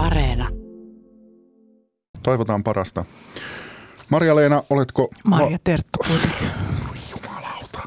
Areena. 0.00 0.48
Toivotaan 2.22 2.64
parasta. 2.64 3.04
Marja-Leena, 4.10 4.62
oletko... 4.70 5.08
Marja 5.24 5.58
Terttu 5.64 5.98
kuitenkin. 6.08 6.48
Jumalauta. 7.10 7.78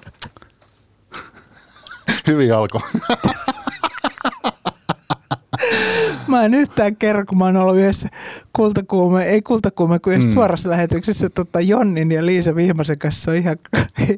Hyvin 2.27 2.53
alkoi. 2.53 2.81
Mä 6.27 6.45
en 6.45 6.53
yhtään 6.53 6.95
kerro, 6.95 7.25
kun 7.25 7.37
mä 7.37 7.45
oon 7.45 7.57
ollut 7.57 7.77
yhdessä 7.77 8.09
kultakuume, 8.53 9.25
ei 9.25 9.41
kultakuume, 9.41 9.99
kun 9.99 10.13
mm. 10.13 10.33
suorassa 10.33 10.69
lähetyksessä 10.69 11.29
tota 11.29 11.61
Jonnin 11.61 12.11
ja 12.11 12.25
Liisa 12.25 12.55
Vihmasen 12.55 12.99
kanssa 12.99 13.31
on 13.31 13.37
ihan, 13.37 13.57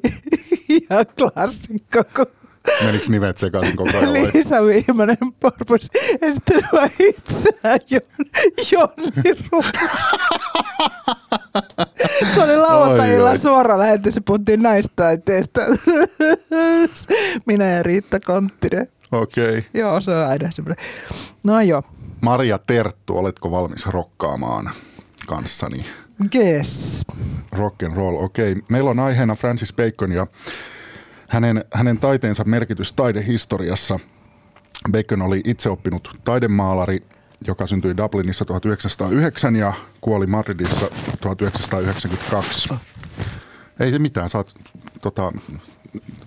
ihan 0.90 1.06
klassikko. 1.18 2.04
Kun 2.16 2.26
Menikö 2.86 3.06
nivet 3.10 3.38
sekaisin 3.38 3.76
koko 3.76 3.98
ajan? 3.98 4.14
Liisa 4.14 4.66
Vihmanen 4.66 5.18
porpus 5.40 5.90
esittelemään 6.22 6.90
itseään 7.00 7.80
Jon, 7.90 8.02
Jonni 8.72 9.50
Se 12.36 12.44
oli 12.44 13.22
oi. 13.22 13.38
suora 13.38 13.80
lähetys 13.80 14.16
ja 14.16 14.22
puhuttiin 14.22 14.62
naistaiteesta. 14.62 15.62
Minä 17.46 17.66
ja 17.66 17.84
Riitta 17.84 18.20
Konttinen. 18.20 18.88
Okei. 19.12 19.50
Okay. 19.50 19.64
Joo, 19.74 20.02
se 20.02 20.12
on 20.12 20.28
aina 20.28 20.52
semmoinen. 20.52 20.86
No 21.44 21.62
joo, 21.62 21.84
Marja 22.22 22.60
Terttu, 22.68 23.18
oletko 23.18 23.52
valmis 23.52 23.86
rokkaamaan 23.86 24.72
kanssani? 25.28 25.86
yes. 26.36 27.06
Rock 27.52 27.84
and 27.84 27.96
roll, 27.96 28.16
okei. 28.16 28.52
Okay. 28.52 28.64
Meillä 28.70 28.90
on 28.90 29.00
aiheena 29.00 29.36
Francis 29.36 29.74
Bacon 29.74 30.12
ja 30.12 30.28
hänen, 31.36 31.66
hänen 31.74 31.98
taiteensa 31.98 32.44
merkitys 32.44 32.94
taidehistoriassa. 32.94 34.00
Bacon 34.92 35.22
oli 35.22 35.42
itse 35.46 35.70
oppinut 35.70 36.20
taidemaalari, 36.24 37.00
joka 37.48 37.68
syntyi 37.68 37.98
Dublinissa 37.98 38.46
1909 38.46 39.56
ja 39.56 39.74
kuoli 40.02 40.28
Madridissa 40.28 40.88
1992. 41.22 42.70
Ei 43.80 43.92
se 43.92 44.00
mitään, 44.00 44.30
saat 44.30 44.54
tota, 45.02 45.32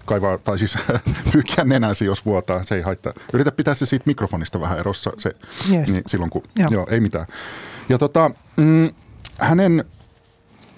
kaivaa, 0.04 0.38
tai 0.38 0.58
siis 0.58 0.78
pyykiä 1.32 1.64
nenäsi, 1.64 2.04
jos 2.04 2.24
vuotaa, 2.26 2.62
se 2.62 2.74
ei 2.74 2.82
haittaa. 2.82 3.12
Yritä 3.32 3.52
pitää 3.52 3.74
se 3.74 3.86
siitä 3.86 4.02
mikrofonista 4.06 4.60
vähän 4.60 4.78
erossa, 4.78 5.12
se, 5.18 5.30
Yes. 5.72 5.90
niin 5.92 6.02
silloin 6.06 6.30
kun, 6.30 6.42
Joo. 6.42 6.52
joo. 6.56 6.68
joo, 6.72 6.86
ei 6.90 7.00
mitään. 7.00 7.26
Ja 7.88 7.98
tota, 7.98 8.30
mm, 8.56 8.90
hänen 9.38 9.84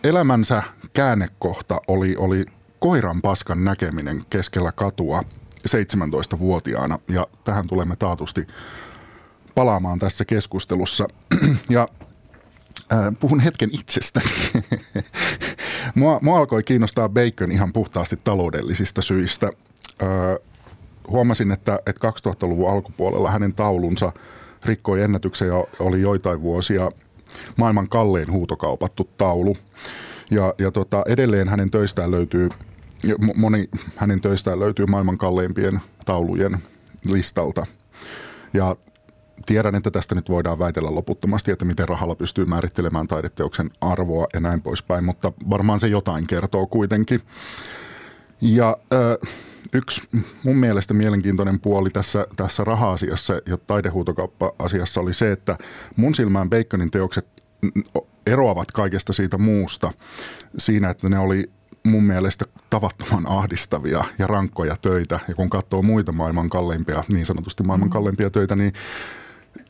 elämänsä 0.04 0.62
käännekohta 0.92 1.80
oli, 1.88 2.16
oli 2.16 2.46
koiran 2.80 3.22
paskan 3.22 3.64
näkeminen 3.64 4.20
keskellä 4.30 4.72
katua 4.72 5.22
17-vuotiaana, 5.68 6.98
ja 7.08 7.26
tähän 7.44 7.66
tulemme 7.66 7.96
taatusti 7.96 8.46
palaamaan 9.54 9.98
tässä 9.98 10.24
keskustelussa. 10.24 11.08
ja 11.68 11.88
äh, 12.92 12.98
puhun 13.20 13.40
hetken 13.40 13.70
itsestäni. 13.72 14.30
mua, 15.94 16.18
mua 16.22 16.38
alkoi 16.38 16.62
kiinnostaa 16.62 17.08
Bacon 17.08 17.52
ihan 17.52 17.72
puhtaasti 17.72 18.16
taloudellisista 18.24 19.02
syistä. 19.02 19.46
Äh, 20.02 20.08
huomasin, 21.08 21.52
että, 21.52 21.78
että 21.86 22.08
2000-luvun 22.08 22.70
alkupuolella 22.70 23.30
hänen 23.30 23.54
taulunsa 23.54 24.12
rikkoi 24.64 25.02
ennätyksen 25.02 25.48
ja 25.48 25.64
oli 25.78 26.00
joitain 26.00 26.42
vuosia 26.42 26.90
maailman 27.56 27.88
kallein 27.88 28.32
huutokaupattu 28.32 29.10
taulu. 29.16 29.56
Ja, 30.30 30.54
ja 30.58 30.70
tota, 30.70 31.02
edelleen 31.06 31.48
hänen 31.48 31.70
töistään 31.70 32.10
löytyy, 32.10 32.48
moni 33.34 33.68
hänen 33.96 34.20
töistään 34.20 34.60
löytyy 34.60 34.86
maailman 34.86 35.18
kalleimpien 35.18 35.80
taulujen 36.04 36.58
listalta. 37.04 37.66
Ja 38.54 38.76
tiedän, 39.46 39.74
että 39.74 39.90
tästä 39.90 40.14
nyt 40.14 40.28
voidaan 40.28 40.58
väitellä 40.58 40.94
loputtomasti, 40.94 41.50
että 41.50 41.64
miten 41.64 41.88
rahalla 41.88 42.14
pystyy 42.14 42.44
määrittelemään 42.44 43.06
taideteoksen 43.06 43.70
arvoa 43.80 44.26
ja 44.34 44.40
näin 44.40 44.62
poispäin, 44.62 45.04
mutta 45.04 45.32
varmaan 45.50 45.80
se 45.80 45.86
jotain 45.86 46.26
kertoo 46.26 46.66
kuitenkin. 46.66 47.20
Ja 48.40 48.76
ö, 48.92 49.18
yksi 49.72 50.02
mun 50.42 50.56
mielestä 50.56 50.94
mielenkiintoinen 50.94 51.60
puoli 51.60 51.90
tässä, 51.90 52.26
tässä 52.36 52.64
raha-asiassa 52.64 53.34
ja 53.46 53.56
taidehuutokauppa-asiassa 53.56 55.00
oli 55.00 55.14
se, 55.14 55.32
että 55.32 55.58
mun 55.96 56.14
silmään 56.14 56.50
Baconin 56.50 56.90
teokset 56.90 57.26
eroavat 58.26 58.72
kaikesta 58.72 59.12
siitä 59.12 59.38
muusta 59.38 59.92
siinä, 60.58 60.90
että 60.90 61.08
ne 61.08 61.18
oli 61.18 61.50
mun 61.84 62.04
mielestä 62.04 62.44
tavattoman 62.70 63.26
ahdistavia 63.28 64.04
ja 64.18 64.26
rankkoja 64.26 64.76
töitä. 64.82 65.20
Ja 65.28 65.34
kun 65.34 65.50
katsoo 65.50 65.82
muita 65.82 66.12
maailman 66.12 66.50
kalleimpia, 66.50 67.04
niin 67.08 67.26
sanotusti 67.26 67.62
maailman 67.62 67.90
kalleimpia 67.90 68.30
töitä, 68.30 68.56
niin 68.56 68.72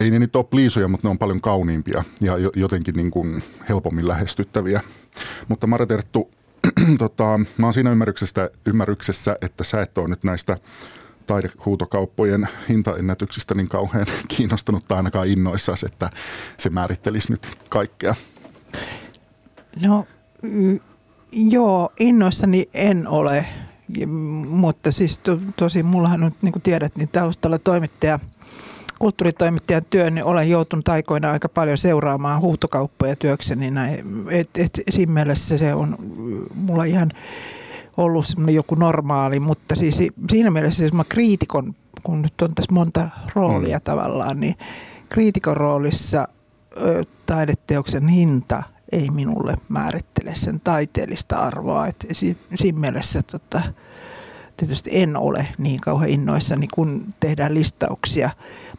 ei 0.01 0.11
ne 0.11 0.19
nyt 0.19 0.37
ole 0.37 0.45
pliisuja, 0.45 0.89
mutta 0.89 1.09
ne 1.09 1.11
on 1.11 1.19
paljon 1.19 1.41
kauniimpia 1.41 2.05
ja 2.21 2.39
jo- 2.39 2.53
jotenkin 2.57 2.95
niin 2.95 3.11
kuin 3.11 3.43
helpommin 3.69 4.09
lähestyttäviä. 4.09 4.81
Mutta 5.49 5.67
Mara 5.67 5.87
Terttu, 5.87 6.31
tota, 6.99 7.41
mä 7.59 7.67
oon 7.67 7.75
siinä 7.75 7.91
ymmärryksessä, 7.91 8.51
ymmärryksessä, 8.67 9.37
että 9.43 9.65
sä 9.65 9.83
et 9.83 9.99
ole 9.99 10.09
nyt 10.09 10.25
näistä 10.25 10.59
taidehuutokauppojen 11.27 12.49
hintaennätyksistä 12.69 13.55
niin 13.55 13.69
kauhean 13.69 14.07
kiinnostunut 14.37 14.85
tai 14.89 14.97
ainakaan 14.97 15.29
innoissasi, 15.29 15.87
että 15.87 16.11
se 16.57 16.71
määrittelisi 16.71 17.33
nyt 17.33 17.59
kaikkea. 17.69 18.15
No 19.83 20.07
mm, 20.43 20.81
joo, 21.33 21.93
innoissani 22.01 22.69
en 22.75 23.09
ole, 23.09 23.47
mutta 24.49 24.93
siis 24.93 25.19
to, 25.19 25.39
tosi 25.57 25.83
mullahan 25.83 26.25
on, 26.25 26.33
niin 26.43 26.53
kuin 26.53 26.63
tiedät, 26.63 26.97
niin 26.97 27.09
taustalla 27.09 27.59
toimittaja, 27.59 28.19
kulttuuritoimittajan 28.99 29.85
työn, 29.91 30.15
niin 30.15 30.25
olen 30.25 30.51
joutunut 30.51 30.89
aikoina 30.89 31.31
aika 31.31 31.49
paljon 31.49 31.79
seuraamaan 31.79 32.41
huutokauppoja 32.41 33.17
työkseni. 33.17 33.71
Näin. 33.71 34.05
Et, 34.31 34.51
et, 34.57 34.81
siinä 34.91 35.13
mielessä 35.13 35.59
se 35.59 35.75
on 35.75 35.97
mulla 36.55 36.85
ihan 36.85 37.11
ollut 37.97 38.27
semmoinen 38.27 38.55
joku 38.55 38.75
normaali, 38.75 39.41
mutta 39.41 39.77
siis 39.77 40.03
siinä 40.31 40.51
mielessä 40.51 40.79
siis 40.79 40.93
mä 40.93 41.05
kriitikon, 41.09 41.75
kun 42.03 42.23
nyt 42.23 42.43
on 42.43 42.55
tässä 42.55 42.73
monta 42.73 43.09
roolia 43.35 43.79
mm. 43.79 43.83
tavallaan, 43.85 44.41
niin 44.41 44.55
kriitikon 45.09 45.57
roolissa 45.57 46.29
ö, 46.77 47.05
taideteoksen 47.27 48.09
hinta 48.09 48.63
ei 48.93 49.11
minulle 49.11 49.57
määrittele 49.69 50.35
sen 50.35 50.61
taiteellista 50.61 51.37
arvoa. 51.37 51.87
Et 51.87 52.07
si, 52.13 52.39
siinä 52.55 52.79
mielessä 52.79 53.23
tota, 53.23 53.63
tietysti 54.57 54.91
en 54.93 55.17
ole 55.17 55.49
niin 55.59 55.81
kauhean 55.81 56.11
innoissani, 56.11 56.69
kun 56.69 57.15
tehdään 57.21 57.55
listauksia 57.55 58.31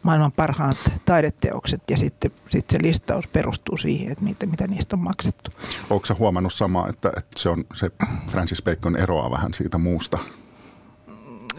maailman 0.02 0.32
parhaat 0.32 0.76
taideteokset 1.04 1.82
ja 1.90 1.96
sitten, 1.96 2.30
sitten 2.48 2.80
se 2.80 2.86
listaus 2.86 3.26
perustuu 3.26 3.76
siihen, 3.76 4.12
että 4.12 4.24
mitä, 4.24 4.46
mitä 4.46 4.66
niistä 4.66 4.96
on 4.96 5.02
maksettu. 5.02 5.50
Sä 6.04 6.14
huomannut 6.18 6.52
samaa, 6.52 6.88
että, 6.88 7.12
että 7.16 7.38
se, 7.40 7.48
on, 7.48 7.64
se 7.74 7.90
Francis 8.28 8.62
Bacon 8.62 8.96
eroaa 8.96 9.30
vähän 9.30 9.54
siitä 9.54 9.78
muusta? 9.78 10.18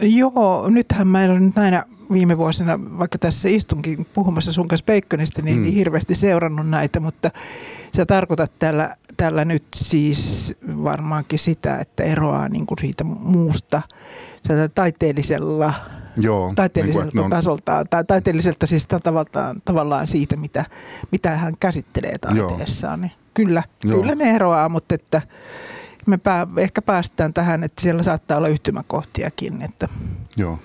Joo, 0.02 0.70
nythän 0.70 1.08
meillä 1.08 1.36
on 1.36 1.46
nyt 1.46 1.56
näinä 1.56 1.86
viime 2.14 2.38
vuosina, 2.38 2.80
vaikka 3.00 3.18
tässä 3.18 3.50
istunkin 3.50 4.06
puhumassa 4.14 4.54
sun 4.54 4.68
kanssa 4.68 4.86
Baconista, 4.86 5.42
niin, 5.42 5.58
Mm. 5.58 5.64
niin 5.64 5.76
hirveästi 5.76 6.16
seurannut 6.16 6.70
näitä, 6.70 7.00
mutta 7.00 7.32
sä 7.98 8.06
tarkoitat 8.06 8.52
tällä, 8.60 8.96
tällä 9.18 9.46
nyt 9.46 9.64
siis 9.76 10.54
varmaankin 10.84 11.40
sitä, 11.40 11.78
että 11.78 12.04
eroaa 12.04 12.50
niin 12.50 12.66
kuin 12.66 12.78
siitä 12.82 13.04
muusta 13.04 13.82
taiteellisella, 14.76 15.74
Joo. 16.18 16.54
taiteelliselta 16.56 17.06
niin 17.06 17.12
kuin, 17.12 17.20
että 17.20 17.20
ne 17.20 17.24
on- 17.36 17.44
tasolta, 17.44 17.86
tai 17.90 18.04
taiteelliselta 18.04 18.68
siis 18.68 18.88
tavallaan, 19.04 19.62
tavallaan 19.66 20.08
siitä, 20.08 20.36
mitä, 20.36 20.66
mitä 21.12 21.30
hän 21.38 21.54
käsittelee 21.60 22.18
taiteessaan. 22.18 23.02
Niin 23.02 23.12
kyllä, 23.34 23.64
Joo. 23.84 24.00
kyllä 24.02 24.16
ne 24.16 24.36
eroaa, 24.36 24.70
mutta 24.70 24.96
että 24.96 25.22
me 26.08 26.18
pää, 26.18 26.48
ehkä 26.58 26.82
päästään 26.82 27.34
tähän, 27.34 27.64
että 27.64 27.82
siellä 27.82 28.04
saattaa 28.04 28.38
olla 28.38 28.48
yhtymäkohtiakin, 28.48 29.62
että 29.62 29.88
Joo. 30.38 30.60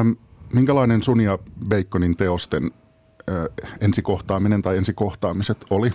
Öm, 0.00 0.16
minkälainen 0.54 1.02
sun 1.02 1.20
ja 1.20 1.38
Baconin 1.68 2.16
teosten 2.16 2.70
ö, 3.28 3.50
ensikohtaaminen 3.80 4.62
tai 4.62 4.76
ensikohtaamiset 4.76 5.58
oli? 5.70 5.90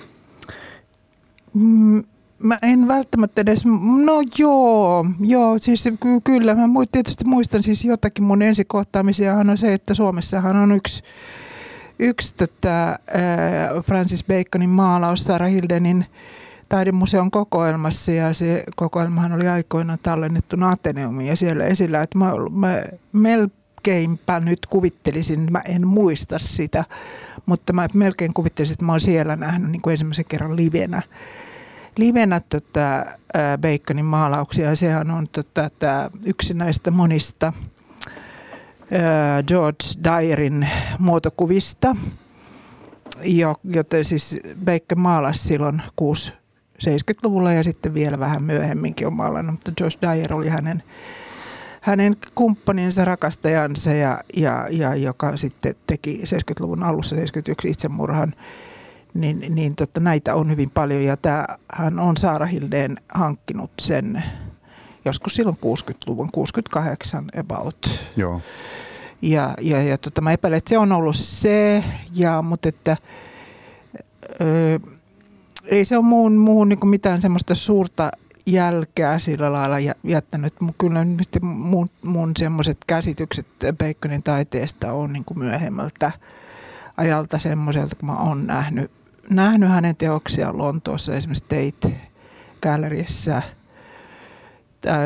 Mm, 1.53 2.03
Mä 2.43 2.57
en 2.61 2.87
välttämättä 2.87 3.41
edes, 3.41 3.65
no 4.05 4.23
joo, 4.37 5.05
joo, 5.19 5.59
siis 5.59 5.83
ky- 5.83 6.21
kyllä. 6.23 6.55
Mä 6.55 6.67
tietysti 6.91 7.25
muistan 7.25 7.63
siis 7.63 7.85
jotakin 7.85 8.23
mun 8.23 8.41
ensikohtaamisiahan 8.41 9.49
on 9.49 9.57
se, 9.57 9.73
että 9.73 9.93
Suomessahan 9.93 10.55
on 10.55 10.71
yksi, 10.71 11.03
yksi 11.99 12.35
tota, 12.35 12.99
Francis 13.81 14.25
Baconin 14.25 14.69
maalaus 14.69 15.23
Sarah 15.23 15.51
Hildenin 15.51 16.05
taidemuseon 16.69 17.31
kokoelmassa 17.31 18.11
ja 18.11 18.33
se 18.33 18.63
kokoelmahan 18.75 19.33
oli 19.33 19.47
aikoinaan 19.47 19.99
tallennettu 20.03 20.55
Ateneumiin 20.61 21.29
ja 21.29 21.35
siellä 21.35 21.65
esillä, 21.65 22.01
että 22.01 22.17
mä, 22.17 22.31
mä 23.11 23.37
melkeinpä 23.87 24.39
nyt 24.39 24.65
kuvittelisin, 24.65 25.47
mä 25.51 25.61
en 25.67 25.87
muista 25.87 26.39
sitä, 26.39 26.85
mutta 27.45 27.73
mä 27.73 27.87
melkein 27.93 28.33
kuvittelisin, 28.33 28.73
että 28.73 28.85
mä 28.85 28.91
oon 28.91 29.01
siellä 29.01 29.35
nähnyt 29.35 29.71
niin 29.71 29.81
kuin 29.81 29.91
ensimmäisen 29.91 30.25
kerran 30.25 30.55
livenä 30.55 31.01
livenä 31.97 32.41
tota, 32.49 33.05
Baconin 33.61 34.05
maalauksia. 34.05 34.75
Sehän 34.75 35.11
on 35.11 35.27
tota, 35.31 35.69
tää, 35.79 36.09
yksi 36.25 36.53
näistä 36.53 36.91
monista 36.91 37.53
George 39.47 39.85
Dyerin 40.03 40.69
muotokuvista. 40.99 41.95
jo, 43.23 43.55
joten 43.63 44.05
siis 44.05 44.39
Bacon 44.65 44.99
maalasi 44.99 45.47
silloin 45.47 45.81
6 45.95 46.33
70-luvulla 46.83 47.53
ja 47.53 47.63
sitten 47.63 47.93
vielä 47.93 48.19
vähän 48.19 48.43
myöhemminkin 48.43 49.07
on 49.07 49.13
maalannut, 49.13 49.53
mutta 49.55 49.83
Josh 49.83 49.97
Dyer 50.01 50.33
oli 50.33 50.49
hänen, 50.49 50.83
hänen 51.83 52.15
kumppaninsa, 52.35 53.05
rakastajansa 53.05 53.91
ja, 53.91 54.19
ja, 54.35 54.67
ja 54.71 54.95
joka 54.95 55.37
sitten 55.37 55.75
teki 55.87 56.21
70-luvun 56.25 56.83
alussa 56.83 57.15
71 57.15 57.69
itsemurhan 57.69 58.33
niin, 59.13 59.43
niin 59.49 59.75
totta, 59.75 59.99
näitä 59.99 60.35
on 60.35 60.51
hyvin 60.51 60.69
paljon 60.69 61.03
ja 61.03 61.17
hän 61.73 61.99
on 61.99 62.17
Saara 62.17 62.45
Hildeen 62.45 62.97
hankkinut 63.13 63.71
sen 63.81 64.23
joskus 65.05 65.35
silloin 65.35 65.57
60-luvun, 65.65 66.29
68 66.31 67.29
about. 67.39 68.05
Joo. 68.15 68.41
Ja, 69.21 69.53
ja, 69.61 69.83
ja 69.83 69.97
tota, 69.97 70.21
mä 70.21 70.31
epäilen, 70.31 70.57
että 70.57 70.69
se 70.69 70.77
on 70.77 70.91
ollut 70.91 71.15
se, 71.15 71.83
ja, 72.13 72.41
mutta 72.41 72.69
että 72.69 72.97
ö, 74.41 74.79
ei 75.65 75.85
se 75.85 75.97
ole 75.97 76.05
muun, 76.05 76.33
muun 76.35 76.69
niin 76.69 76.87
mitään 76.87 77.21
semmoista 77.21 77.55
suurta 77.55 78.11
jälkeä 78.45 79.19
sillä 79.19 79.53
lailla 79.53 79.95
jättänyt. 80.03 80.53
Kyllä 80.77 81.05
mun, 81.41 81.89
mun 82.03 82.31
semmoiset 82.37 82.77
käsitykset 82.87 83.47
Baconin 83.77 84.23
taiteesta 84.23 84.93
on 84.93 85.13
niin 85.13 85.25
kuin 85.25 85.39
myöhemmältä 85.39 86.11
ajalta 86.97 87.39
semmoiselta, 87.39 87.95
kun 87.95 88.09
mä 88.09 88.15
oon 88.15 88.47
nähnyt 88.47 88.91
nähnyt 89.29 89.69
hänen 89.69 89.95
teoksiaan 89.95 90.57
Lontoossa, 90.57 91.15
esimerkiksi 91.15 91.43
Tate 91.43 92.01
Galleryssä 92.61 93.41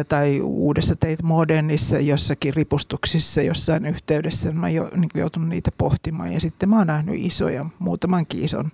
tai, 0.07 0.41
uudessa 0.41 0.95
Tate 0.95 1.23
Modernissa 1.23 1.99
jossakin 1.99 2.53
ripustuksissa 2.53 3.41
jossain 3.41 3.85
yhteydessä. 3.85 4.51
Mä 4.51 4.69
jo, 4.69 4.89
niin 4.95 5.09
joutunut 5.15 5.49
niitä 5.49 5.71
pohtimaan 5.77 6.33
ja 6.33 6.39
sitten 6.39 6.69
mä 6.69 6.77
oon 6.77 6.87
nähnyt 6.87 7.15
isoja, 7.17 7.65
muutamankin 7.79 8.43
ison 8.43 8.71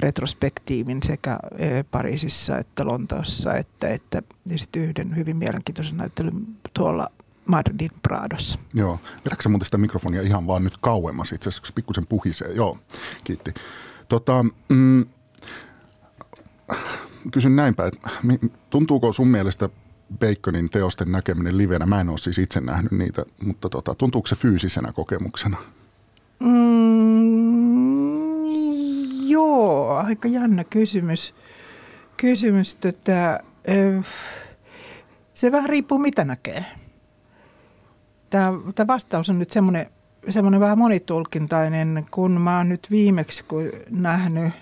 retrospektiivin 0.00 1.02
sekä 1.02 1.38
e, 1.58 1.82
Pariisissa 1.82 2.58
että 2.58 2.84
Lontoossa 2.84 3.54
että, 3.54 3.88
että 3.88 4.22
ja 4.50 4.58
sitten 4.58 4.82
yhden 4.82 5.16
hyvin 5.16 5.36
mielenkiintoisen 5.36 5.96
näyttelyn 5.96 6.46
tuolla 6.74 7.08
Madridin 7.46 7.90
Pradossa. 8.02 8.58
Joo. 8.74 9.00
Vedätkö 9.26 9.48
muuten 9.48 9.66
sitä 9.66 9.78
mikrofonia 9.78 10.22
ihan 10.22 10.46
vaan 10.46 10.64
nyt 10.64 10.76
kauemmas 10.76 11.32
itse 11.32 11.48
asiassa, 11.48 11.72
pikkusen 11.74 12.06
puhisee? 12.06 12.52
Joo, 12.52 12.78
kiitti. 13.24 13.54
Tota, 14.08 14.44
mm, 14.68 15.06
kysyn 17.32 17.56
näinpä, 17.56 17.86
että 17.86 18.10
tuntuuko 18.70 19.12
sun 19.12 19.28
mielestä 19.28 19.68
Baconin 20.18 20.70
teosten 20.70 21.12
näkeminen 21.12 21.58
livenä, 21.58 21.86
mä 21.86 22.00
en 22.00 22.08
ole 22.08 22.18
siis 22.18 22.38
itse 22.38 22.60
nähnyt 22.60 22.92
niitä, 22.92 23.24
mutta 23.44 23.68
tota, 23.68 23.94
tuntuuko 23.94 24.26
se 24.26 24.36
fyysisenä 24.36 24.92
kokemuksena? 24.92 25.56
Mm, 26.40 27.37
joo, 29.38 29.94
aika 29.94 30.28
jännä 30.28 30.64
kysymys. 30.64 31.34
Kysymys 32.16 32.74
tota, 32.74 33.38
se 35.34 35.52
vähän 35.52 35.70
riippuu 35.70 35.98
mitä 35.98 36.24
näkee. 36.24 36.64
Tämä, 38.30 38.52
tämä 38.74 38.86
vastaus 38.86 39.30
on 39.30 39.38
nyt 39.38 39.50
semmoinen 39.50 39.86
semmoinen 40.28 40.60
vähän 40.60 40.78
monitulkintainen, 40.78 42.04
kun 42.10 42.40
mä 42.40 42.56
oon 42.56 42.68
nyt 42.68 42.86
viimeksi 42.90 43.44
kun 43.44 43.70
nähnyt 43.90 44.52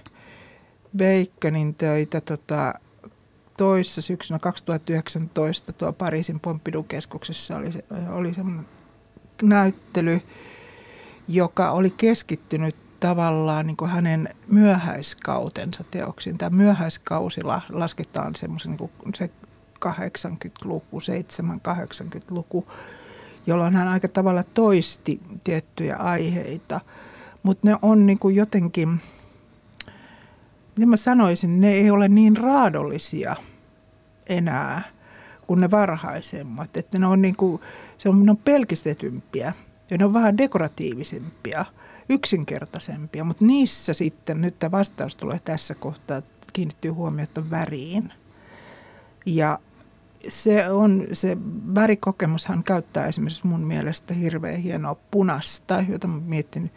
Baconin 0.96 1.75
töitä 1.75 2.20
tota, 2.20 2.75
toissa 3.56 4.02
syksynä 4.02 4.38
2019 4.38 5.73
tuo 5.73 5.93
Pariisin 5.93 6.40
Pompidou-keskuksessa 6.40 7.56
oli, 7.56 7.70
oli 8.12 8.34
semmoinen 8.34 8.67
näyttely, 9.43 10.20
joka 11.28 11.70
oli 11.70 11.90
keskittynyt 11.90 12.86
tavallaan 13.01 13.67
niin 13.67 13.77
kuin 13.77 13.91
hänen 13.91 14.29
myöhäiskautensa 14.49 15.85
teoksiin. 15.91 16.39
Tämä 16.39 16.57
myöhäiskausi 16.57 17.41
lasketaan 17.71 18.35
semmoisen 18.37 18.77
niin 18.77 19.15
se 19.15 19.31
80-luku, 19.87 21.01
7-80-luku 21.01 22.67
jolloin 23.47 23.75
hän 23.75 23.89
aika 23.89 24.09
tavalla 24.09 24.43
toisti 24.43 25.21
tiettyjä 25.45 25.97
aiheita. 25.97 26.81
Mutta 27.43 27.69
ne 27.69 27.77
on 27.83 28.07
niin 28.07 28.19
kuin 28.19 28.37
jotenkin, 28.37 29.01
niin 30.77 30.89
mä 30.89 30.97
sanoisin, 30.97 31.61
ne 31.61 31.73
ei 31.73 31.91
ole 31.91 32.09
niin 32.09 32.37
raadollisia 32.37 33.37
enää 34.27 34.83
kuin 35.47 35.61
ne 35.61 35.71
varhaisemmat. 35.71 36.77
Että 36.77 36.99
ne 36.99 37.07
on, 37.07 37.23
niin 37.23 37.37
kuin, 37.37 37.63
se 37.99 38.09
on, 38.09 38.27
ne 38.27 38.31
on 38.31 38.37
pelkistetympiä 38.37 39.53
ja 39.91 39.99
ne 39.99 40.05
on 40.05 40.15
vähän 40.15 40.39
dekoratiivisempia, 40.39 41.65
yksinkertaisempia. 42.08 43.25
Mutta 43.25 43.44
niissä 43.44 43.94
sitten, 43.94 44.41
nyt 44.41 44.58
tämä 44.58 44.70
vastaus 44.70 45.17
tulee 45.17 45.41
tässä 45.44 45.75
kohtaa, 45.75 46.23
kiinnittyy 46.53 46.91
huomiota 46.91 47.50
väriin. 47.50 48.12
Ja 49.26 49.58
se 50.29 50.70
on, 50.70 51.06
se 51.12 51.37
värikokemushan 51.75 52.64
käyttää 52.64 53.06
esimerkiksi 53.06 53.47
mun 53.47 53.61
mielestä 53.61 54.14
hirveän 54.14 54.61
hienoa 54.61 54.97
punasta, 55.11 55.85
jota 55.88 56.06
mä 56.06 56.20
mietin, 56.20 56.70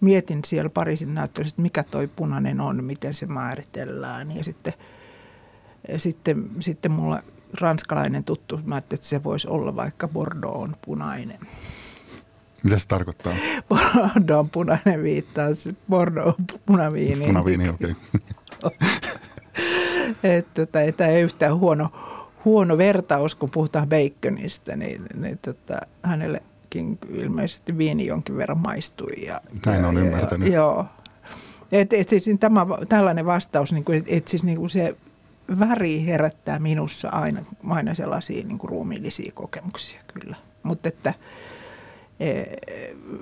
mietin 0.00 0.40
siellä 0.46 0.70
Pariisin 0.70 1.14
näyttelyssä, 1.14 1.52
että 1.52 1.62
mikä 1.62 1.82
toi 1.82 2.06
punainen 2.06 2.60
on, 2.60 2.84
miten 2.84 3.14
se 3.14 3.26
määritellään. 3.26 4.36
Ja 4.36 4.44
sitten, 4.44 4.72
sitten, 5.96 6.50
sitten 6.60 6.92
mulla 6.92 7.22
ranskalainen 7.60 8.24
tuttu, 8.24 8.60
mä 8.64 8.78
että 8.78 8.96
se 9.00 9.24
voisi 9.24 9.48
olla 9.48 9.76
vaikka 9.76 10.08
Bordeaux 10.08 10.62
on 10.62 10.76
punainen. 10.84 11.38
Mitä 12.62 12.78
se 12.78 12.88
tarkoittaa? 12.88 13.32
Bordeaux 13.68 14.40
on 14.40 14.50
punainen 14.50 15.02
viittaa, 15.02 15.48
Bordeaux 15.88 16.38
on 16.38 16.44
punaviini. 16.66 17.26
Punaviini, 17.26 17.68
okei. 17.68 17.94
Okay. 18.62 18.78
että, 20.22 20.62
että, 20.62 20.82
että 20.82 21.06
ei 21.06 21.22
yhtään 21.22 21.58
huono, 21.58 21.88
huono 22.44 22.78
vertaus, 22.78 23.34
kun 23.34 23.50
puhutaan 23.50 23.88
baconista, 23.88 24.76
niin, 24.76 25.02
niin 25.14 25.38
tota, 25.38 25.80
hänellekin 26.02 26.98
ilmeisesti 27.10 27.78
viini 27.78 28.06
jonkin 28.06 28.36
verran 28.36 28.58
maistui. 28.58 29.26
Ja, 29.26 29.40
Näin 29.66 29.84
on 29.84 29.96
ymmärtänyt. 29.96 30.48
Ja, 30.48 30.54
joo. 30.54 30.86
Et, 31.72 31.92
et 31.92 32.08
siis 32.08 32.24
tämä, 32.40 32.66
tällainen 32.88 33.26
vastaus, 33.26 33.72
niin 33.72 33.84
kuin, 33.84 33.98
et, 33.98 34.04
et 34.08 34.28
siis 34.28 34.42
niin 34.42 34.58
kuin 34.58 34.70
se 34.70 34.96
väri 35.58 36.06
herättää 36.06 36.58
minussa 36.58 37.08
aina, 37.08 37.40
aina 37.68 37.94
sellaisia 37.94 38.44
niin 38.44 38.58
kuin 38.58 38.70
ruumiillisia 38.70 39.32
kokemuksia 39.34 40.00
kyllä. 40.14 40.36
Mutta 40.62 40.88
että, 40.88 41.14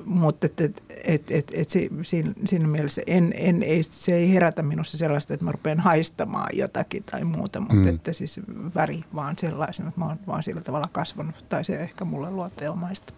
mutta 0.04 0.46
että, 0.46 0.64
et, 0.64 0.82
et, 1.04 1.30
et, 1.30 1.52
et 1.54 1.68
se, 1.68 1.88
siinä, 2.02 2.32
siinä 2.44 2.68
mielessä 2.68 3.02
en, 3.06 3.34
en, 3.36 3.62
ei, 3.62 3.82
se 3.82 4.14
ei 4.14 4.32
herätä 4.32 4.62
minussa 4.62 4.98
sellaista, 4.98 5.34
että 5.34 5.44
mä 5.44 5.52
rupean 5.52 5.80
haistamaan 5.80 6.48
jotakin 6.52 7.04
tai 7.04 7.24
muuta, 7.24 7.60
mutta 7.60 7.76
mm. 7.76 7.88
että 7.88 8.12
siis 8.12 8.40
väri 8.74 9.04
vaan 9.14 9.34
sellaisena, 9.38 9.88
että 9.88 10.00
mä 10.00 10.06
oon 10.06 10.18
vaan 10.26 10.42
sillä 10.42 10.60
tavalla 10.60 10.88
kasvanut 10.92 11.44
tai 11.48 11.64
se 11.64 11.76
ehkä 11.76 12.04
mulle 12.04 12.30
luonteomaista. 12.30 13.12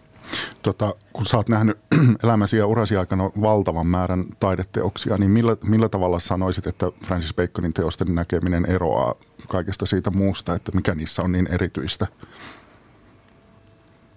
Tota, 0.61 0.95
kun 1.13 1.25
sä 1.25 1.37
oot 1.37 1.49
nähnyt 1.49 1.77
elämäsi 2.23 2.57
ja 2.57 2.67
urasi 2.67 2.97
aikana 2.97 3.31
valtavan 3.41 3.87
määrän 3.87 4.25
taideteoksia, 4.39 5.17
niin 5.17 5.31
millä, 5.31 5.57
millä 5.63 5.89
tavalla 5.89 6.19
sanoisit, 6.19 6.67
että 6.67 6.91
Francis 7.05 7.33
Baconin 7.33 7.73
teosten 7.73 8.15
näkeminen 8.15 8.65
eroaa 8.65 9.15
kaikesta 9.47 9.85
siitä 9.85 10.11
muusta, 10.11 10.55
että 10.55 10.71
mikä 10.71 10.95
niissä 10.95 11.21
on 11.21 11.31
niin 11.31 11.47
erityistä? 11.47 12.07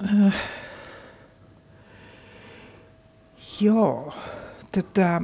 Äh 0.04 0.61
Joo, 3.60 4.14
tota, 4.72 5.22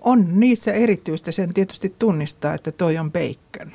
on 0.00 0.40
niissä 0.40 0.72
erityistä. 0.72 1.32
Sen 1.32 1.54
tietysti 1.54 1.94
tunnistaa, 1.98 2.54
että 2.54 2.72
toi 2.72 2.98
on 2.98 3.12
bacon. 3.12 3.72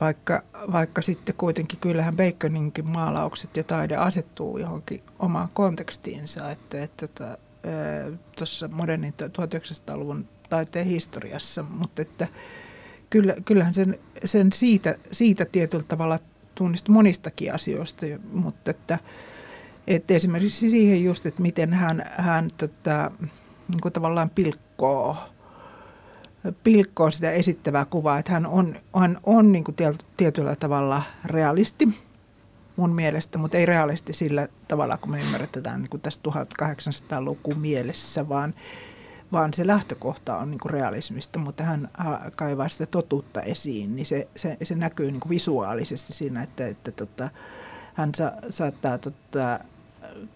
Vaikka, 0.00 0.42
vaikka 0.72 1.02
sitten 1.02 1.34
kuitenkin 1.34 1.78
kyllähän 1.78 2.16
baconinkin 2.16 2.86
maalaukset 2.86 3.56
ja 3.56 3.64
taide 3.64 3.96
asettuu 3.96 4.58
johonkin 4.58 5.00
omaan 5.18 5.48
kontekstiinsa. 5.52 6.50
Että, 6.50 6.82
että 6.82 7.08
tuossa 8.38 8.66
tota, 8.66 8.76
modernin 8.76 9.14
1900-luvun 9.22 10.28
taiteen 10.48 10.86
historiassa, 10.86 11.62
mutta 11.62 12.02
että 12.02 12.28
kyllä, 13.10 13.34
kyllähän 13.44 13.74
sen, 13.74 13.98
sen 14.24 14.52
siitä, 14.52 14.98
siitä 15.12 15.44
tietyllä 15.44 15.84
tavalla 15.88 16.18
tunnistaa 16.54 16.94
monistakin 16.94 17.54
asioista, 17.54 18.06
mutta 18.32 18.70
että 18.70 18.98
että 19.86 20.14
esimerkiksi 20.14 20.70
siihen 20.70 21.04
just, 21.04 21.26
että 21.26 21.42
miten 21.42 21.72
hän, 21.72 22.04
hän 22.16 22.48
tota, 22.56 23.10
niin 23.68 23.80
kuin 23.82 23.92
tavallaan 23.92 24.30
pilkkoo, 24.30 25.16
pilkkoo 26.64 27.10
sitä 27.10 27.30
esittävää 27.30 27.84
kuvaa, 27.84 28.18
että 28.18 28.32
hän 28.32 28.46
on, 28.46 28.74
hän 29.00 29.18
on 29.22 29.52
niin 29.52 29.64
kuin 29.64 29.76
tietyllä 30.16 30.56
tavalla 30.56 31.02
realisti 31.24 31.88
mun 32.76 32.94
mielestä, 32.94 33.38
mutta 33.38 33.58
ei 33.58 33.66
realisti 33.66 34.14
sillä 34.14 34.48
tavalla, 34.68 34.96
kun 34.96 35.10
me 35.10 35.20
ymmärretään 35.20 35.82
niin 35.82 36.00
tässä 36.00 36.20
1800-luku 36.28 37.54
mielessä, 37.54 38.28
vaan, 38.28 38.54
vaan 39.32 39.54
se 39.54 39.66
lähtökohta 39.66 40.38
on 40.38 40.50
niin 40.50 40.58
kuin 40.58 40.72
realismista, 40.72 41.38
mutta 41.38 41.64
hän 41.64 41.88
kaivaa 42.36 42.68
sitä 42.68 42.86
totuutta 42.86 43.40
esiin, 43.40 43.96
niin 43.96 44.06
se, 44.06 44.28
se, 44.36 44.56
se 44.62 44.74
näkyy 44.74 45.10
niin 45.10 45.20
kuin 45.20 45.30
visuaalisesti 45.30 46.12
siinä, 46.12 46.42
että, 46.42 46.66
että 46.66 46.92
tota, 46.92 47.28
hän 47.94 48.14
sa, 48.14 48.32
saattaa 48.50 48.98
tota, 48.98 49.60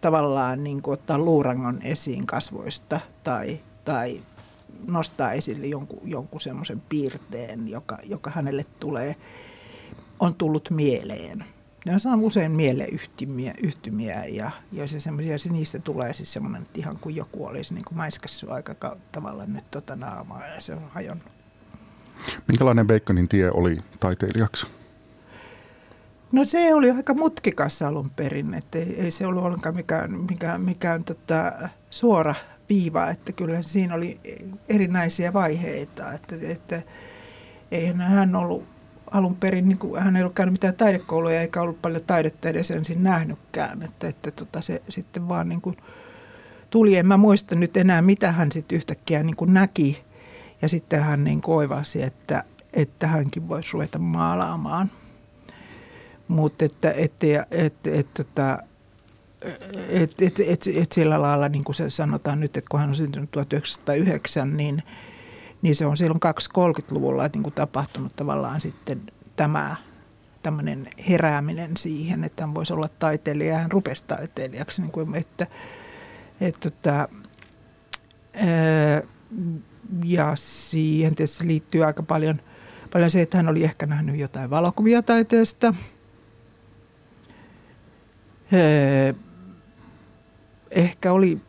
tavallaan 0.00 0.64
niin 0.64 0.82
kuin 0.82 0.92
ottaa 0.92 1.18
luurangon 1.18 1.82
esiin 1.82 2.26
kasvoista 2.26 3.00
tai, 3.24 3.60
tai 3.84 4.20
nostaa 4.86 5.32
esille 5.32 5.66
jonkun, 5.66 6.10
jonkun 6.10 6.40
semmoisen 6.40 6.82
piirteen, 6.88 7.68
joka, 7.68 7.98
joka 8.08 8.30
hänelle 8.30 8.66
tulee, 8.80 9.16
on 10.20 10.34
tullut 10.34 10.70
mieleen. 10.70 11.44
Ne 11.86 11.92
on 12.12 12.20
usein 12.20 12.52
mieleyhtymiä 12.52 13.54
yhtymiä 13.62 14.24
ja, 14.24 14.50
ja 14.72 14.88
se 14.88 15.00
semmoisia, 15.00 15.38
se 15.38 15.52
niistä 15.52 15.78
tulee 15.78 16.14
siis 16.14 16.32
semmoinen, 16.32 16.62
että 16.62 16.80
ihan 16.80 16.98
kuin 16.98 17.16
joku 17.16 17.46
olisi 17.46 17.74
niin 17.74 17.84
kuin 17.84 17.96
maiskassut 17.96 18.50
aika 18.50 18.96
tavalla 19.12 19.46
nyt 19.46 19.70
tota 19.70 19.96
naamaa 19.96 20.46
ja 20.46 20.60
se 20.60 20.74
on 20.74 20.90
hajonnut. 20.90 21.28
Minkälainen 22.48 22.86
Baconin 22.86 23.28
tie 23.28 23.50
oli 23.50 23.78
taiteilijaksi? 24.00 24.66
No 26.32 26.44
se 26.44 26.74
oli 26.74 26.90
aika 26.90 27.14
mutkikas 27.14 27.82
alun 27.82 28.10
perin, 28.10 28.54
että 28.54 28.78
ei, 28.78 29.00
ei 29.00 29.10
se 29.10 29.26
ollut 29.26 29.44
ollenkaan 29.44 29.76
mikään, 29.76 30.24
mikään, 30.30 30.60
mikään 30.60 31.04
tota, 31.04 31.52
suora 31.90 32.34
viiva, 32.68 33.10
että 33.10 33.32
kyllä 33.32 33.62
siinä 33.62 33.94
oli 33.94 34.20
erinäisiä 34.68 35.32
vaiheita, 35.32 36.12
että, 36.12 36.36
että 36.42 36.82
eihän 37.70 38.00
hän 38.00 38.36
ollut 38.36 38.64
alun 39.10 39.36
perin, 39.36 39.68
niin 39.68 39.78
kuin, 39.78 40.02
hän 40.02 40.16
ei 40.16 40.22
ollut 40.22 40.34
käynyt 40.34 40.52
mitään 40.52 40.74
taidekouluja 40.74 41.40
eikä 41.40 41.62
ollut 41.62 41.82
paljon 41.82 42.04
taidetta 42.06 42.48
edes 42.48 42.70
ensin 42.70 43.02
nähnytkään, 43.02 43.82
että, 43.82 44.08
että 44.08 44.30
tota, 44.30 44.60
se 44.60 44.82
sitten 44.88 45.28
vaan 45.28 45.48
niin 45.48 45.60
kuin 45.60 45.76
tuli, 46.70 46.96
en 46.96 47.06
mä 47.06 47.16
muista 47.16 47.54
nyt 47.54 47.76
enää 47.76 48.02
mitä 48.02 48.32
hän 48.32 48.52
sitten 48.52 48.76
yhtäkkiä 48.76 49.22
niin 49.22 49.36
kuin 49.36 49.54
näki 49.54 50.04
ja 50.62 50.68
sitten 50.68 51.02
hän 51.02 51.24
niin 51.24 51.40
oivasi, 51.46 52.02
että, 52.02 52.44
että 52.72 53.06
hänkin 53.06 53.48
voisi 53.48 53.68
ruveta 53.72 53.98
maalaamaan. 53.98 54.90
Mutta 56.30 56.64
että, 56.64 56.90
että, 56.90 57.26
että, 57.50 57.90
että, 57.90 57.90
että, 57.90 58.22
että 58.22 58.62
et, 59.88 60.14
et, 60.22 60.40
et, 60.40 60.66
et 60.76 60.92
sillä 60.92 61.22
lailla, 61.22 61.48
niin 61.48 61.64
kuin 61.64 61.74
se 61.74 61.90
sanotaan 61.90 62.40
nyt, 62.40 62.56
että 62.56 62.68
kun 62.70 62.80
hän 62.80 62.88
on 62.88 62.94
syntynyt 62.94 63.30
1909, 63.30 64.56
niin, 64.56 64.82
niin 65.62 65.76
se 65.76 65.86
on 65.86 65.96
silloin 65.96 66.20
230-luvulla 66.58 67.28
niin 67.32 67.42
kuin 67.42 67.54
tapahtunut 67.54 68.16
tavallaan 68.16 68.60
sitten 68.60 69.12
tämä 69.36 69.76
tämmöinen 70.42 70.86
herääminen 71.08 71.76
siihen, 71.76 72.24
että 72.24 72.42
hän 72.42 72.54
voisi 72.54 72.72
olla 72.72 72.88
taiteilija 72.98 73.52
ja 73.52 73.58
hän 73.58 73.72
rupesi 73.72 74.04
taiteilijaksi. 74.06 74.82
Niin 74.82 74.92
kuin, 74.92 75.14
että, 75.14 75.46
että, 76.40 76.68
että, 76.68 77.08
ja 80.04 80.32
siihen 80.34 81.14
tietysti 81.14 81.46
liittyy 81.46 81.84
aika 81.84 82.02
paljon, 82.02 82.40
paljon 82.92 83.10
se, 83.10 83.22
että 83.22 83.36
hän 83.36 83.48
oli 83.48 83.64
ehkä 83.64 83.86
nähnyt 83.86 84.18
jotain 84.18 84.50
valokuvia 84.50 85.02
taiteesta. 85.02 85.74
Ehkä 90.70 91.12
oli, 91.12 91.40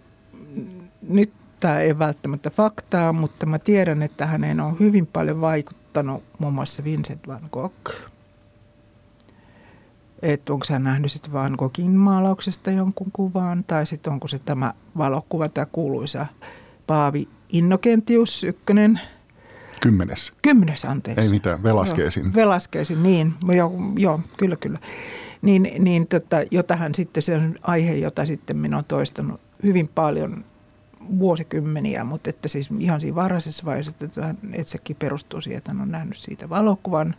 nyt 1.02 1.34
tämä 1.60 1.80
ei 1.80 2.00
välttämättä 2.00 2.50
faktaa, 2.50 3.14
mutta 3.14 3.46
mä 3.46 3.60
tiedän, 3.60 4.02
että 4.02 4.26
hänen 4.26 4.60
on 4.60 4.80
hyvin 4.80 5.08
paljon 5.08 5.42
vaikuttanut 5.42 6.24
muun 6.40 6.54
muassa 6.54 6.84
Vincent 6.84 7.28
van 7.28 7.50
Gogh. 7.52 7.92
Että 10.22 10.54
onko 10.54 10.66
hän 10.70 10.84
nähnyt 10.84 11.12
sitten 11.12 11.34
Van 11.34 11.56
Goghin 11.58 11.92
maalauksesta 11.92 12.72
jonkun 12.72 13.12
kuvan, 13.14 13.64
tai 13.64 13.86
sitten 13.86 14.14
onko 14.14 14.28
se 14.28 14.40
tämä 14.40 14.74
valokuva, 14.98 15.50
tämä 15.50 15.66
kuuluisa 15.72 16.26
Paavi 16.88 17.28
Innokentius 17.50 18.44
ykkönen. 18.44 19.00
Kymmenes. 19.82 20.34
Kymmenes, 20.42 20.86
anteeksi. 20.86 21.26
Ei 21.26 21.30
mitään, 21.30 21.64
Velaskeesin. 21.64 22.24
Joo, 22.24 22.34
Velaskeesin, 22.36 23.04
niin. 23.04 23.34
Joo, 23.48 23.72
joo 23.98 24.20
kyllä, 24.38 24.56
kyllä. 24.56 24.80
Niin, 25.42 25.72
niin 25.80 26.08
tota, 26.08 26.38
jotahan 26.52 26.96
sitten 26.96 27.24
se 27.24 27.36
on 27.36 27.56
aihe, 27.62 27.94
jota 27.96 28.26
sitten 28.26 28.58
minä 28.58 28.78
olen 28.78 28.86
toistanut 28.86 29.42
hyvin 29.64 29.88
paljon 29.96 30.46
vuosikymmeniä, 31.20 32.04
mutta 32.04 32.30
että 32.30 32.48
siis 32.48 32.70
ihan 32.80 33.02
siinä 33.02 33.16
varhaisessa 33.16 33.66
vaiheessa, 33.66 33.92
että, 34.02 34.36
että 34.54 34.72
sekin 34.72 34.96
perustuu 34.96 35.42
siihen, 35.42 35.58
että 35.58 35.72
on 35.82 35.92
nähnyt 35.92 36.18
siitä 36.18 36.50
valokuvan. 36.50 37.16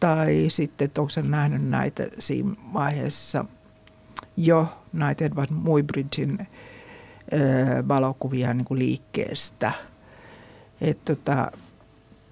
Tai 0.00 0.44
sitten, 0.48 0.84
että 0.84 1.00
onko 1.00 1.12
nähnyt 1.28 1.68
näitä 1.68 2.06
siinä 2.18 2.54
vaiheessa 2.72 3.44
jo 4.36 4.66
näitä 4.92 5.24
Edward 5.24 5.50
Muybridgein 5.50 6.48
valokuvia 7.88 8.54
niin 8.54 8.64
kuin 8.64 8.78
liikkeestä. 8.78 9.72
Et 10.80 11.04
tota, 11.04 11.52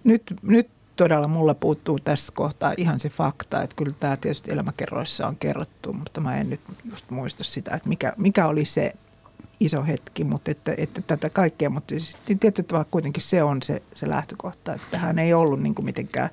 nyt, 0.05 0.35
nyt 0.43 0.69
todella 1.01 1.29
mulla 1.29 1.55
puuttuu 1.55 1.99
tässä 1.99 2.33
kohtaa 2.37 2.75
ihan 2.77 3.01
se 3.01 3.09
fakta, 3.09 3.63
että 3.63 3.77
kyllä 3.77 3.95
tämä 4.01 4.17
tietysti 4.17 4.53
elämäkerroissa 4.53 5.27
on 5.27 5.37
kerrottu, 5.37 5.93
mutta 5.93 6.21
mä 6.21 6.37
en 6.37 6.51
nyt 6.51 6.61
just 6.91 7.11
muista 7.11 7.45
sitä, 7.45 7.75
että 7.75 7.89
mikä, 7.89 8.13
mikä 8.17 8.47
oli 8.47 8.65
se 8.65 8.93
iso 9.61 9.85
hetki, 9.85 10.25
mutta 10.25 10.51
että, 10.51 10.75
että 10.77 11.03
tätä 11.03 11.31
kaikkea, 11.31 11.71
mutta 11.71 11.89
siis 11.89 12.19
tietyllä 12.41 12.67
tavalla 12.67 12.89
kuitenkin 12.91 13.23
se 13.23 13.43
on 13.43 13.63
se, 13.63 13.83
se 13.95 14.09
lähtökohta, 14.09 14.75
että 14.75 14.99
hän 14.99 15.19
ei 15.19 15.35
ollut 15.35 15.61
niin 15.61 15.75
kuin 15.75 15.85
mitenkään 15.85 16.31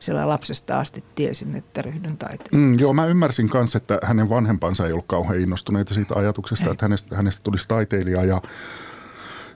siellä 0.00 0.28
lapsesta 0.28 0.78
asti 0.78 1.04
tiesin, 1.14 1.54
että 1.54 1.82
ryhdyn 1.82 2.16
taiteilijaksi. 2.16 2.56
Mm, 2.56 2.78
joo, 2.78 2.92
mä 2.92 3.06
ymmärsin 3.06 3.48
kanssa, 3.48 3.78
että 3.78 3.98
hänen 4.02 4.28
vanhempansa 4.28 4.86
ei 4.86 4.92
ollut 4.92 5.06
kauhean 5.06 5.40
innostuneita 5.40 5.94
siitä 5.94 6.18
ajatuksesta, 6.18 6.66
ei. 6.66 6.72
että 6.72 6.84
hänestä, 6.84 7.16
hänestä 7.16 7.42
tulisi 7.42 7.68
taiteilija 7.68 8.24
ja 8.24 8.42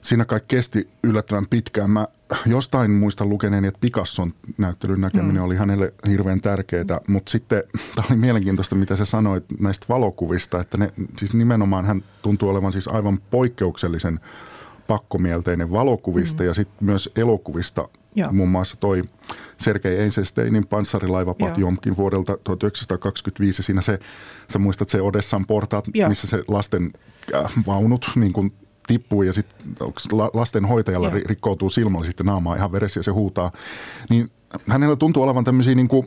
siinä 0.05 0.25
kai 0.25 0.39
kesti 0.47 0.89
yllättävän 1.03 1.47
pitkään. 1.49 1.89
Mä 1.89 2.07
jostain 2.45 2.91
muistan 2.91 3.29
lukeneeni, 3.29 3.67
että 3.67 3.79
Picasson 3.79 4.33
näyttelyn 4.57 5.01
näkeminen 5.01 5.35
mm. 5.35 5.45
oli 5.45 5.55
hänelle 5.55 5.93
hirveän 6.07 6.41
tärkeää, 6.41 6.99
mutta 7.07 7.31
sitten 7.31 7.63
tämä 7.95 8.07
oli 8.09 8.17
mielenkiintoista, 8.17 8.75
mitä 8.75 8.95
se 8.95 9.05
sanoi 9.05 9.41
näistä 9.59 9.85
valokuvista, 9.89 10.61
että 10.61 10.77
ne, 10.77 10.91
siis 11.17 11.33
nimenomaan 11.33 11.85
hän 11.85 12.03
tuntuu 12.21 12.49
olevan 12.49 12.71
siis 12.71 12.87
aivan 12.87 13.19
poikkeuksellisen 13.31 14.19
pakkomielteinen 14.87 15.71
valokuvista 15.71 16.43
mm. 16.43 16.47
ja 16.47 16.53
sitten 16.53 16.85
myös 16.85 17.09
elokuvista. 17.15 17.89
Joo. 18.15 18.31
Muun 18.31 18.49
muassa 18.49 18.77
toi 18.77 19.03
Sergei 19.57 19.97
Eisensteinin 19.97 20.67
panssarilaiva 20.67 21.33
Patjomkin 21.33 21.97
vuodelta 21.97 22.37
1925. 22.43 23.63
Siinä 23.63 23.81
se, 23.81 23.99
sä 24.51 24.59
muistat 24.59 24.89
se 24.89 25.01
Odessan 25.01 25.45
portaat, 25.45 25.85
Joo. 25.93 26.09
missä 26.09 26.27
se 26.27 26.43
lasten 26.47 26.91
äh, 27.35 27.51
vaunut 27.67 28.11
niin 28.15 28.33
kuin 28.33 28.53
tippuu 28.87 29.23
ja 29.23 29.33
sitten 29.33 29.73
lastenhoitajalla 30.33 31.07
Joo. 31.07 31.21
rikkoutuu 31.25 31.69
silmällä 31.69 32.05
sitten 32.05 32.25
naamaa 32.25 32.55
ihan 32.55 32.71
veressä 32.71 32.99
ja 32.99 33.03
se 33.03 33.11
huutaa. 33.11 33.51
Niin 34.09 34.31
hänellä 34.67 34.95
tuntuu 34.95 35.23
olevan 35.23 35.43
tämmöisiä 35.43 35.75
niin 35.75 35.87
kuin, 35.87 36.05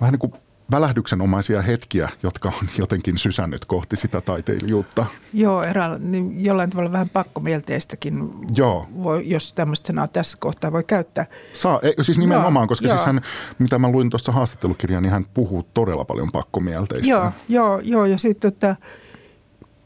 vähän 0.00 0.12
niin 0.12 0.18
kuin 0.18 0.32
välähdyksenomaisia 0.70 1.62
hetkiä, 1.62 2.08
jotka 2.22 2.48
on 2.48 2.68
jotenkin 2.78 3.18
sysännyt 3.18 3.64
kohti 3.64 3.96
sitä 3.96 4.20
taiteilijuutta. 4.20 5.06
Joo, 5.32 5.62
eräällä, 5.62 5.98
niin 5.98 6.44
jollain 6.44 6.70
tavalla 6.70 6.92
vähän 6.92 7.08
pakkomielteistäkin, 7.08 8.30
Joo. 8.56 8.86
Voi, 9.02 9.30
jos 9.30 9.52
tämmöistä 9.52 9.86
sanaa 9.86 10.08
tässä 10.08 10.36
kohtaa 10.40 10.72
voi 10.72 10.84
käyttää. 10.84 11.26
Saa, 11.52 11.80
ei, 11.82 11.94
siis 12.02 12.18
nimenomaan, 12.18 12.64
joo, 12.64 12.68
koska 12.68 12.88
siis 12.88 13.06
hän, 13.06 13.20
mitä 13.58 13.78
mä 13.78 13.90
luin 13.90 14.10
tuossa 14.10 14.32
haastattelukirjaa, 14.32 15.00
niin 15.00 15.12
hän 15.12 15.26
puhuu 15.34 15.62
todella 15.74 16.04
paljon 16.04 16.32
pakkomielteistä. 16.32 17.10
Joo, 17.10 17.32
joo, 17.48 17.80
joo 17.84 18.04
ja 18.04 18.18
sitten 18.18 18.52
tota, 18.52 18.76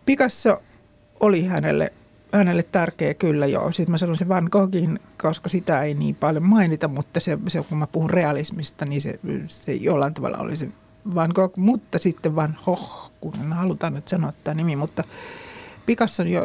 Picasso 0.06 0.62
oli 1.22 1.44
hänelle, 1.44 1.92
hänelle 2.32 2.62
tärkeä 2.62 3.14
kyllä 3.14 3.46
joo. 3.46 3.72
Sitten 3.72 3.90
mä 3.90 3.98
sanon 3.98 4.16
se 4.16 4.28
Van 4.28 4.48
Goghin, 4.50 5.00
koska 5.22 5.48
sitä 5.48 5.82
ei 5.82 5.94
niin 5.94 6.14
paljon 6.14 6.42
mainita, 6.42 6.88
mutta 6.88 7.20
se, 7.20 7.38
se 7.48 7.64
kun 7.68 7.78
mä 7.78 7.86
puhun 7.86 8.10
realismista, 8.10 8.84
niin 8.84 9.02
se, 9.02 9.20
se 9.46 9.72
jollain 9.72 10.14
tavalla 10.14 10.38
oli 10.38 10.56
se 10.56 10.68
Van 11.14 11.30
Gogh, 11.34 11.58
mutta 11.58 11.98
sitten 11.98 12.36
Van 12.36 12.58
Gogh, 12.64 13.10
kun 13.20 13.52
halutaan 13.52 13.94
nyt 13.94 14.08
sanoa 14.08 14.32
tämä 14.44 14.54
nimi, 14.54 14.76
mutta 14.76 15.04
Picasso 15.86 16.22
jo 16.22 16.42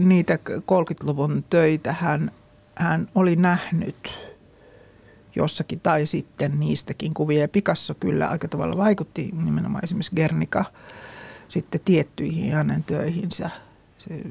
niitä 0.00 0.38
30-luvun 0.48 1.44
töitä 1.50 1.92
hän, 1.92 2.30
hän 2.74 3.08
oli 3.14 3.36
nähnyt 3.36 4.30
jossakin 5.36 5.80
tai 5.80 6.06
sitten 6.06 6.60
niistäkin 6.60 7.14
kuvia. 7.14 7.40
Ja 7.40 7.48
Picasso 7.48 7.94
kyllä 7.94 8.28
aika 8.28 8.48
tavalla 8.48 8.76
vaikutti 8.76 9.30
nimenomaan 9.44 9.84
esimerkiksi 9.84 10.16
Gernika 10.16 10.64
sitten 11.48 11.80
tiettyihin 11.84 12.52
hänen 12.52 12.84
töihinsä– 12.84 13.50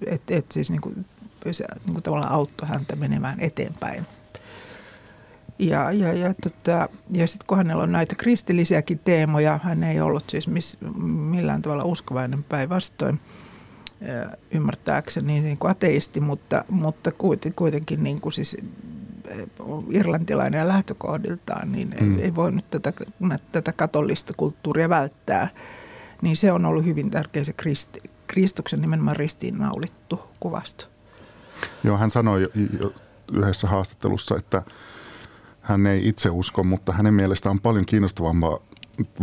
että 0.05 0.35
et 0.35 0.51
siis 0.51 0.71
niin 0.71 0.81
kuin, 0.81 1.05
se 1.51 1.65
niin 1.85 1.93
kuin 1.93 2.03
tavallaan 2.03 2.31
auttoi 2.31 2.69
häntä 2.69 2.95
menemään 2.95 3.39
eteenpäin. 3.39 4.05
Ja, 5.59 5.91
ja, 5.91 6.13
ja, 6.13 6.33
tota, 6.33 6.89
ja 7.11 7.27
sitten 7.27 7.47
kun 7.47 7.57
hänellä 7.57 7.83
on 7.83 7.91
näitä 7.91 8.15
kristillisiäkin 8.15 8.99
teemoja, 8.99 9.59
hän 9.63 9.83
ei 9.83 10.01
ollut 10.01 10.23
siis 10.29 10.47
miss, 10.47 10.77
millään 11.05 11.61
tavalla 11.61 11.83
uskovainen 11.83 12.43
päinvastoin 12.43 13.19
ymmärtääkseni 14.51 15.39
niin 15.39 15.57
kuin 15.57 15.71
ateisti, 15.71 16.19
mutta, 16.19 16.65
mutta 16.69 17.11
kuitenkin 17.55 18.03
niin 18.03 18.21
kuin 18.21 18.33
siis 18.33 18.57
irlantilainen 19.91 20.67
lähtökohdiltaan, 20.67 21.71
niin 21.71 21.89
mm. 22.01 22.17
ei, 22.17 22.23
ei 22.23 22.35
voinut 22.35 22.69
tätä, 22.69 22.93
tätä 23.51 23.71
katolista 23.71 24.33
kulttuuria 24.37 24.89
välttää. 24.89 25.47
Niin 26.21 26.37
se 26.37 26.51
on 26.51 26.65
ollut 26.65 26.85
hyvin 26.85 27.11
tärkeä 27.11 27.43
se 27.43 27.53
kristi, 27.53 27.99
Kristuksen 28.35 28.81
nimenomaan 28.81 29.15
ristiin 29.15 29.57
naulittu 29.57 30.19
kuvasto. 30.39 30.85
Joo, 31.83 31.97
hän 31.97 32.09
sanoi 32.09 32.41
jo, 32.41 32.47
jo 32.81 32.93
yhdessä 33.33 33.67
haastattelussa, 33.67 34.35
että 34.35 34.63
hän 35.61 35.87
ei 35.87 36.07
itse 36.07 36.29
usko, 36.29 36.63
mutta 36.63 36.91
hänen 36.91 37.13
mielestään 37.13 37.51
on 37.51 37.59
paljon 37.59 37.85
kiinnostavampaa 37.85 38.59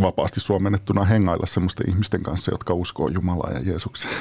vapaasti 0.01 0.39
suomennettuna 0.39 1.03
hengailla 1.03 1.47
semmoisten 1.47 1.89
ihmisten 1.89 2.23
kanssa, 2.23 2.51
jotka 2.51 2.73
uskoo 2.73 3.07
Jumalaa 3.07 3.51
ja 3.51 3.59
Jeesukseen. 3.59 4.13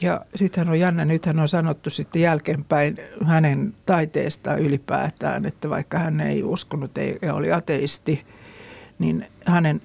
Ja 0.00 0.20
sitten 0.34 0.68
on 0.68 0.80
jännä, 0.80 1.04
nythän 1.04 1.40
on 1.40 1.48
sanottu 1.48 1.90
sitten 1.90 2.22
jälkeenpäin 2.22 2.98
hänen 3.26 3.74
taiteestaan 3.86 4.58
ylipäätään, 4.58 5.46
että 5.46 5.70
vaikka 5.70 5.98
hän 5.98 6.20
ei 6.20 6.42
uskonut 6.42 6.90
ja 7.22 7.34
oli 7.34 7.52
ateisti, 7.52 8.26
niin 8.98 9.26
hänen 9.46 9.80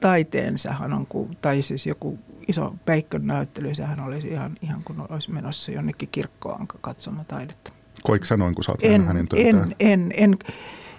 taiteensahan 0.00 0.92
on, 0.92 1.06
tai 1.40 1.62
siis 1.62 1.86
joku 1.86 2.18
iso 2.48 2.74
peikkön 2.84 3.26
näyttely, 3.26 3.74
sehän 3.74 4.00
olisi 4.00 4.28
ihan, 4.28 4.56
ihan 4.62 4.82
kuin 4.84 4.98
olisi 5.08 5.30
menossa 5.30 5.72
jonnekin 5.72 6.08
kirkkoon 6.12 6.66
katsomaan 6.80 7.26
taidetta. 7.26 7.72
Koiko 8.02 8.24
sanoin, 8.24 8.54
kun 8.54 8.64
sä 8.64 8.72
oot 8.72 8.80
en, 8.82 9.04
hänen 9.04 9.26
En, 9.36 9.74
en, 9.80 10.12
en, 10.16 10.38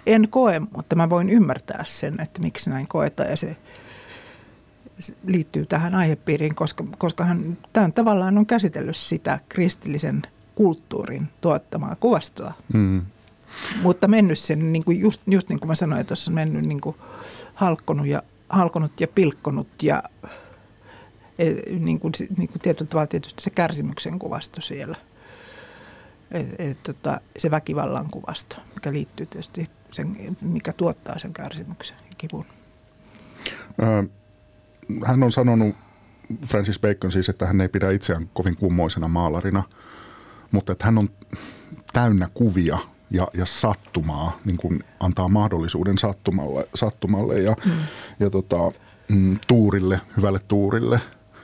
en 0.06 0.28
koe, 0.28 0.62
mutta 0.76 0.96
mä 0.96 1.10
voin 1.10 1.30
ymmärtää 1.30 1.84
sen, 1.84 2.20
että 2.20 2.40
miksi 2.40 2.70
näin 2.70 2.88
koetaan 2.88 3.30
ja 3.30 3.36
se, 3.36 3.56
se 4.98 5.14
liittyy 5.26 5.66
tähän 5.66 5.94
aihepiiriin, 5.94 6.54
koska, 6.54 6.84
koska 6.98 7.24
hän 7.24 7.58
tämän 7.72 7.92
tavallaan 7.92 8.38
on 8.38 8.46
käsitellyt 8.46 8.96
sitä 8.96 9.40
kristillisen 9.48 10.22
kulttuurin 10.54 11.28
tuottamaa 11.40 11.96
kuvastoa. 12.00 12.52
Mm. 12.72 13.02
Mutta 13.82 14.08
mennyt 14.08 14.38
sen, 14.38 14.72
niin 14.72 14.84
kuin 14.84 15.00
just, 15.00 15.22
just 15.26 15.48
niin 15.48 15.60
kuin 15.60 15.68
mä 15.68 15.74
sanoin 15.74 16.06
tuossa, 16.06 16.30
mennyt 16.30 16.66
niin 16.66 16.80
kuin 16.80 16.96
halkkonut, 17.54 18.06
ja, 18.06 18.22
halkonut 18.48 19.00
ja 19.00 19.08
pilkkonut 19.08 19.82
ja 19.82 20.02
niin 21.78 22.00
kuin, 22.00 22.12
niin 22.36 22.48
kuin 22.48 22.60
tietyllä 22.62 22.88
tavalla 22.88 23.06
tietysti 23.06 23.42
se 23.42 23.50
kärsimyksen 23.50 24.18
kuvasto 24.18 24.60
siellä. 24.60 24.96
Et, 26.30 26.46
et, 26.58 26.82
tota, 26.82 27.20
se 27.36 27.50
väkivallan 27.50 28.10
kuvasto, 28.10 28.56
mikä 28.74 28.92
liittyy 28.92 29.26
tietysti 29.26 29.70
sen, 29.92 30.36
mikä 30.40 30.72
tuottaa 30.72 31.18
sen 31.18 31.32
kärsimyksen 31.32 31.96
ja 31.96 32.12
kivun. 32.18 32.46
Hän 35.04 35.22
on 35.22 35.32
sanonut, 35.32 35.76
Francis 36.46 36.80
Bacon 36.80 37.12
siis, 37.12 37.28
että 37.28 37.46
hän 37.46 37.60
ei 37.60 37.68
pidä 37.68 37.90
itseään 37.90 38.30
kovin 38.32 38.56
kummoisena 38.56 39.08
maalarina, 39.08 39.62
mutta 40.50 40.72
että 40.72 40.84
hän 40.84 40.98
on 40.98 41.08
täynnä 41.92 42.28
kuvia 42.34 42.78
ja, 43.10 43.28
ja 43.34 43.46
sattumaa, 43.46 44.38
niin 44.44 44.56
kuin 44.56 44.84
antaa 45.00 45.28
mahdollisuuden 45.28 45.98
sattumalle, 45.98 46.68
sattumalle 46.74 47.34
ja, 47.34 47.56
mm. 47.64 47.72
ja 48.20 48.30
tota, 48.30 48.56
mm, 49.08 49.38
tuurille, 49.46 50.00
hyvälle 50.16 50.40
tuurille. 50.48 51.00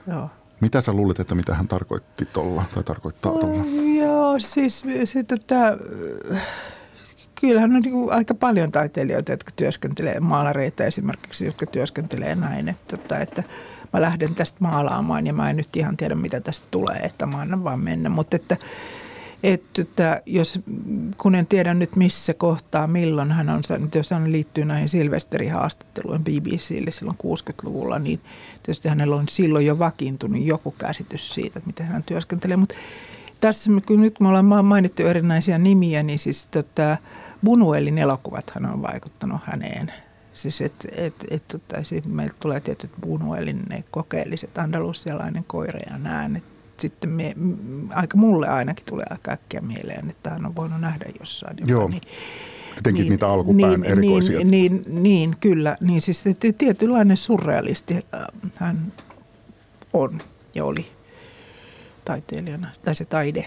Joo. 0.07 0.30
Mitä 0.61 0.80
sä 0.80 0.92
luulet, 0.92 1.21
että 1.21 1.35
mitä 1.35 1.54
hän 1.54 1.69
tarkoitti 1.69 2.26
tuolla 2.26 2.64
tai 2.75 2.83
tarkoittaa 2.85 3.33
tuolla? 3.33 3.64
Joo, 4.00 4.38
siis 4.38 4.85
se, 5.04 5.23
tota, 5.23 5.57
kyllähän 7.40 7.76
on 7.76 7.83
niin 7.83 8.12
aika 8.12 8.35
paljon 8.35 8.73
taiteilijoita, 8.73 9.33
jotka 9.33 9.50
työskentelee, 9.57 10.21
maalareita 10.21 10.85
esimerkiksi, 10.85 11.47
jotka 11.47 11.66
työskentelee 11.66 12.35
näin, 12.35 12.69
että, 12.69 12.97
tota, 12.97 13.19
että 13.19 13.42
mä 13.92 14.00
lähden 14.00 14.35
tästä 14.35 14.59
maalaamaan 14.61 15.26
ja 15.26 15.33
mä 15.33 15.50
en 15.50 15.57
nyt 15.57 15.76
ihan 15.76 15.97
tiedä, 15.97 16.14
mitä 16.14 16.40
tästä 16.40 16.66
tulee, 16.71 16.97
että 16.97 17.26
mä 17.26 17.38
annan 17.38 17.64
vaan 17.64 17.80
mennä. 17.80 18.09
Mutta 18.09 18.37
että, 18.37 18.57
että, 19.43 20.23
jos, 20.27 20.61
kun 21.19 21.35
en 21.35 21.47
tiedä 21.47 21.75
nyt 21.75 21.97
missä 21.97 22.35
kohtaa, 22.35 22.87
milloin 22.87 23.33
hän 23.33 23.49
on, 23.49 23.63
jos 23.95 24.11
hän 24.11 24.33
liittyy 24.33 24.65
näihin 24.65 24.89
Silvesterin 24.89 25.53
haastatteluihin 25.53 26.25
BBClle 26.25 26.91
silloin 26.91 27.19
60-luvulla, 27.23 27.99
niin 27.99 28.21
tietysti 28.63 28.89
hänellä 28.89 29.17
on 29.17 29.29
silloin 29.29 29.67
jo 29.67 29.79
vakiintunut 29.79 30.43
joku 30.43 30.71
käsitys 30.71 31.35
siitä, 31.35 31.59
että 31.59 31.67
miten 31.67 31.87
hän 31.87 32.03
työskentelee. 32.03 32.57
Mutta 32.57 32.75
tässä, 33.41 33.71
kun 33.87 34.01
nyt 34.01 34.21
me 34.21 34.29
ollaan 34.29 34.65
mainittu 34.65 35.03
erinäisiä 35.03 35.59
nimiä, 35.59 36.03
niin 36.03 36.19
siis 36.19 36.47
tota, 36.47 36.97
Bunuelin 37.45 37.99
elokuvathan 37.99 38.67
on 38.67 38.83
vaikuttanut 38.83 39.41
häneen. 39.45 39.93
Siis 40.33 40.61
et, 40.61 40.87
et, 40.97 41.15
et, 41.31 41.49
tota, 41.49 41.83
siis 41.83 42.05
meiltä 42.05 42.35
tulee 42.41 42.61
tietyt 42.61 42.91
Bunuelin 43.01 43.63
ne 43.69 43.85
kokeelliset 43.91 44.59
andalusialainen 44.59 45.45
koira 45.45 45.81
ja 45.91 45.99
sitten 46.81 47.11
me, 47.11 47.35
aika 47.95 48.17
mulle 48.17 48.49
ainakin 48.49 48.87
tulee 48.87 49.07
aika 49.11 49.33
äkkiä 49.33 49.61
mieleen, 49.61 50.11
että 50.11 50.31
hän 50.31 50.47
on 50.47 50.57
voinut 50.57 50.81
nähdä 50.81 51.04
jossain. 51.21 51.57
Joo. 51.65 51.89
Niin, 51.89 52.02
Etenkin 52.78 53.02
niin, 53.02 53.11
niitä 53.11 53.28
alkupään 53.28 53.81
niin, 53.81 53.93
erikoisia. 53.93 54.39
Niin, 54.39 54.50
niin, 54.50 55.02
niin, 55.02 55.35
kyllä. 55.41 55.76
Niin 55.81 56.02
siis 56.02 56.25
tietynlainen 56.59 57.17
surrealisti 57.17 57.95
äh, 57.95 58.21
hän 58.57 58.93
on 59.93 60.19
ja 60.54 60.65
oli 60.65 60.87
taiteilijana, 62.04 62.69
tai 62.85 62.95
se 62.95 63.04
taide 63.04 63.47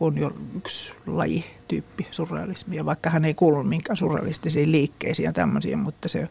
on 0.00 0.18
jo 0.18 0.36
yksi 0.56 0.92
lajityyppi 1.06 2.06
surrealismia, 2.10 2.84
vaikka 2.84 3.10
hän 3.10 3.24
ei 3.24 3.34
kuulu 3.34 3.64
minkään 3.64 3.96
surrealistisiin 3.96 4.72
liikkeisiin 4.72 5.24
ja 5.24 5.32
tämmöisiin, 5.32 5.78
mutta 5.78 6.08
se 6.08 6.28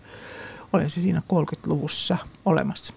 oli 0.74 0.90
se 0.90 1.02
siinä 1.02 1.22
30-luvussa 1.34 2.18
olemassa. 2.46 2.94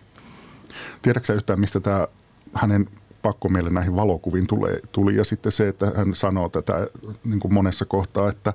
Tiedätkö 1.03 1.35
yhtään, 1.35 1.61
mistä 1.61 1.81
tämä 1.81 2.09
hänen 2.55 2.88
pakkomielle 3.23 3.71
näihin 3.71 3.97
valokuviin 3.97 4.47
tulee, 4.47 4.81
tuli 4.93 5.17
ja 5.17 5.25
sitten 5.25 5.53
se, 5.53 5.69
että 5.69 5.93
hän 5.97 6.15
sanoo 6.15 6.49
tätä 6.49 6.87
niin 7.25 7.41
kuin 7.41 7.55
monessa 7.55 7.85
kohtaa, 7.85 8.29
että 8.29 8.53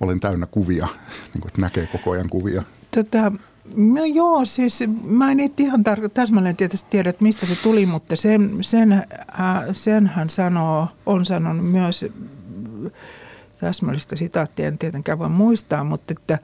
olen 0.00 0.20
täynnä 0.20 0.46
kuvia, 0.46 0.86
niin 1.34 1.40
kuin, 1.40 1.48
että 1.48 1.60
näkee 1.60 1.86
koko 1.86 2.10
ajan 2.10 2.28
kuvia. 2.28 2.62
Tota, 2.90 3.32
No 3.74 4.04
joo, 4.04 4.44
siis 4.44 4.84
mä 5.02 5.30
en 5.30 5.38
ihan 5.58 5.80
tar- 5.80 6.08
täsmälleen 6.14 6.56
tietysti 6.56 6.90
tiedä, 6.90 7.10
että 7.10 7.22
mistä 7.22 7.46
se 7.46 7.56
tuli, 7.62 7.86
mutta 7.86 8.16
sen, 8.16 8.58
sen, 8.60 8.92
äh, 8.92 9.04
sen 9.72 10.06
hän 10.06 10.30
sanoo, 10.30 10.88
on 11.06 11.24
sanonut 11.24 11.70
myös, 11.70 12.04
täsmällistä 13.60 14.16
sitaattia 14.16 14.66
en 14.66 14.78
tietenkään 14.78 15.18
voi 15.18 15.28
muistaa, 15.28 15.84
mutta 15.84 16.12
että, 16.12 16.38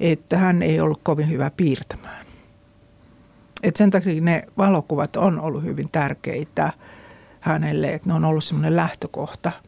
että 0.00 0.38
hän 0.38 0.62
ei 0.62 0.80
ollut 0.80 1.00
kovin 1.02 1.30
hyvä 1.30 1.50
piirtämään. 1.56 2.23
Et 3.64 3.76
sen 3.76 3.90
takia 3.90 4.20
ne 4.20 4.42
valokuvat 4.58 5.16
on 5.16 5.40
ollut 5.40 5.62
hyvin 5.62 5.88
tärkeitä 5.92 6.72
hänelle, 7.40 7.94
että 7.94 8.08
ne 8.08 8.14
on 8.14 8.24
ollut 8.24 8.44
semmoinen 8.44 8.76
lähtökohta– 8.76 9.52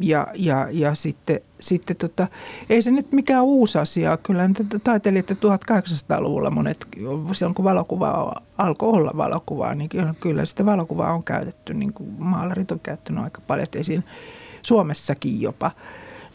ja, 0.00 0.26
ja, 0.34 0.68
ja 0.70 0.94
sitten, 0.94 1.40
sitten 1.60 1.96
tota, 1.96 2.26
ei 2.70 2.82
se 2.82 2.90
nyt 2.90 3.12
mikään 3.12 3.44
uusi 3.44 3.78
asia. 3.78 4.16
Kyllä 4.16 4.50
taiteilijat 4.84 5.30
1800-luvulla 5.30 6.50
monet, 6.50 6.86
silloin 7.32 7.54
kun 7.54 7.64
valokuva 7.64 8.34
alkoi 8.58 8.88
olla 8.88 9.10
valokuvaa, 9.16 9.74
niin 9.74 9.90
kyllä 10.20 10.44
sitä 10.44 10.66
valokuvaa 10.66 11.12
on 11.12 11.24
käytetty, 11.24 11.74
niin 11.74 11.92
kuin 11.92 12.10
maalarit 12.18 12.70
on 12.70 12.80
käyttänyt 12.80 13.24
aika 13.24 13.40
paljon, 13.46 13.64
että 13.64 13.78
Suomessakin 14.62 15.40
jopa. 15.40 15.70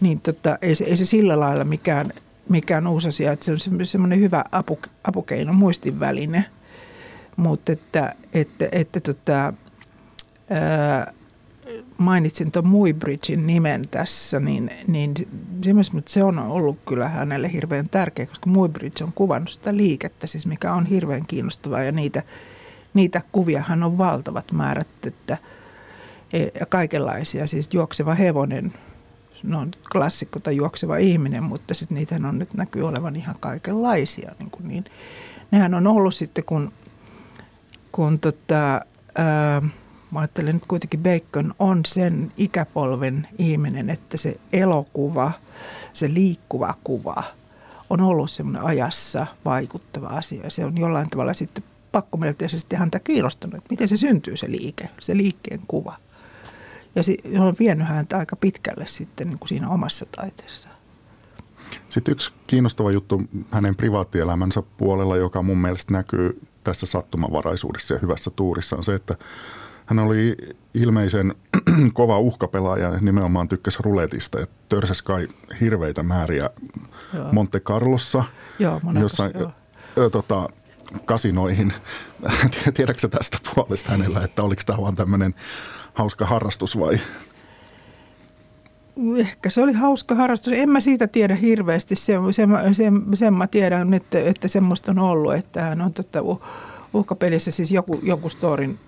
Niin 0.02 0.22
tota, 0.22 0.58
ei, 0.62 0.76
se, 0.76 0.84
ei 0.84 0.98
se 0.98 1.06
sillä 1.06 1.40
lailla 1.40 1.64
mikään, 1.64 2.12
mikään 2.50 2.88
uusi 2.88 3.08
asia, 3.08 3.32
että 3.32 3.46
se 3.46 3.52
on 3.52 3.86
semmoinen 3.86 4.20
hyvä 4.20 4.44
apu, 4.52 4.80
apukeino, 5.04 5.54
muistinväline. 5.54 6.46
Mutta 7.38 7.72
että, 7.72 8.16
että, 8.34 8.70
että, 8.72 9.00
tota, 9.00 9.54
ää, 10.50 11.14
mainitsin 11.98 12.52
tuon 12.52 12.68
Muybridgein 12.68 13.48
nimen 13.48 13.88
tässä, 13.92 14.40
niin, 14.40 14.70
niin 14.88 15.14
se 16.06 16.24
on 16.24 16.40
ollut 16.40 16.78
kyllä 16.88 17.10
hänelle 17.10 17.52
hirveän 17.52 17.90
tärkeä, 17.90 18.26
koska 18.26 18.50
Muybridge 18.50 19.04
on 19.04 19.14
kuvannut 19.14 19.50
sitä 19.50 19.78
liikettä, 19.78 20.28
siis 20.28 20.48
mikä 20.48 20.74
on 20.74 20.86
hirveän 20.86 21.26
kiinnostavaa 21.26 21.84
ja 21.84 21.92
niitä, 21.92 22.24
niitä 22.94 23.22
kuvia 23.32 23.64
hän 23.68 23.84
on 23.84 23.98
valtavat 23.98 24.52
määrät, 24.52 24.88
että 25.08 25.38
e, 26.34 26.48
ja 26.60 26.66
kaikenlaisia, 26.66 27.48
siis 27.48 27.74
juokseva 27.74 28.14
hevonen, 28.14 28.74
no 29.44 29.68
klassikko 29.92 30.40
tai 30.40 30.56
juokseva 30.56 30.98
ihminen, 30.98 31.44
mutta 31.44 31.74
sitten 31.74 31.98
niitä 31.98 32.16
on 32.16 32.40
nyt 32.40 32.54
näkyy 32.54 32.88
olevan 32.88 33.16
ihan 33.16 33.36
kaikenlaisia. 33.40 34.32
Niin, 34.40 34.52
kuin 34.52 34.68
niin. 34.68 34.86
Nehän 35.52 35.74
on 35.74 35.88
ollut 35.88 36.16
sitten, 36.16 36.44
kun, 36.44 36.72
kun 37.92 38.20
tota, 38.20 38.82
ää, 39.18 39.62
mä 40.12 40.20
ajattelen 40.20 40.56
nyt 40.56 40.66
kuitenkin 40.66 41.04
Bacon 41.04 41.54
on 41.60 41.82
sen 41.86 42.32
ikäpolven 42.38 43.28
ihminen, 43.38 43.90
että 43.90 44.18
se 44.18 44.36
elokuva, 44.54 45.32
se 45.94 46.14
liikkuva 46.14 46.74
kuva 46.84 47.24
on 47.90 48.02
ollut 48.02 48.32
semmoinen 48.32 48.64
ajassa 48.64 49.28
vaikuttava 49.46 50.08
asia. 50.08 50.50
Se 50.50 50.66
on 50.66 50.78
jollain 50.78 51.10
tavalla 51.10 51.34
sitten 51.34 51.64
pakkomielteisesti 51.92 52.76
häntä 52.76 53.00
kiinnostanut, 53.00 53.56
että 53.56 53.68
miten 53.70 53.88
se 53.88 53.98
syntyy 53.98 54.38
se 54.38 54.52
liike, 54.52 54.90
se 55.02 55.18
liikkeen 55.18 55.62
kuva. 55.68 55.98
Ja 56.96 57.04
se 57.04 57.16
on 57.40 57.56
vienyt 57.60 57.88
häntä 57.88 58.18
aika 58.18 58.36
pitkälle 58.36 58.88
sitten 58.88 59.28
niin 59.28 59.40
kuin 59.40 59.50
siinä 59.50 59.70
omassa 59.70 60.06
taiteessaan. 60.06 60.76
Sitten 61.90 62.12
yksi 62.12 62.32
kiinnostava 62.48 62.92
juttu 62.92 63.22
hänen 63.52 63.76
privaattielämänsä 63.76 64.64
puolella, 64.78 65.18
joka 65.18 65.42
mun 65.42 65.58
mielestä 65.58 65.94
näkyy 65.94 66.42
tässä 66.64 66.86
sattumanvaraisuudessa 66.86 67.94
ja 67.94 68.00
hyvässä 68.00 68.32
tuurissa, 68.36 68.76
on 68.76 68.84
se, 68.84 68.96
että 68.96 69.16
hän 69.86 70.00
oli 70.00 70.38
ilmeisen 70.74 71.36
kova 71.94 72.20
uhkapelaaja 72.20 72.90
ja 72.90 73.00
nimenomaan 73.02 73.48
tykkäsi 73.48 73.78
ruletista 73.82 74.40
ja 74.40 74.48
törsäsi 74.70 75.04
kai 75.04 75.28
hirveitä 75.62 76.04
määriä 76.04 76.50
joo. 77.14 77.32
Monte 77.32 77.60
Carlossa, 77.60 78.24
joo, 78.60 78.82
jossain 79.00 79.32
joo. 79.96 80.10
tota, 80.10 80.50
kasinoihin. 81.06 81.74
Tiedätkö 82.74 83.08
tästä 83.08 83.38
puolesta 83.56 83.92
hänellä, 83.92 84.22
että 84.24 84.44
oliko 84.44 84.62
tämä 84.66 84.82
vain 84.82 84.96
tämmöinen 84.96 85.36
hauska 86.00 86.26
harrastus 86.26 86.80
vai? 86.80 87.00
ehkä 89.18 89.50
se 89.50 89.62
oli 89.62 89.74
hauska 89.74 90.16
harrastus. 90.16 90.54
En 90.54 90.70
mä 90.70 90.82
siitä 90.82 91.08
tiedä 91.08 91.36
hirveästi. 91.36 91.96
Se, 91.96 92.14
se, 92.32 92.48
se, 92.74 92.92
sen 93.14 93.34
mä 93.34 93.48
tiedän, 93.48 93.94
että, 93.94 94.20
että 94.20 94.48
semmoista 94.48 94.92
on 94.92 95.00
ollut, 95.00 95.34
että 95.34 95.62
hän 95.62 95.82
on 95.82 95.94
tota, 95.94 96.20
uhkapelissä 96.94 97.52
siis 97.52 97.72
joku, 97.72 98.00
joku 98.04 98.30
storin 98.30 98.80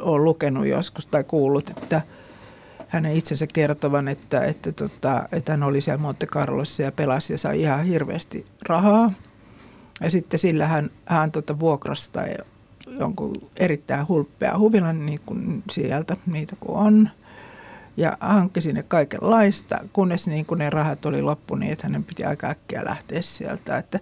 on 0.00 0.24
lukenut 0.24 0.66
joskus 0.66 1.06
tai 1.06 1.24
kuullut, 1.24 1.70
että 1.70 2.02
hänen 2.88 3.12
itsensä 3.12 3.46
kertovan, 3.46 4.08
että, 4.08 4.44
että, 4.44 4.72
tota, 4.72 5.28
että 5.32 5.52
hän 5.52 5.62
oli 5.62 5.80
siellä 5.80 6.02
Monte 6.02 6.26
Carlossa 6.26 6.82
ja 6.82 6.92
pelasi 6.92 7.32
ja 7.32 7.38
sai 7.38 7.60
ihan 7.60 7.84
hirveästi 7.84 8.46
rahaa. 8.62 9.12
Ja 10.00 10.10
sitten 10.10 10.40
sillä 10.40 10.66
hän, 10.66 10.90
hän 11.04 11.32
tota 11.32 11.60
vuokrasta 11.60 12.20
jonkun 12.98 13.32
erittäin 13.56 14.08
hulppea 14.08 14.58
huvilan 14.58 15.06
niin 15.06 15.20
kuin 15.26 15.62
sieltä, 15.70 16.16
niitä 16.26 16.56
kuin 16.60 16.78
on. 16.78 17.10
Ja 17.96 18.18
hankki 18.20 18.60
sinne 18.60 18.82
kaikenlaista, 18.82 19.78
kunnes 19.92 20.28
niin 20.28 20.46
kuin 20.46 20.58
ne 20.58 20.70
rahat 20.70 21.06
oli 21.06 21.22
loppu, 21.22 21.54
niin 21.54 21.72
että 21.72 21.86
hänen 21.86 22.04
piti 22.04 22.24
aika 22.24 22.48
äkkiä 22.48 22.84
lähteä 22.84 23.22
sieltä. 23.22 23.78
Että, 23.78 24.00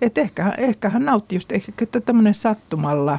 että 0.00 0.20
ehkä, 0.20 0.52
ehkä 0.58 0.88
hän 0.88 1.04
nautti 1.04 1.36
just, 1.36 1.52
ehkä 1.52 1.72
tämmöinen 2.04 2.34
sattumalla 2.34 3.18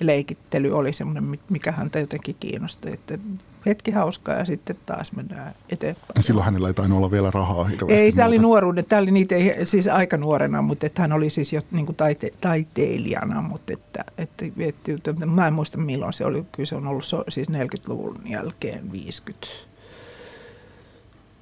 leikittely 0.00 0.72
oli 0.72 0.92
semmoinen, 0.92 1.38
mikä 1.48 1.72
häntä 1.72 1.98
jotenkin 1.98 2.36
kiinnosti. 2.40 2.92
Että 2.92 3.18
hetki 3.66 3.90
hauskaa 3.90 4.34
ja 4.34 4.44
sitten 4.44 4.76
taas 4.86 5.12
mennään 5.12 5.54
eteenpäin. 5.70 6.22
Silloin 6.22 6.44
hänellä 6.44 6.68
ei 6.68 6.74
tainnut 6.74 6.96
olla 6.96 7.10
vielä 7.10 7.30
rahaa 7.30 7.64
hirveästi. 7.64 8.04
Ei, 8.04 8.12
tämä 8.12 8.28
oli 8.28 8.38
nuoruuden. 8.38 8.84
Tämä 8.84 9.02
oli 9.02 9.10
niitä 9.10 9.34
siis 9.64 9.88
aika 9.88 10.16
nuorena, 10.16 10.62
mutta 10.62 10.86
että 10.86 11.02
hän 11.02 11.12
oli 11.12 11.30
siis 11.30 11.52
jo 11.52 11.60
niin 11.70 11.86
kuin 11.86 11.96
taite, 11.96 12.30
taiteilijana, 12.40 13.42
mutta 13.42 13.72
että, 13.72 14.04
että, 14.18 14.44
että, 14.58 14.92
että, 14.92 15.26
mä 15.26 15.46
en 15.46 15.54
muista 15.54 15.78
milloin 15.78 16.12
se 16.12 16.24
oli. 16.24 16.44
Kyllä 16.52 16.66
se 16.66 16.76
on 16.76 16.86
ollut 16.86 17.04
so, 17.04 17.24
siis 17.28 17.48
40-luvun 17.48 18.18
jälkeen 18.24 18.92
50 18.92 19.46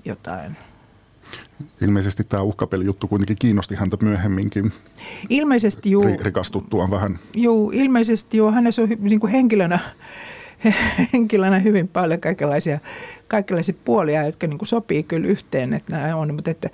jotain. 0.05 0.57
Ilmeisesti 1.81 2.25
tämä 2.25 2.43
uhkapelijuttu 2.43 3.09
kuitenkin 3.09 3.37
kiinnosti 3.41 3.75
häntä 3.75 3.97
myöhemminkin. 4.01 4.73
Ilmeisesti 5.29 5.91
juu. 5.91 6.05
Rikastuttuaan 6.21 6.91
vähän. 6.91 7.19
Juu, 7.35 7.71
ilmeisesti 7.75 8.37
joo. 8.37 8.53
Hänessä 8.53 8.83
on 8.83 8.89
niin 8.99 9.21
kuin 9.21 9.33
henkilönä 9.33 9.79
henkilönä 11.13 11.59
hyvin 11.59 11.89
paljon 11.89 12.21
kaikenlaisia, 12.21 12.79
kaikenlaisia 13.29 13.75
puolia, 13.85 14.27
jotka 14.27 14.47
niin 14.47 14.59
kuin 14.59 14.69
sopii 14.69 15.03
kyllä 15.03 15.29
yhteen, 15.29 15.73
että 15.73 15.93
nämä 15.93 16.17
on, 16.17 16.35
mutta 16.35 16.51
että 16.51 16.71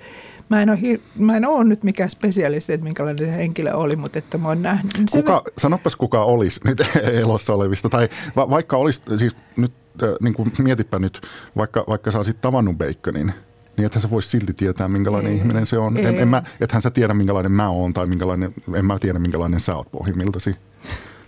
mä 0.49 0.61
en, 0.61 0.69
ole, 0.69 0.79
mä 1.15 1.37
en 1.37 1.45
ole 1.45 1.63
nyt 1.63 1.83
mikään 1.83 2.09
spesialisti, 2.09 2.73
että 2.73 2.83
minkälainen 2.83 3.25
se 3.25 3.35
henkilö 3.35 3.73
oli, 3.73 3.95
mutta 3.95 4.19
että 4.19 4.37
mä 4.37 4.47
oon 4.47 4.61
nähnyt. 4.61 4.93
Kuka, 5.11 5.41
se... 5.45 5.53
Sanopas 5.57 5.95
kuka 5.95 6.23
olisi 6.23 6.59
nyt 6.63 6.81
elossa 7.23 7.53
olevista, 7.53 7.89
tai 7.89 8.09
va, 8.35 8.49
vaikka 8.49 8.77
olisi, 8.77 9.01
siis 9.15 9.35
nyt 9.57 9.73
äh, 10.03 10.09
niin 10.21 10.33
kuin 10.33 10.51
mietipä 10.57 10.99
nyt, 10.99 11.21
vaikka, 11.57 11.83
vaikka 11.87 12.11
sä 12.11 12.17
olisit 12.17 12.41
tavannut 12.41 12.77
Baconin, 12.77 13.33
niin 13.77 13.85
ethän 13.85 14.01
sä 14.01 14.09
voisi 14.09 14.29
silti 14.29 14.53
tietää, 14.53 14.87
minkälainen 14.87 15.31
ei, 15.31 15.37
ihminen 15.37 15.65
se 15.65 15.77
on. 15.77 15.97
En, 15.97 16.19
en 16.19 16.27
mä, 16.27 16.43
ethän 16.61 16.81
sä 16.81 16.89
tiedä, 16.89 17.13
minkälainen 17.13 17.51
mä 17.51 17.69
oon 17.69 17.93
tai 17.93 18.05
minkälainen, 18.05 18.53
en 18.75 18.85
mä 18.85 18.99
tiedä, 18.99 19.19
minkälainen 19.19 19.59
sä 19.59 19.75
oot 19.75 19.91
pohjimmiltasi. 19.91 20.55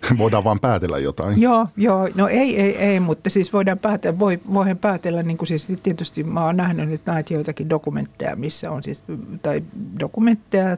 voidaan 0.18 0.44
vaan 0.44 0.60
päätellä 0.60 0.98
jotain. 0.98 1.42
Joo, 1.42 1.68
joo, 1.78 2.08
no 2.16 2.28
ei, 2.28 2.62
ei, 2.62 2.78
ei, 2.78 3.00
mutta 3.00 3.30
siis 3.30 3.54
voidaan 3.54 3.80
päätellä, 3.80 4.20
voi, 4.20 4.40
voihan 4.54 4.78
päätellä, 4.78 5.24
niin 5.24 5.38
kuin 5.38 5.48
siis 5.48 5.68
tietysti 5.84 6.24
mä 6.24 6.46
oon 6.46 6.58
nähnyt 6.58 6.90
nyt 6.90 7.06
näitä 7.06 7.34
joitakin 7.34 7.70
dokumentteja, 7.70 8.36
missä 8.36 8.72
on 8.72 8.84
siis, 8.84 9.04
tai 9.42 9.64
dokumentteja, 10.00 10.78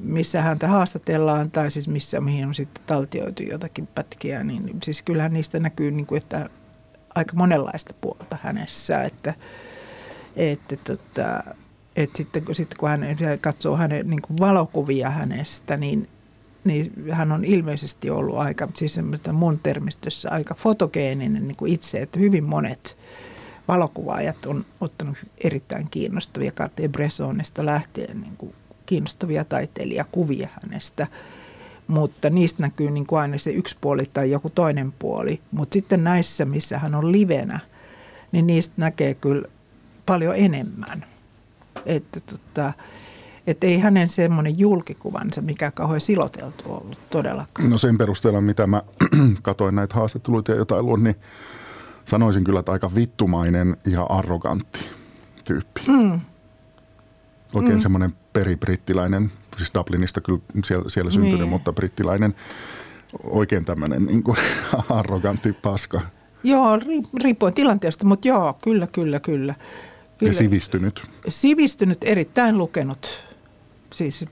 missä 0.00 0.42
häntä 0.42 0.68
haastatellaan 0.68 1.50
tai 1.50 1.70
siis 1.70 1.88
missä, 1.88 2.20
mihin 2.20 2.46
on 2.46 2.54
sitten 2.54 2.84
taltioitu 2.86 3.42
jotakin 3.42 3.86
pätkiä, 3.86 4.44
niin 4.44 4.70
siis 4.82 5.02
kyllähän 5.02 5.32
niistä 5.32 5.60
näkyy, 5.60 5.90
niin 5.90 6.06
kuin, 6.06 6.22
että 6.22 6.50
aika 7.14 7.32
monenlaista 7.36 7.94
puolta 8.00 8.38
hänessä, 8.42 9.02
että, 9.02 9.34
että, 10.36 10.76
tota, 10.76 11.44
että 11.96 12.16
sitten, 12.16 12.42
sitten 12.52 12.78
kun 12.78 12.88
hän 12.88 13.16
katsoo 13.40 13.76
hänen 13.76 14.10
niin 14.10 14.22
kuin 14.22 14.38
valokuvia 14.40 15.10
hänestä, 15.10 15.76
niin 15.76 16.08
niin 16.64 16.92
hän 17.10 17.32
on 17.32 17.44
ilmeisesti 17.44 18.10
ollut 18.10 18.38
aika, 18.38 18.68
siis 18.74 19.00
mun 19.32 19.60
termistössä 19.62 20.30
aika 20.30 20.54
fotogeeninen 20.54 21.48
niin 21.48 21.56
kuin 21.56 21.72
itse, 21.72 21.98
että 21.98 22.18
hyvin 22.18 22.44
monet 22.44 22.96
valokuvaajat 23.68 24.46
on 24.46 24.66
ottanut 24.80 25.16
erittäin 25.44 25.88
kiinnostavia. 25.90 26.52
Cartier-Bressonista 26.52 27.66
lähtien 27.66 28.20
niin 28.20 28.36
kuin 28.36 28.54
kiinnostavia 28.86 29.44
taiteilijakuvia 29.44 30.48
hänestä, 30.62 31.06
mutta 31.86 32.30
niistä 32.30 32.62
näkyy 32.62 32.90
niin 32.90 33.06
kuin 33.06 33.20
aina 33.20 33.38
se 33.38 33.50
yksi 33.50 33.76
puoli 33.80 34.10
tai 34.12 34.30
joku 34.30 34.50
toinen 34.50 34.92
puoli, 34.92 35.40
mutta 35.52 35.72
sitten 35.72 36.04
näissä, 36.04 36.44
missä 36.44 36.78
hän 36.78 36.94
on 36.94 37.12
livenä, 37.12 37.60
niin 38.32 38.46
niistä 38.46 38.74
näkee 38.76 39.14
kyllä 39.14 39.48
paljon 40.06 40.36
enemmän. 40.36 41.04
Että 41.86 42.20
tota, 42.20 42.72
että 43.46 43.66
ei 43.66 43.78
hänen 43.78 44.08
semmoinen 44.08 44.58
julkikuvansa 44.58 45.42
mikä 45.42 45.70
kauhean 45.70 46.00
siloteltu 46.00 46.64
ollut 46.66 46.98
todellakaan. 47.10 47.70
No 47.70 47.78
sen 47.78 47.98
perusteella, 47.98 48.40
mitä 48.40 48.66
mä 48.66 48.82
katoin 49.42 49.74
näitä 49.74 49.94
haastatteluita 49.94 50.52
ja 50.52 50.58
jotain 50.58 50.86
luon, 50.86 51.04
niin 51.04 51.16
sanoisin 52.04 52.44
kyllä, 52.44 52.60
että 52.60 52.72
aika 52.72 52.94
vittumainen 52.94 53.76
ja 53.86 54.02
arrogantti 54.02 54.80
tyyppi. 55.44 55.80
Mm. 55.88 56.20
Oikein 57.54 57.74
mm. 57.74 57.80
semmoinen 57.80 58.12
peribrittiläinen, 58.32 59.32
siis 59.56 59.74
Dublinista 59.74 60.20
kyllä 60.20 60.40
siellä, 60.64 60.90
siellä 60.90 61.10
syntynyt, 61.10 61.40
niin. 61.40 61.48
mutta 61.48 61.72
brittiläinen, 61.72 62.34
oikein 63.24 63.64
tämmöinen 63.64 64.06
niin 64.06 64.22
kuin, 64.22 64.36
arrogantti 64.88 65.52
paska. 65.52 66.00
Joo, 66.44 66.78
riippuen 67.22 67.54
tilanteesta, 67.54 68.06
mutta 68.06 68.28
joo, 68.28 68.52
kyllä, 68.52 68.86
kyllä, 68.86 69.20
kyllä. 69.20 69.54
Kyllä. 70.18 70.30
Ja 70.30 70.34
sivistynyt. 70.34 71.02
Sivistynyt, 71.28 71.98
erittäin 72.04 72.58
lukenut 72.58 73.24
siis 73.94 74.26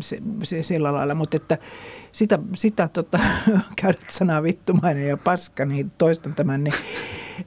se, 0.00 0.18
se, 0.42 0.62
sillä 0.62 0.92
lailla, 0.92 1.14
mutta 1.14 1.36
että 1.36 1.58
sitä, 2.12 2.38
sitä 2.54 2.88
tota, 2.88 3.18
käytät 3.82 4.10
sanaa 4.10 4.42
vittumainen 4.42 5.08
ja 5.08 5.16
paska, 5.16 5.64
niin 5.64 5.92
toistan 5.98 6.34
tämän, 6.34 6.64
niin, 6.64 6.74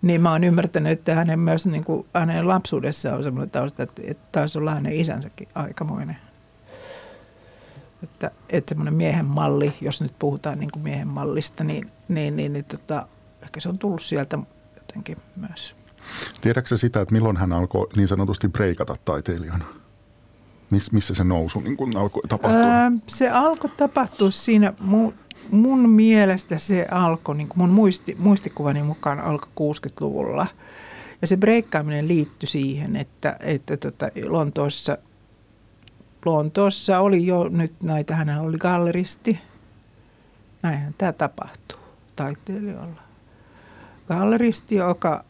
niin 0.02 0.22
mä 0.22 0.32
oon 0.32 0.44
ymmärtänyt, 0.44 0.92
että 0.92 1.16
hänen 1.16 1.40
myös 1.40 1.68
niin 1.68 1.84
kuin, 1.84 2.06
hänen 2.14 2.48
lapsuudessa 2.48 3.16
on 3.16 3.24
semmoinen 3.24 3.50
tausta, 3.50 3.84
että, 3.84 4.02
että 4.06 4.28
taisi 4.32 4.58
olla 4.58 4.72
hänen 4.72 4.94
isänsäkin 4.94 5.48
aikamoinen. 5.56 6.18
Että, 8.04 8.32
että 8.50 8.70
semmoinen 8.70 8.94
miehen 8.94 9.26
malli, 9.26 9.74
jos 9.82 10.02
nyt 10.02 10.14
puhutaan 10.20 10.60
niin 10.60 10.72
kuin 10.72 10.84
miehen 10.84 11.08
mallista, 11.08 11.64
niin, 11.64 11.92
niin, 12.08 12.36
niin, 12.36 12.54
niin 12.54 12.66
tota, 12.66 13.08
ehkä 13.44 13.60
se 13.60 13.70
on 13.70 13.78
tullut 13.78 14.02
sieltä 14.02 14.40
jotenkin 14.76 15.18
myös. 15.36 15.76
Tiedätkö 16.42 16.78
sitä, 16.78 17.02
että 17.02 17.14
milloin 17.14 17.38
hän 17.38 17.54
alkoi 17.54 17.88
niin 17.96 18.08
sanotusti 18.08 18.50
breikata 18.50 18.96
taiteilijana? 19.06 19.81
Miss, 20.72 20.92
missä 20.92 21.14
se 21.14 21.24
nousu 21.24 21.60
niin 21.60 21.78
kun 21.78 21.98
alkoi 21.98 22.22
tapahtua? 22.30 22.62
Ää, 22.62 22.92
se 23.08 23.30
alkoi 23.30 23.70
tapahtua 23.78 24.32
siinä, 24.32 24.74
mun, 24.80 25.14
mun 25.52 25.90
mielestä 25.90 26.58
se 26.58 26.88
alkoi, 26.92 27.36
niin 27.36 27.50
mun 27.56 27.70
muisti, 27.70 28.16
muistikuvani 28.20 28.84
mukaan 28.84 29.20
alkoi 29.20 29.50
60-luvulla. 29.74 30.48
Ja 31.22 31.28
se 31.28 31.38
breikkaaminen 31.38 32.08
liittyi 32.08 32.50
siihen, 32.50 32.96
että, 32.96 33.38
että 33.40 33.78
tota, 33.78 34.10
Lontoossa, 34.28 34.98
Lontoossa 36.26 37.00
oli 37.00 37.26
jo 37.26 37.50
nyt 37.50 37.74
näitä, 37.84 38.16
hän 38.16 38.40
oli 38.40 38.58
galleristi. 38.58 39.40
Näinhän 40.62 40.96
tämä 40.98 41.14
tapahtuu 41.14 41.80
taiteilijoilla. 42.16 43.02
Galleristi, 44.08 44.76
joka 44.76 45.26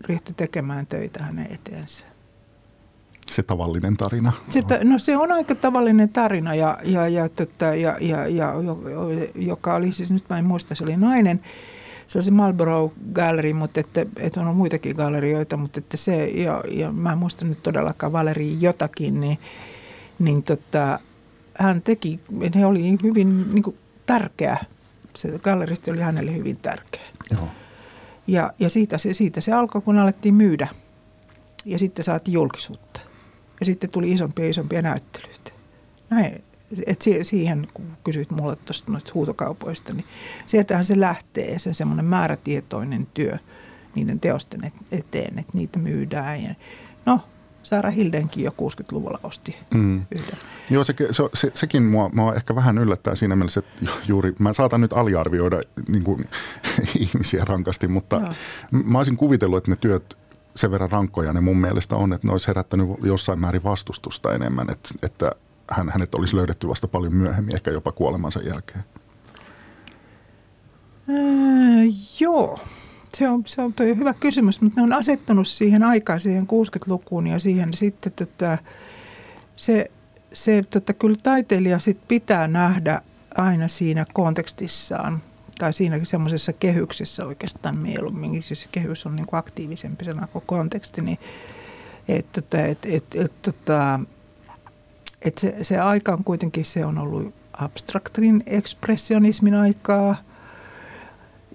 ryhtyi 0.00 0.34
tekemään 0.34 0.86
töitä 0.86 1.24
hänen 1.24 1.52
eteensä 1.52 2.15
se 3.26 3.42
tavallinen 3.42 3.96
tarina? 3.96 4.32
Se, 4.50 4.62
no 4.84 4.98
se 4.98 5.16
on 5.16 5.32
aika 5.32 5.54
tavallinen 5.54 6.08
tarina, 6.08 6.54
ja, 6.54 6.78
ja, 6.84 7.08
ja, 7.08 7.28
tota, 7.28 7.64
ja, 7.64 7.96
ja, 8.00 8.26
ja, 8.26 8.52
joka 9.34 9.74
oli 9.74 9.92
siis, 9.92 10.10
nyt 10.10 10.24
mä 10.30 10.38
en 10.38 10.44
muista, 10.44 10.74
se 10.74 10.84
oli 10.84 10.96
nainen. 10.96 11.40
Se 12.06 12.18
on 12.18 12.22
se 12.22 12.30
Marlborough 12.30 12.94
Gallery, 13.12 13.52
mutta 13.52 13.80
että, 13.80 14.06
että 14.16 14.40
on 14.40 14.56
muitakin 14.56 14.96
gallerioita, 14.96 15.56
mutta 15.56 15.78
että 15.78 15.96
se, 15.96 16.26
ja, 16.26 16.64
ja 16.70 16.92
mä 16.92 17.12
en 17.12 17.18
muista 17.18 17.44
nyt 17.44 17.62
todellakaan 17.62 18.12
Valeri 18.12 18.56
jotakin, 18.60 19.20
niin, 19.20 19.38
niin 20.18 20.42
tota, 20.42 20.98
hän 21.58 21.82
teki, 21.82 22.20
ne 22.54 22.66
oli 22.66 22.96
hyvin 23.04 23.54
niin 23.54 23.62
kuin, 23.62 23.78
tärkeä, 24.06 24.56
se 25.16 25.38
galleristi 25.38 25.90
oli 25.90 26.00
hänelle 26.00 26.34
hyvin 26.34 26.56
tärkeä. 26.56 27.02
Joo. 27.30 27.48
Ja, 28.26 28.52
ja 28.58 28.70
siitä, 28.70 28.98
se, 28.98 29.14
siitä 29.14 29.40
se 29.40 29.52
alkoi, 29.52 29.82
kun 29.82 29.98
alettiin 29.98 30.34
myydä. 30.34 30.68
Ja 31.64 31.78
sitten 31.78 32.04
saatiin 32.04 32.32
julkisuutta. 32.32 32.85
Ja 33.60 33.66
sitten 33.66 33.90
tuli 33.90 34.12
isompia 34.12 34.44
ja 34.44 34.50
isompia 34.50 34.82
näyttelyitä. 34.82 35.50
Näin, 36.10 36.44
et 36.86 37.02
siihen, 37.22 37.68
kun 37.74 37.96
kysyit 38.04 38.30
mulle 38.30 38.56
tuosta 38.56 38.92
noista 38.92 39.10
huutokaupoista, 39.14 39.92
niin 39.92 40.06
sieltähän 40.46 40.84
se 40.84 41.00
lähtee, 41.00 41.58
se 41.58 41.74
semmoinen 41.74 42.04
määrätietoinen 42.04 43.06
työ 43.14 43.38
niiden 43.94 44.20
teosten 44.20 44.72
eteen, 44.92 45.38
että 45.38 45.58
niitä 45.58 45.78
myydään. 45.78 46.42
Ja 46.42 46.54
no, 47.06 47.20
Saara 47.62 47.90
Hildenkin 47.90 48.44
jo 48.44 48.50
60-luvulla 48.50 49.20
osti 49.22 49.56
mm. 49.74 50.06
yhden. 50.10 50.38
Joo, 50.70 50.84
se, 50.84 50.94
se, 51.10 51.22
se, 51.34 51.50
sekin 51.54 51.82
mua, 51.82 52.10
mua 52.14 52.34
ehkä 52.34 52.54
vähän 52.54 52.78
yllättää 52.78 53.14
siinä 53.14 53.36
mielessä, 53.36 53.60
että 53.60 53.92
juuri 54.08 54.34
mä 54.38 54.52
saatan 54.52 54.80
nyt 54.80 54.92
aliarvioida 54.92 55.60
niin 55.88 56.04
kuin, 56.04 56.28
ihmisiä 56.98 57.44
rankasti, 57.44 57.88
mutta 57.88 58.16
Joo. 58.16 58.34
mä 58.70 58.98
olisin 58.98 59.16
kuvitellut, 59.16 59.58
että 59.58 59.70
ne 59.70 59.76
työt 59.80 60.16
sen 60.56 60.70
verran 60.70 60.90
rankkoja 60.90 61.32
ne 61.32 61.40
mun 61.40 61.60
mielestä 61.60 61.96
on, 61.96 62.12
että 62.12 62.26
ne 62.26 62.32
olisi 62.32 62.48
herättänyt 62.48 62.88
jossain 63.02 63.40
määrin 63.40 63.64
vastustusta 63.64 64.34
enemmän, 64.34 64.70
että, 64.70 64.88
että 65.02 65.32
hän, 65.70 65.88
hänet 65.88 66.14
olisi 66.14 66.36
löydetty 66.36 66.68
vasta 66.68 66.88
paljon 66.88 67.14
myöhemmin, 67.14 67.54
ehkä 67.54 67.70
jopa 67.70 67.92
kuolemansa 67.92 68.40
jälkeen. 68.40 68.84
Öö, 71.08 71.84
joo, 72.20 72.58
se 73.14 73.28
on, 73.28 73.42
se 73.46 73.62
on 73.62 73.74
hyvä 73.78 74.14
kysymys, 74.14 74.60
mutta 74.60 74.80
ne 74.80 74.84
on 74.84 74.92
asettanut 74.92 75.48
siihen 75.48 75.82
aikaan, 75.82 76.20
siihen 76.20 76.46
60-lukuun 76.46 77.26
ja 77.26 77.38
siihen 77.38 77.74
sitten 77.74 78.12
tota, 78.12 78.58
se, 79.56 79.90
se 80.32 80.62
tota, 80.70 80.92
kyllä 80.92 81.16
taiteilija 81.22 81.78
sit 81.78 82.08
pitää 82.08 82.48
nähdä 82.48 83.02
aina 83.34 83.68
siinä 83.68 84.06
kontekstissaan 84.12 85.22
tai 85.58 85.72
siinä 85.72 86.00
semmoisessa 86.02 86.52
kehyksessä 86.52 87.26
oikeastaan 87.26 87.78
mieluummin, 87.78 88.42
siis 88.42 88.62
se 88.62 88.68
kehys 88.72 89.06
on 89.06 89.16
niin 89.16 89.26
kuin 89.26 89.38
aktiivisempi 89.38 90.04
sana 90.04 90.26
kuin 90.26 90.44
konteksti, 90.46 91.02
niin 91.02 91.18
että 92.08 92.40
et, 92.64 92.84
et, 92.84 92.94
et, 92.94 93.14
et, 93.14 93.42
tota, 93.42 94.00
et 95.22 95.38
se, 95.38 95.56
se 95.62 95.78
aika 95.78 96.12
on 96.12 96.24
kuitenkin, 96.24 96.64
se 96.64 96.84
on 96.84 96.98
ollut 96.98 97.34
abstraktin 97.52 98.42
ekspressionismin 98.46 99.54
aikaa 99.54 100.16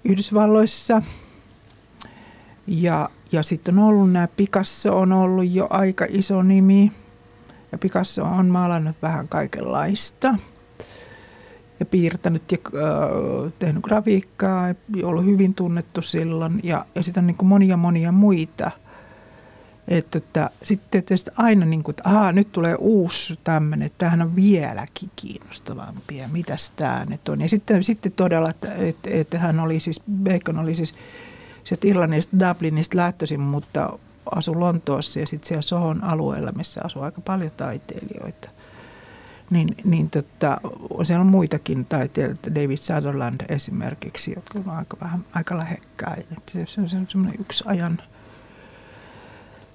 Yhdysvalloissa. 0.04 1.02
Ja, 2.66 3.10
ja 3.32 3.42
sitten 3.42 3.78
on 3.78 3.84
ollut 3.84 4.12
nämä, 4.12 4.28
Picasso 4.28 4.98
on 4.98 5.12
ollut 5.12 5.50
jo 5.50 5.66
aika 5.70 6.06
iso 6.08 6.42
nimi. 6.42 6.92
Ja 7.72 7.78
Picasso 7.78 8.24
on 8.24 8.46
maalannut 8.46 8.96
vähän 9.02 9.28
kaikenlaista– 9.28 10.34
ja 11.82 11.86
piirtänyt 11.86 12.52
ja 12.52 12.58
äh, 12.66 13.52
tehnyt 13.58 13.82
grafiikkaa 13.82 14.68
ja 14.68 14.74
ollut 15.02 15.24
hyvin 15.24 15.54
tunnettu 15.54 16.02
silloin. 16.02 16.60
Ja, 16.62 16.86
ja 16.94 17.02
sitten 17.02 17.22
on 17.22 17.26
niin 17.26 17.36
kuin 17.36 17.48
monia 17.48 17.76
monia 17.76 18.12
muita. 18.12 18.70
Että, 19.88 20.18
että 20.18 20.50
sitten 20.62 20.90
tietysti 20.90 21.30
aina 21.36 21.66
niin 21.66 21.82
kuin, 21.82 21.92
että 21.92 22.08
aha, 22.08 22.32
nyt 22.32 22.52
tulee 22.52 22.74
uusi 22.78 23.38
tämmöinen, 23.44 23.86
että 23.86 23.98
tämähän 23.98 24.22
on 24.22 24.36
vieläkin 24.36 25.10
kiinnostavampi 25.16 26.16
ja 26.16 26.28
mitäs 26.32 26.70
tämä 26.70 27.04
nyt 27.08 27.28
on. 27.28 27.40
Ja 27.40 27.48
sitten, 27.48 27.84
sitten 27.84 28.12
todella, 28.12 28.50
että, 28.50 28.74
että, 28.74 29.10
että 29.12 29.38
hän 29.38 29.60
oli 29.60 29.80
siis, 29.80 30.00
Bacon 30.22 30.58
oli 30.58 30.74
siis 30.74 30.94
sieltä 31.64 31.88
Irlannista, 31.88 32.36
Dublinista 32.38 32.96
lähtöisin, 32.96 33.40
mutta 33.40 33.98
asui 34.30 34.56
Lontoossa 34.56 35.20
ja 35.20 35.26
sitten 35.26 35.48
siellä 35.48 35.62
Sohon 35.62 36.04
alueella, 36.04 36.52
missä 36.52 36.80
asuu 36.84 37.02
aika 37.02 37.20
paljon 37.20 37.52
taiteilijoita– 37.56 38.48
niin, 39.52 39.68
niin 39.84 40.10
tota, 40.10 40.60
siellä 41.02 41.20
on 41.20 41.26
muitakin 41.26 41.84
taiteilijoita, 41.84 42.54
David 42.54 42.76
Sutherland 42.76 43.40
esimerkiksi, 43.48 44.32
jotka 44.36 44.58
on 44.58 44.70
aika, 44.70 44.96
vähän, 45.00 45.24
aika 45.32 45.58
lähekkäin. 45.58 46.20
Että 46.20 46.52
se, 46.66 46.80
on 46.80 46.88
semmoinen 46.88 47.40
yksi 47.40 47.64
ajan, 47.66 47.98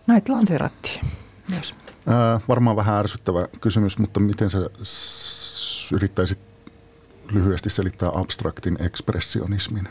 näitä 0.08 0.34
lanseerattiin 0.34 1.06
myös. 1.52 1.76
Ää, 2.08 2.40
varmaan 2.48 2.76
vähän 2.76 2.96
ärsyttävä 2.96 3.48
kysymys, 3.62 3.98
mutta 3.98 4.20
miten 4.20 4.50
sä 4.50 4.60
yrittäisit 5.94 6.40
lyhyesti 7.32 7.70
selittää 7.70 8.10
abstraktin 8.14 8.78
ekspressionismin? 8.80 9.88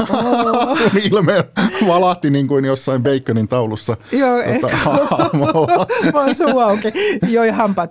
Oh. 0.00 0.78
Sun 0.78 1.00
ilme 1.02 1.44
valahti 1.86 2.30
niin 2.30 2.48
kuin 2.48 2.64
jossain 2.64 3.02
Baconin 3.02 3.48
taulussa. 3.48 3.96
Joo, 4.12 4.38
tota, 4.60 4.76
mä 6.12 6.20
oon 6.20 6.34
suu 6.34 6.58
auki. 6.58 6.92
Joo, 7.28 7.44
ja 7.44 7.54
hampaat. 7.54 7.90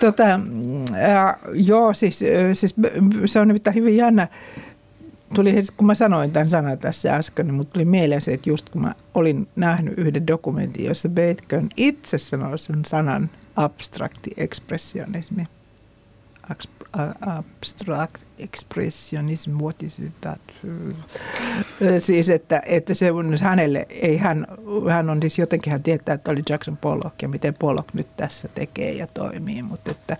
Tota, 0.00 0.24
äh, 0.24 1.36
joo, 1.52 1.94
siis, 1.94 2.24
siis 2.52 2.74
se 3.26 3.40
on 3.40 3.48
nimittäin 3.48 3.76
hyvin 3.76 3.96
jännä. 3.96 4.28
Tuli, 5.34 5.54
kun 5.76 5.86
mä 5.86 5.94
sanoin 5.94 6.32
tämän 6.32 6.48
sanan 6.48 6.78
tässä 6.78 7.14
äsken, 7.14 7.46
niin 7.46 7.66
tuli 7.66 7.84
mieleen 7.84 8.20
se, 8.20 8.32
että 8.32 8.50
just 8.50 8.68
kun 8.70 8.82
mä 8.82 8.94
olin 9.14 9.48
nähnyt 9.56 9.94
yhden 9.96 10.26
dokumentin, 10.26 10.84
jossa 10.84 11.08
Bacon 11.08 11.68
itse 11.76 12.18
sanoi 12.18 12.58
sen 12.58 12.84
sanan 12.84 13.30
abstrakti 13.56 14.30
ekspressionismi 14.36 15.46
abstract 17.20 18.22
expressionism, 18.38 19.58
what 19.62 19.82
is 19.82 19.98
it 19.98 20.20
that? 20.20 20.40
Siis, 21.98 22.30
että, 22.30 22.62
että 22.66 22.94
se 22.94 23.12
on 23.12 23.36
hänelle, 23.42 23.86
ei 23.90 24.16
hän, 24.16 24.46
hän 24.90 25.10
on 25.10 25.20
siis 25.20 25.38
jotenkin, 25.38 25.72
hän 25.72 25.82
tietää, 25.82 26.14
että 26.14 26.30
oli 26.30 26.42
Jackson 26.48 26.76
Pollock 26.76 27.22
ja 27.22 27.28
miten 27.28 27.54
Pollock 27.54 27.94
nyt 27.94 28.16
tässä 28.16 28.48
tekee 28.48 28.92
ja 28.92 29.06
toimii, 29.06 29.62
mutta 29.62 29.90
että, 29.90 30.16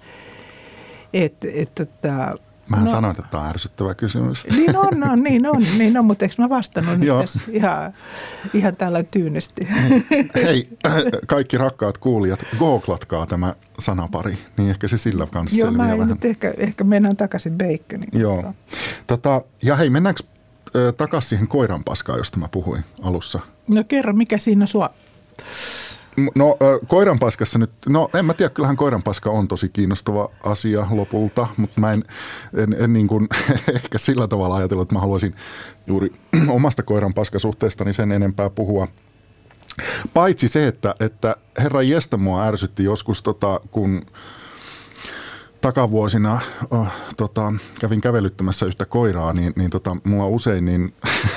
että, 1.13 1.49
että, 1.55 1.83
että 1.83 2.35
Mä 2.69 2.77
no, 2.77 2.91
sanoin, 2.91 3.11
että 3.11 3.31
tämä 3.31 3.43
on 3.43 3.49
ärsyttävä 3.49 3.95
kysymys. 3.95 4.47
Niin 4.57 4.77
on, 4.77 5.01
no, 5.01 5.17
niin 5.17 5.47
on, 5.47 5.65
niin 5.79 5.99
on, 5.99 6.05
mutta 6.05 6.25
eikö 6.25 6.35
mä 6.39 6.49
vastannut 6.49 6.99
nyt 6.99 7.09
tässä 7.21 7.41
ihan, 7.51 7.93
ihan 8.55 8.77
tällä 8.77 9.03
tyynesti. 9.03 9.69
Niin. 9.89 10.31
Hei, 10.35 10.69
kaikki 11.27 11.59
rakkaat 11.59 11.99
kuulijat, 11.99 12.45
googlatkaa 12.59 13.27
tämä 13.27 13.55
sanapari, 13.79 14.39
niin 14.57 14.71
ehkä 14.71 14.89
se 14.89 14.99
sillä 14.99 15.27
kanssa 15.27 15.59
Joo, 15.59 15.71
mä 15.71 15.89
vähän. 15.89 16.09
nyt 16.09 16.25
ehkä, 16.25 16.55
ehkä 16.57 16.85
mennään 16.85 17.17
takaisin 17.17 17.53
baconiin. 17.59 18.21
Joo. 18.21 18.55
Tota, 19.07 19.43
ja 19.63 19.77
hei, 19.77 19.91
mennäänkö 19.91 20.23
takaisin 20.97 21.29
siihen 21.29 21.49
koiranpaskaan, 21.49 22.19
josta 22.19 22.39
mä 22.39 22.49
puhuin 22.49 22.85
alussa? 23.03 23.41
No 23.69 23.85
kerro, 23.89 24.13
mikä 24.13 24.39
siinä 24.39 24.67
sua 24.67 24.91
No 26.35 26.57
koiranpaskassa 26.89 27.59
nyt, 27.59 27.71
no 27.89 28.11
en 28.15 28.25
mä 28.25 28.35
tiedä, 28.35 28.51
kyllähän 28.51 28.77
koiranpaska 28.77 29.31
on 29.31 29.49
tosi 29.49 29.69
kiinnostava 29.69 30.31
asia 30.45 30.87
lopulta, 30.91 31.47
mutta 31.57 31.81
mä 31.81 31.93
en, 31.93 32.05
en, 32.55 32.77
en 32.79 32.93
niin 32.93 33.09
kuin, 33.09 33.29
ehkä 33.75 33.99
sillä 33.99 34.29
tavalla 34.29 34.57
ajatella, 34.57 34.83
että 34.83 34.95
mä 34.95 35.01
haluaisin 35.01 35.35
juuri 35.87 36.13
omasta 36.49 36.83
koiranpaskasuhteestani 36.83 37.93
sen 37.93 38.13
enempää 38.13 38.51
puhua. 38.51 38.89
Paitsi 40.15 40.49
se, 40.49 40.67
että, 40.67 40.95
että 41.01 41.37
herra 41.59 41.83
Jestä 41.83 42.17
mua 42.17 42.45
ärsytti 42.45 42.85
joskus, 42.85 43.23
tota, 43.23 43.61
kun 43.71 44.07
takavuosina 45.61 46.41
oh, 46.71 46.87
tota, 47.17 47.53
kävin 47.81 48.01
kävelyttämässä 48.01 48.67
yhtä 48.67 48.85
koiraa, 48.85 49.33
niin, 49.33 49.53
niin 49.57 49.71
tota, 49.71 49.97
mulla 50.05 50.27
usein 50.27 50.65
niin 50.65 50.95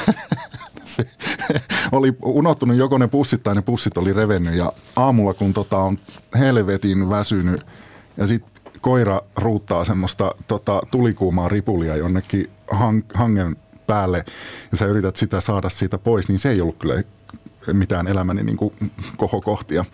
se 0.85 1.03
oli 1.91 2.13
unohtunut 2.23 2.77
joko 2.77 2.97
ne 2.97 3.07
pussit 3.07 3.43
tai 3.43 3.55
ne 3.55 3.61
pussit 3.61 3.97
oli 3.97 4.13
revennyt. 4.13 4.53
Ja 4.53 4.73
aamulla 4.95 5.33
kun 5.33 5.53
tota 5.53 5.77
on 5.77 5.97
helvetin 6.39 7.09
väsynyt 7.09 7.65
ja 8.17 8.27
sitten 8.27 8.55
koira 8.81 9.21
ruuttaa 9.35 9.83
semmoista 9.83 10.35
tota, 10.47 10.81
tulikuumaa 10.91 11.47
ripulia 11.47 11.95
jonnekin 11.95 12.47
hang, 12.71 13.01
hangen 13.13 13.55
päälle 13.87 14.25
ja 14.71 14.77
sä 14.77 14.85
yrität 14.85 15.15
sitä 15.15 15.41
saada 15.41 15.69
siitä 15.69 15.97
pois, 15.97 16.27
niin 16.27 16.39
se 16.39 16.49
ei 16.49 16.61
ollut 16.61 16.77
kyllä 16.79 17.03
mitään 17.73 18.07
elämäni 18.07 18.43
niin 18.43 18.57
kuin 18.57 18.73
kohokohtia. 19.17 19.85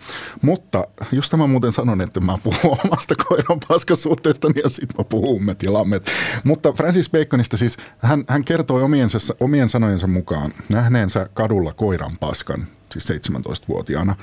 Mutta 0.42 0.86
just 1.12 1.30
tämä 1.30 1.46
muuten 1.46 1.72
sanon, 1.72 2.00
että 2.00 2.20
mä 2.20 2.38
puhun 2.42 2.78
omasta 2.84 3.14
koiran 3.28 3.58
paskasuhteestani 3.68 4.60
ja 4.64 4.70
sitten 4.70 4.96
mä 4.98 5.04
puhun 5.04 5.36
ummet 5.36 5.62
ja 5.62 5.72
lammet. 5.72 6.06
Mutta 6.44 6.72
Francis 6.72 7.10
Baconista 7.10 7.56
siis, 7.56 7.76
hän, 7.98 8.24
hän 8.28 8.44
kertoi 8.44 8.82
omien, 8.82 9.08
omien 9.40 9.68
sanojensa 9.68 10.06
mukaan 10.06 10.52
nähneensä 10.68 11.26
kadulla 11.34 11.72
koiran 11.72 12.18
paskan, 12.20 12.66
siis 12.92 13.08
17-vuotiaana. 13.10 14.16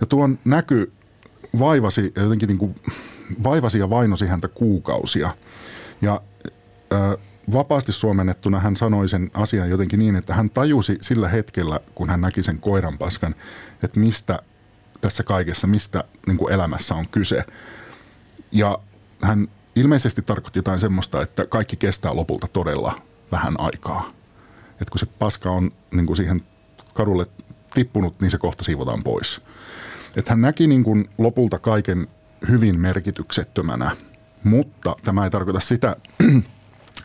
Ja 0.00 0.06
tuon 0.06 0.38
näky 0.44 0.92
vaivasi, 1.58 2.12
jotenkin 2.16 2.46
niin 2.46 2.58
kuin, 2.58 2.74
vaivasi 3.44 3.78
ja 3.78 3.90
vainosi 3.90 4.26
häntä 4.26 4.48
kuukausia. 4.48 5.36
Ja 6.02 6.20
äh, 6.92 7.00
vapaasti 7.52 7.92
suomennettuna 7.92 8.60
hän 8.60 8.76
sanoi 8.76 9.08
sen 9.08 9.30
asian 9.34 9.70
jotenkin 9.70 9.98
niin, 9.98 10.16
että 10.16 10.34
hän 10.34 10.50
tajusi 10.50 10.98
sillä 11.00 11.28
hetkellä, 11.28 11.80
kun 11.94 12.10
hän 12.10 12.20
näki 12.20 12.42
sen 12.42 12.58
koiranpaskan, 12.58 13.34
että 13.84 14.00
mistä 14.00 14.38
tässä 15.00 15.22
kaikessa, 15.22 15.66
mistä 15.66 16.04
niin 16.26 16.36
kuin 16.36 16.52
elämässä 16.52 16.94
on 16.94 17.08
kyse. 17.08 17.44
Ja 18.52 18.78
hän 19.22 19.48
ilmeisesti 19.76 20.22
tarkoitti 20.22 20.58
jotain 20.58 20.78
semmoista, 20.78 21.22
että 21.22 21.46
kaikki 21.46 21.76
kestää 21.76 22.16
lopulta 22.16 22.48
todella 22.48 23.02
vähän 23.32 23.60
aikaa. 23.60 24.10
Että 24.70 24.90
kun 24.90 24.98
se 24.98 25.06
paska 25.06 25.50
on 25.50 25.70
niin 25.94 26.06
kuin 26.06 26.16
siihen 26.16 26.42
kadulle 26.94 27.26
tippunut, 27.74 28.20
niin 28.20 28.30
se 28.30 28.38
kohta 28.38 28.64
siivotaan 28.64 29.02
pois. 29.02 29.40
Että 30.16 30.32
hän 30.32 30.40
näki 30.40 30.66
niin 30.66 30.84
kuin 30.84 31.08
lopulta 31.18 31.58
kaiken 31.58 32.06
hyvin 32.48 32.80
merkityksettömänä, 32.80 33.90
mutta 34.44 34.96
tämä 35.04 35.24
ei 35.24 35.30
tarkoita 35.30 35.60
sitä, 35.60 35.96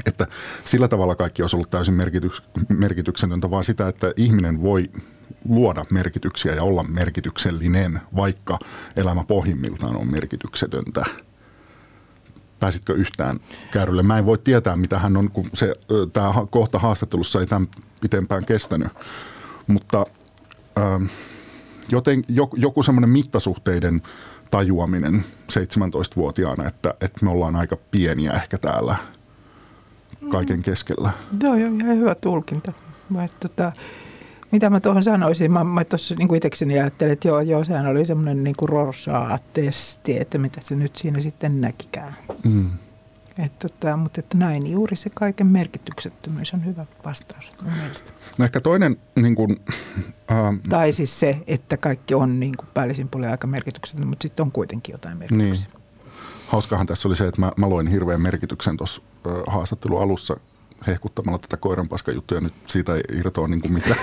että 0.05 0.27
sillä 0.65 0.87
tavalla 0.87 1.15
kaikki 1.15 1.41
olisi 1.41 1.55
ollut 1.55 1.69
täysin 1.69 1.93
merkityks, 1.93 2.43
merkityksetöntä, 2.69 3.51
vaan 3.51 3.63
sitä, 3.63 3.87
että 3.87 4.13
ihminen 4.15 4.61
voi 4.61 4.83
luoda 5.49 5.85
merkityksiä 5.91 6.55
ja 6.55 6.63
olla 6.63 6.83
merkityksellinen, 6.83 8.01
vaikka 8.15 8.59
elämä 8.95 9.23
pohjimmiltaan 9.23 9.95
on 9.95 10.11
merkityksetöntä. 10.11 11.05
Pääsitkö 12.59 12.93
yhtään 12.93 13.39
käärylle? 13.71 14.03
Mä 14.03 14.17
en 14.17 14.25
voi 14.25 14.37
tietää, 14.37 14.75
mitä 14.75 14.99
hän 14.99 15.17
on, 15.17 15.31
kun 15.31 15.49
se, 15.53 15.75
tämä 16.13 16.33
kohta 16.49 16.79
haastattelussa 16.79 17.39
ei 17.39 17.45
tämän 17.45 17.67
pitempään 18.01 18.45
kestänyt. 18.45 18.87
Mutta 19.67 20.05
joten, 21.91 22.23
joku 22.55 22.83
semmoinen 22.83 23.09
mittasuhteiden 23.09 24.01
tajuaminen 24.51 25.23
17-vuotiaana, 25.53 26.67
että, 26.67 26.93
että 27.01 27.25
me 27.25 27.31
ollaan 27.31 27.55
aika 27.55 27.77
pieniä 27.91 28.31
ehkä 28.31 28.57
täällä– 28.57 28.95
kaiken 30.29 30.61
keskellä. 30.61 31.11
Joo, 31.43 31.55
joo, 31.55 31.69
ihan 31.81 31.97
hyvä 31.97 32.15
tulkinta. 32.15 32.73
Mä, 33.09 33.27
tota, 33.39 33.71
mitä 34.51 34.69
mä 34.69 34.79
tuohon 34.79 35.03
sanoisin, 35.03 35.51
mä, 35.51 35.63
mä 35.63 35.83
tuossa 35.83 36.15
niin 36.15 36.35
itsekseni 36.35 36.79
ajattelin, 36.79 37.13
että 37.13 37.27
joo, 37.27 37.39
joo, 37.39 37.63
sehän 37.63 37.87
oli 37.87 38.05
semmoinen 38.05 38.43
niin 38.43 38.55
Rorsaa-testi, 38.61 40.19
että 40.19 40.37
mitä 40.37 40.61
se 40.63 40.75
nyt 40.75 40.95
siinä 40.95 41.21
sitten 41.21 41.61
näkikään. 41.61 42.17
Mm. 42.43 42.69
Et, 43.37 43.59
tota, 43.59 43.97
mutta 43.97 44.19
että 44.19 44.37
näin 44.37 44.71
juuri 44.71 44.95
se 44.95 45.09
kaiken 45.09 45.47
merkityksettömyys 45.47 46.53
on 46.53 46.65
hyvä 46.65 46.85
vastaus 47.05 47.51
mun 47.61 47.73
mielestä. 47.73 48.11
No 48.39 48.45
ehkä 48.45 48.59
toinen... 48.59 48.97
Niin 49.21 49.35
kuin, 49.35 49.59
ähm, 50.31 50.55
tai 50.69 50.91
siis 50.91 51.19
se, 51.19 51.37
että 51.47 51.77
kaikki 51.77 52.13
on 52.13 52.39
niin 52.39 52.53
kuin 52.57 52.67
päällisin 52.73 53.09
puolella 53.09 53.31
aika 53.31 53.47
merkityksetöntä, 53.47 54.07
mutta 54.07 54.23
sitten 54.23 54.43
on 54.43 54.51
kuitenkin 54.51 54.93
jotain 54.93 55.17
merkityksiä. 55.17 55.69
Niin. 55.73 55.78
Hauskahan 56.49 56.85
tässä 56.85 57.07
oli 57.07 57.15
se, 57.15 57.27
että 57.27 57.41
mä, 57.41 57.51
mä 57.57 57.69
loin 57.69 57.87
hirveän 57.87 58.21
merkityksen 58.21 58.77
tuossa 58.77 59.01
haastattelun 59.47 60.01
alussa 60.01 60.37
hehkuttamalla 60.87 61.39
tätä 61.39 61.57
koiranpaskajuttuja. 61.57 62.41
Nyt 62.41 62.53
siitä 62.65 62.95
ei 62.95 63.01
irtoa 63.13 63.47
niin 63.47 63.61
kuin 63.61 63.73
mitään, 63.73 63.99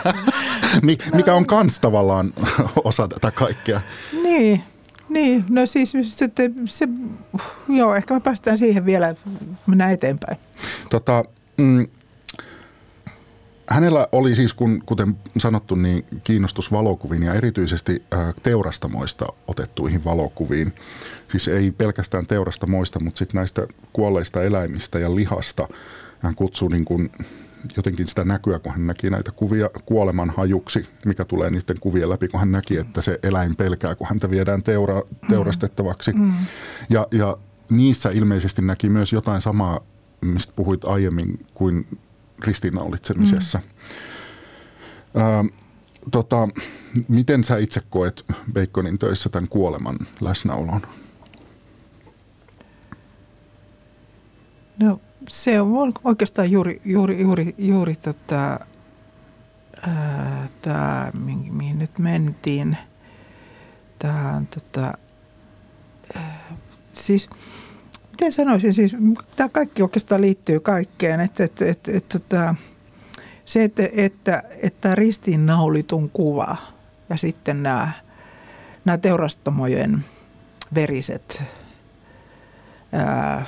mikä 1.17 1.35
on 1.35 1.47
kans 1.47 1.81
tavallaan 1.81 2.33
osa 2.85 3.09
tätä 3.09 3.31
kaikkea. 3.31 3.81
Niin, 4.23 4.63
niin, 5.09 5.45
no 5.51 5.67
siis 5.67 5.93
se, 6.03 6.31
se, 6.65 6.89
joo, 7.69 7.95
ehkä 7.95 8.15
me 8.15 8.21
päästään 8.21 8.59
siihen 8.59 8.87
vielä, 8.87 9.15
mennään 9.67 9.93
eteenpäin. 9.93 10.37
Tota, 10.91 11.25
mm, 11.57 11.87
hänellä 13.71 14.09
oli 14.13 14.35
siis, 14.35 14.55
kun, 14.55 14.83
kuten 14.87 15.17
sanottu, 15.39 15.75
niin 15.75 16.05
kiinnostus 16.25 16.73
valokuviin 16.73 17.23
ja 17.23 17.35
erityisesti 17.35 18.03
äh, 18.15 18.35
teurastamoista 18.43 19.27
otettuihin 19.49 20.05
valokuviin. 20.05 20.73
Siis 21.31 21.49
ei 21.49 21.71
pelkästään 21.71 22.27
teurastamoista, 22.27 23.01
mutta 23.01 23.19
sitten 23.19 23.39
näistä 23.39 23.67
kuolleista 23.93 24.43
eläimistä 24.43 24.99
ja 24.99 25.15
lihasta. 25.15 25.69
Hän 26.19 26.35
kutsuu 26.35 26.69
niin 26.69 26.85
kuin 26.85 27.11
jotenkin 27.77 28.09
sitä 28.09 28.25
näkyä, 28.25 28.59
kun 28.59 28.73
hän 28.73 28.87
näki 28.87 29.11
näitä 29.11 29.33
kuvia 29.33 29.71
kuoleman 29.87 30.33
hajuksi, 30.37 30.87
mikä 31.05 31.25
tulee 31.25 31.51
niiden 31.51 31.81
kuvien 31.81 32.11
läpi, 32.11 32.29
kun 32.29 32.41
hän 32.41 32.53
näki, 32.53 32.77
että 32.77 33.03
se 33.03 33.19
eläin 33.23 33.57
pelkää, 33.57 33.95
kun 33.95 34.07
häntä 34.07 34.31
viedään 34.31 34.63
teura, 34.63 35.03
teurastettavaksi. 35.31 36.13
Mm. 36.13 36.33
Ja, 36.91 37.07
ja 37.11 37.37
niissä 37.71 38.11
ilmeisesti 38.11 38.63
näki 38.63 38.89
myös 38.89 39.13
jotain 39.13 39.41
samaa, 39.41 39.81
mistä 40.21 40.53
puhuit 40.57 40.85
aiemmin, 40.85 41.47
kuin 41.55 41.87
ristiinnaulitsemisessa. 42.45 43.59
Mm. 45.15 45.23
Ö, 45.23 45.45
tota, 46.11 46.49
miten 47.09 47.45
sä 47.45 47.57
itse 47.57 47.83
koet 47.91 48.25
Baconin 48.53 48.99
töissä 48.99 49.29
tämän 49.29 49.49
kuoleman 49.49 49.99
läsnäolon? 50.21 50.81
No 54.83 55.01
se 55.29 55.61
on 55.61 55.93
oikeastaan 56.05 56.51
juuri, 56.51 56.81
juuri, 56.85 57.21
juuri, 57.21 57.55
juuri 57.59 57.97
tota, 57.97 58.61
ää, 59.87 60.49
tää, 60.63 61.11
mihin, 61.15 61.55
mihin 61.55 61.79
nyt 61.79 61.99
mentiin. 61.99 62.77
Tämä 63.99 64.43
tota, 64.55 64.99
ää, 66.15 66.57
siis 66.93 67.31
miten 68.17 68.33
sanoisin, 68.33 68.75
siis 68.75 68.97
tämä 69.37 69.49
kaikki 69.49 69.83
oikeastaan 69.83 70.21
liittyy 70.21 70.61
kaikkeen, 70.61 71.21
että, 71.21 71.45
että, 71.45 71.65
että, 71.67 71.93
että, 71.95 72.17
että 72.17 72.55
se, 73.45 73.65
että, 73.65 73.83
että, 73.93 74.43
että 74.63 74.95
ristiinnaulitun 74.95 76.11
kuva 76.11 76.57
ja 77.11 77.17
sitten 77.17 77.63
nämä, 77.63 77.91
nämä 78.85 78.99
teurastamojen 78.99 80.05
veriset 80.75 81.43
ää, 82.93 83.45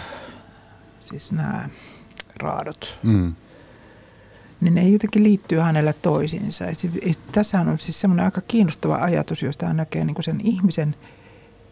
siis 1.00 1.32
nämä 1.32 1.68
raadot, 2.36 2.98
mm. 3.02 3.34
niin 4.60 4.74
ne 4.74 4.88
jotenkin 4.88 5.22
liittyy 5.22 5.58
hänellä 5.58 5.92
toisiinsa. 5.92 6.64
Tässä 7.32 7.60
on 7.60 7.78
siis 7.78 8.00
semmoinen 8.00 8.24
aika 8.24 8.40
kiinnostava 8.40 8.96
ajatus, 8.96 9.42
josta 9.42 9.66
hän 9.66 9.76
näkee 9.76 10.04
niin 10.04 10.16
sen 10.22 10.40
ihmisen 10.40 10.94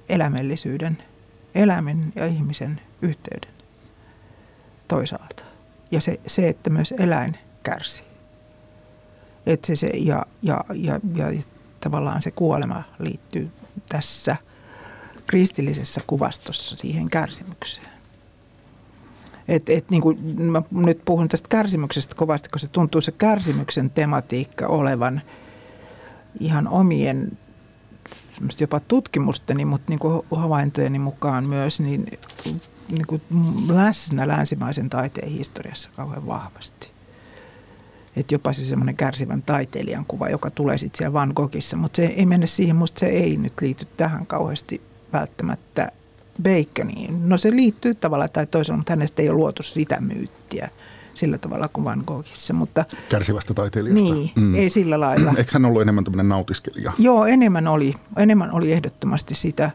elämällisyyden, 0.08 0.98
eläimen 1.56 2.12
ja 2.14 2.26
ihmisen 2.26 2.80
yhteyden 3.02 3.50
toisaalta. 4.88 5.44
Ja 5.90 6.00
se, 6.00 6.20
se 6.26 6.48
että 6.48 6.70
myös 6.70 6.94
eläin 6.98 7.38
kärsii. 7.62 8.06
Että 9.46 9.66
se, 9.66 9.76
se, 9.76 9.86
ja, 9.86 10.26
ja, 10.42 10.64
ja, 10.74 11.00
ja 11.14 11.42
tavallaan 11.80 12.22
se 12.22 12.30
kuolema 12.30 12.82
liittyy 12.98 13.50
tässä 13.88 14.36
kristillisessä 15.26 16.00
kuvastossa 16.06 16.76
siihen 16.76 17.10
kärsimykseen. 17.10 17.88
Et, 19.48 19.68
et 19.68 19.90
niin 19.90 20.02
kuin, 20.02 20.18
mä 20.40 20.62
nyt 20.70 21.00
puhun 21.04 21.28
tästä 21.28 21.48
kärsimyksestä 21.48 22.14
kovasti, 22.14 22.48
koska 22.48 22.66
se 22.66 22.72
tuntuu 22.72 23.00
se 23.00 23.12
kärsimyksen 23.12 23.90
tematiikka 23.90 24.66
olevan 24.66 25.22
ihan 26.40 26.68
omien 26.68 27.38
jopa 28.60 28.80
tutkimusteni, 28.80 29.64
mutta 29.64 29.86
niin 29.88 29.98
kuin 29.98 30.22
havaintojeni 30.30 30.98
mukaan 30.98 31.44
myös 31.44 31.80
niin, 31.80 32.06
niin 32.90 33.06
kuin 33.06 33.22
läsnä 33.68 34.28
länsimaisen 34.28 34.90
taiteen 34.90 35.28
historiassa 35.28 35.90
kauhean 35.96 36.26
vahvasti. 36.26 36.90
Että 38.16 38.34
jopa 38.34 38.52
se 38.52 38.64
semmoinen 38.64 38.96
kärsivän 38.96 39.42
taiteilijan 39.42 40.04
kuva, 40.08 40.28
joka 40.28 40.50
tulee 40.50 40.78
sitten 40.78 40.98
siellä 40.98 41.12
Van 41.12 41.32
Goghissa, 41.34 41.76
mutta 41.76 41.96
se 41.96 42.06
ei 42.06 42.26
mene 42.26 42.46
siihen, 42.46 42.76
musta 42.76 43.00
se 43.00 43.06
ei 43.06 43.36
nyt 43.36 43.52
liity 43.60 43.84
tähän 43.96 44.26
kauheasti 44.26 44.82
välttämättä 45.12 45.92
Baconiin. 46.42 47.28
No 47.28 47.36
se 47.36 47.50
liittyy 47.50 47.94
tavallaan 47.94 48.30
tai 48.30 48.46
toisella, 48.46 48.76
mutta 48.76 48.92
hänestä 48.92 49.22
ei 49.22 49.28
ole 49.28 49.36
luotu 49.36 49.62
sitä 49.62 50.00
myyttiä 50.00 50.70
sillä 51.16 51.38
tavalla 51.38 51.68
kuin 51.68 51.84
Van 51.84 52.02
Goghissa. 52.06 52.54
Mutta, 52.54 52.84
Kärsivästä 53.08 53.54
taiteilijasta. 53.54 54.14
Niin, 54.14 54.30
mm. 54.36 54.54
ei 54.54 54.70
sillä 54.70 55.00
lailla. 55.00 55.34
Eikö 55.36 55.50
hän 55.52 55.64
ollut 55.64 55.82
enemmän 55.82 56.04
tämmöinen 56.04 56.28
nautiskelija? 56.28 56.92
Joo, 56.98 57.26
enemmän 57.26 57.68
oli. 57.68 57.94
Enemmän 58.16 58.54
oli 58.54 58.72
ehdottomasti 58.72 59.34
sitä. 59.34 59.70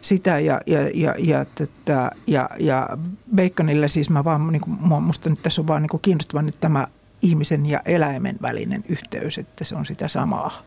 sitä 0.00 0.38
ja, 0.38 0.60
ja, 0.66 0.78
ja, 0.94 1.14
ja, 1.18 1.44
tätä, 1.44 2.10
ja, 2.26 2.50
ja 2.58 2.88
Baconille 3.36 3.88
siis 3.88 4.10
mä 4.10 4.24
vaan, 4.24 4.48
niin 4.52 4.60
kuin, 4.60 5.02
musta 5.02 5.30
nyt 5.30 5.42
tässä 5.42 5.62
on 5.62 5.66
vaan 5.66 5.82
niin 5.82 6.00
kiinnostava 6.02 6.42
nyt 6.42 6.60
tämä 6.60 6.86
ihmisen 7.22 7.66
ja 7.66 7.80
eläimen 7.84 8.36
välinen 8.42 8.84
yhteys, 8.88 9.38
että 9.38 9.64
se 9.64 9.76
on 9.76 9.86
sitä 9.86 10.08
samaa. 10.08 10.62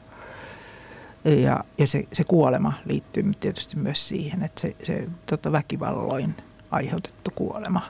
Ja, 1.26 1.64
ja 1.78 1.88
se, 1.88 2.04
se 2.14 2.24
kuolema 2.24 2.74
liittyy 2.86 3.32
tietysti 3.40 3.78
myös 3.78 4.08
siihen, 4.08 4.44
että 4.44 4.62
se, 4.62 4.76
se 4.84 5.08
tota 5.26 5.52
väkivalloin 5.52 6.36
aiheutettu 6.72 7.32
kuolema 7.36 7.82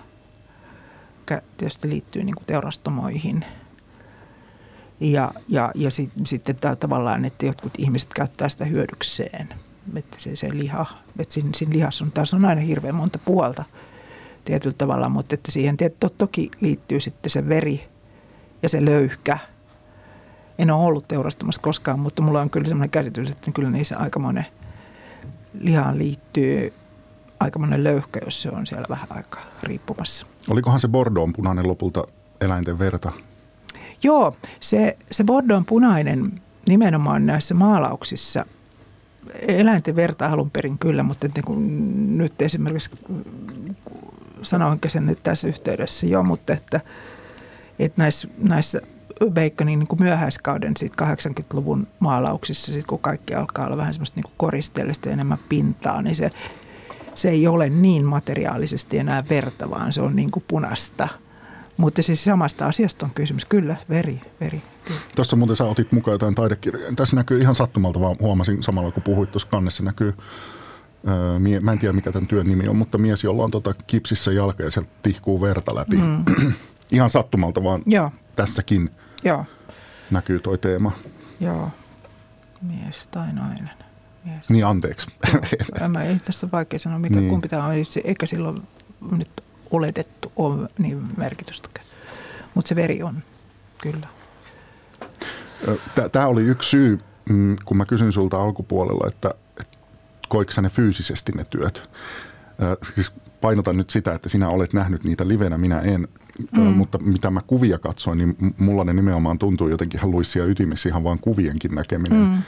tietysti 1.57 1.89
liittyy 1.89 2.23
niin 2.23 2.35
kuin 2.35 2.45
teurastamoihin. 2.45 3.45
Ja, 4.99 5.31
ja, 5.47 5.71
ja 5.75 5.91
sit, 5.91 6.11
sitten 6.25 6.55
tämä 6.55 6.75
tavallaan, 6.75 7.25
että 7.25 7.45
jotkut 7.45 7.73
ihmiset 7.77 8.13
käyttää 8.13 8.49
sitä 8.49 8.65
hyödykseen. 8.65 9.49
Että 9.95 10.17
se, 10.19 10.35
se 10.35 10.49
liha, 10.53 10.85
että 11.19 11.33
siinä, 11.33 11.49
siinä 11.55 11.73
lihassa 11.73 12.05
on 12.05 12.11
taas 12.11 12.33
on 12.33 12.45
aina 12.45 12.61
hirveän 12.61 12.95
monta 12.95 13.19
puolta 13.19 13.63
tietyllä 14.45 14.75
tavalla, 14.77 15.09
mutta 15.09 15.35
että 15.35 15.51
siihen 15.51 15.77
to, 15.99 16.09
toki 16.09 16.51
liittyy 16.61 16.99
sitten 16.99 17.29
se 17.29 17.49
veri 17.49 17.87
ja 18.63 18.69
se 18.69 18.85
löyhkä– 18.85 19.37
en 20.59 20.71
ole 20.71 20.85
ollut 20.85 21.07
teurastamassa 21.07 21.61
koskaan, 21.61 21.99
mutta 21.99 22.21
mulla 22.21 22.41
on 22.41 22.49
kyllä 22.49 22.65
sellainen 22.65 22.89
käsitys, 22.89 23.29
että 23.29 23.51
kyllä 23.51 23.69
niissä 23.69 23.97
aikamoinen 23.97 24.45
lihaan 25.59 25.97
liittyy 25.97 26.73
aikamoinen 27.39 27.83
löyhkä, 27.83 28.19
jos 28.25 28.41
se 28.41 28.49
on 28.49 28.67
siellä 28.67 28.85
vähän 28.89 29.07
aikaa 29.09 29.45
riippumassa. 29.63 30.25
Olikohan 30.49 30.79
se 30.79 30.87
Bordeaux 30.87 31.33
punainen 31.35 31.67
lopulta 31.67 32.03
eläinten 32.41 32.79
verta? 32.79 33.11
Joo, 34.03 34.35
se, 34.59 34.97
se 35.11 35.23
Bordeaux 35.23 35.65
punainen 35.67 36.41
nimenomaan 36.67 37.25
näissä 37.25 37.53
maalauksissa 37.53 38.45
eläinten 39.47 39.95
verta 39.95 40.27
alun 40.27 40.51
perin 40.51 40.77
kyllä, 40.77 41.03
mutta 41.03 41.25
että 41.25 41.41
kun 41.41 42.17
nyt 42.17 42.41
esimerkiksi 42.41 42.89
sanoinkin 44.41 44.91
sen 44.91 45.05
nyt 45.05 45.23
tässä 45.23 45.47
yhteydessä 45.47 46.07
jo, 46.07 46.23
mutta 46.23 46.53
että, 46.53 46.81
että 47.79 48.01
näissä, 48.01 48.27
näissä 48.37 48.81
Baconin 49.19 49.79
niin 49.79 49.87
kuin 49.87 50.01
myöhäiskauden 50.01 50.77
sit 50.77 50.93
80-luvun 51.01 51.87
maalauksissa, 51.99 52.71
sit 52.71 52.85
kun 52.85 52.99
kaikki 52.99 53.35
alkaa 53.35 53.65
olla 53.65 53.77
vähän 53.77 53.93
semmoista 53.93 54.21
niin 54.21 54.33
koristeellista 54.37 55.09
enemmän 55.09 55.39
pintaa, 55.49 56.01
niin 56.01 56.15
se, 56.15 56.31
se 57.15 57.29
ei 57.29 57.47
ole 57.47 57.69
niin 57.69 58.05
materiaalisesti 58.05 58.97
enää 58.97 59.23
verta, 59.29 59.69
vaan 59.69 59.93
se 59.93 60.01
on 60.01 60.15
niin 60.15 60.31
kuin 60.31 60.43
punasta. 60.47 61.07
Mutta 61.77 62.03
siis 62.03 62.23
samasta 62.23 62.67
asiasta 62.67 63.05
on 63.05 63.11
kysymys. 63.15 63.45
Kyllä, 63.45 63.75
veri, 63.89 64.21
veri. 64.41 64.61
Kyllä. 64.85 64.99
Tässä 65.15 65.35
muuten 65.35 65.55
sä 65.55 65.63
otit 65.63 65.91
mukaan 65.91 66.13
jotain 66.13 66.35
taidekirjoja. 66.35 66.93
Tässä 66.95 67.15
näkyy 67.15 67.41
ihan 67.41 67.55
sattumalta, 67.55 67.99
vaan 67.99 68.15
huomasin 68.19 68.63
samalla 68.63 68.91
kun 68.91 69.03
puhuit 69.03 69.31
tuossa 69.31 69.49
kannessa 69.49 69.83
näkyy 69.83 70.13
Mie, 71.39 71.59
mä 71.59 71.71
en 71.71 71.79
tiedä 71.79 71.93
mikä 71.93 72.11
tämän 72.11 72.27
työn 72.27 72.47
nimi 72.47 72.67
on, 72.67 72.75
mutta 72.75 72.97
mies, 72.97 73.23
jolla 73.23 73.43
on 73.43 73.51
tota 73.51 73.73
kipsissä 73.87 74.31
jalka 74.31 74.63
ja 74.63 74.71
sieltä 74.71 74.89
tihkuu 75.03 75.41
verta 75.41 75.75
läpi. 75.75 75.97
Mm. 75.97 76.25
Ihan 76.91 77.09
sattumalta 77.09 77.63
vaan 77.63 77.81
Joo. 77.85 78.11
tässäkin 78.35 78.89
Joo. 79.23 79.45
näkyy 80.11 80.39
toi 80.39 80.57
teema. 80.57 80.91
Joo, 81.39 81.69
mies 82.61 83.07
tai 83.07 83.33
nainen. 83.33 83.84
Mies. 84.25 84.49
Niin, 84.49 84.65
anteeksi. 84.65 85.07
Joo. 85.79 85.89
Mä 85.89 86.03
itse 86.03 86.29
asiassa 86.29 86.51
vaikea 86.51 86.79
sanoa, 86.79 86.99
mikä 86.99 87.15
niin. 87.15 87.29
kumpi 87.29 87.49
tämä 87.49 87.65
on. 87.65 87.73
Eikä 88.03 88.25
silloin 88.25 88.57
nyt 89.11 89.43
oletettu 89.71 90.31
ole 90.35 90.69
niin 90.77 91.07
merkitystäkään. 91.17 91.85
Mutta 92.53 92.69
se 92.69 92.75
veri 92.75 93.03
on, 93.03 93.23
kyllä. 93.81 94.07
Tämä 96.11 96.27
oli 96.27 96.43
yksi 96.43 96.69
syy, 96.69 96.99
mm, 97.29 97.55
kun 97.65 97.77
mä 97.77 97.85
kysyin 97.85 98.11
sulta 98.11 98.41
alkupuolella, 98.41 99.07
että, 99.07 99.33
että 99.59 99.77
koiko 100.29 100.51
ne 100.61 100.69
fyysisesti 100.69 101.31
ne 101.31 101.45
työt. 101.49 101.89
Siis 102.95 103.13
painotan 103.41 103.77
nyt 103.77 103.89
sitä, 103.89 104.13
että 104.13 104.29
sinä 104.29 104.49
olet 104.49 104.73
nähnyt 104.73 105.03
niitä 105.03 105.27
livenä, 105.27 105.57
minä 105.57 105.79
en. 105.79 106.07
Mm. 106.57 106.61
Mutta 106.61 106.97
mitä 106.97 107.29
mä 107.29 107.41
kuvia 107.47 107.79
katsoin, 107.79 108.17
niin 108.17 108.53
mulla 108.57 108.83
ne 108.83 108.93
nimenomaan 108.93 109.39
tuntuu 109.39 109.67
jotenkin 109.67 109.99
ihan 109.99 110.11
luissia 110.11 110.45
ytimessä 110.45 110.89
ihan 110.89 111.03
vaan 111.03 111.19
kuvienkin 111.19 111.75
näkeminen. 111.75 112.19
Mm. 112.19 112.41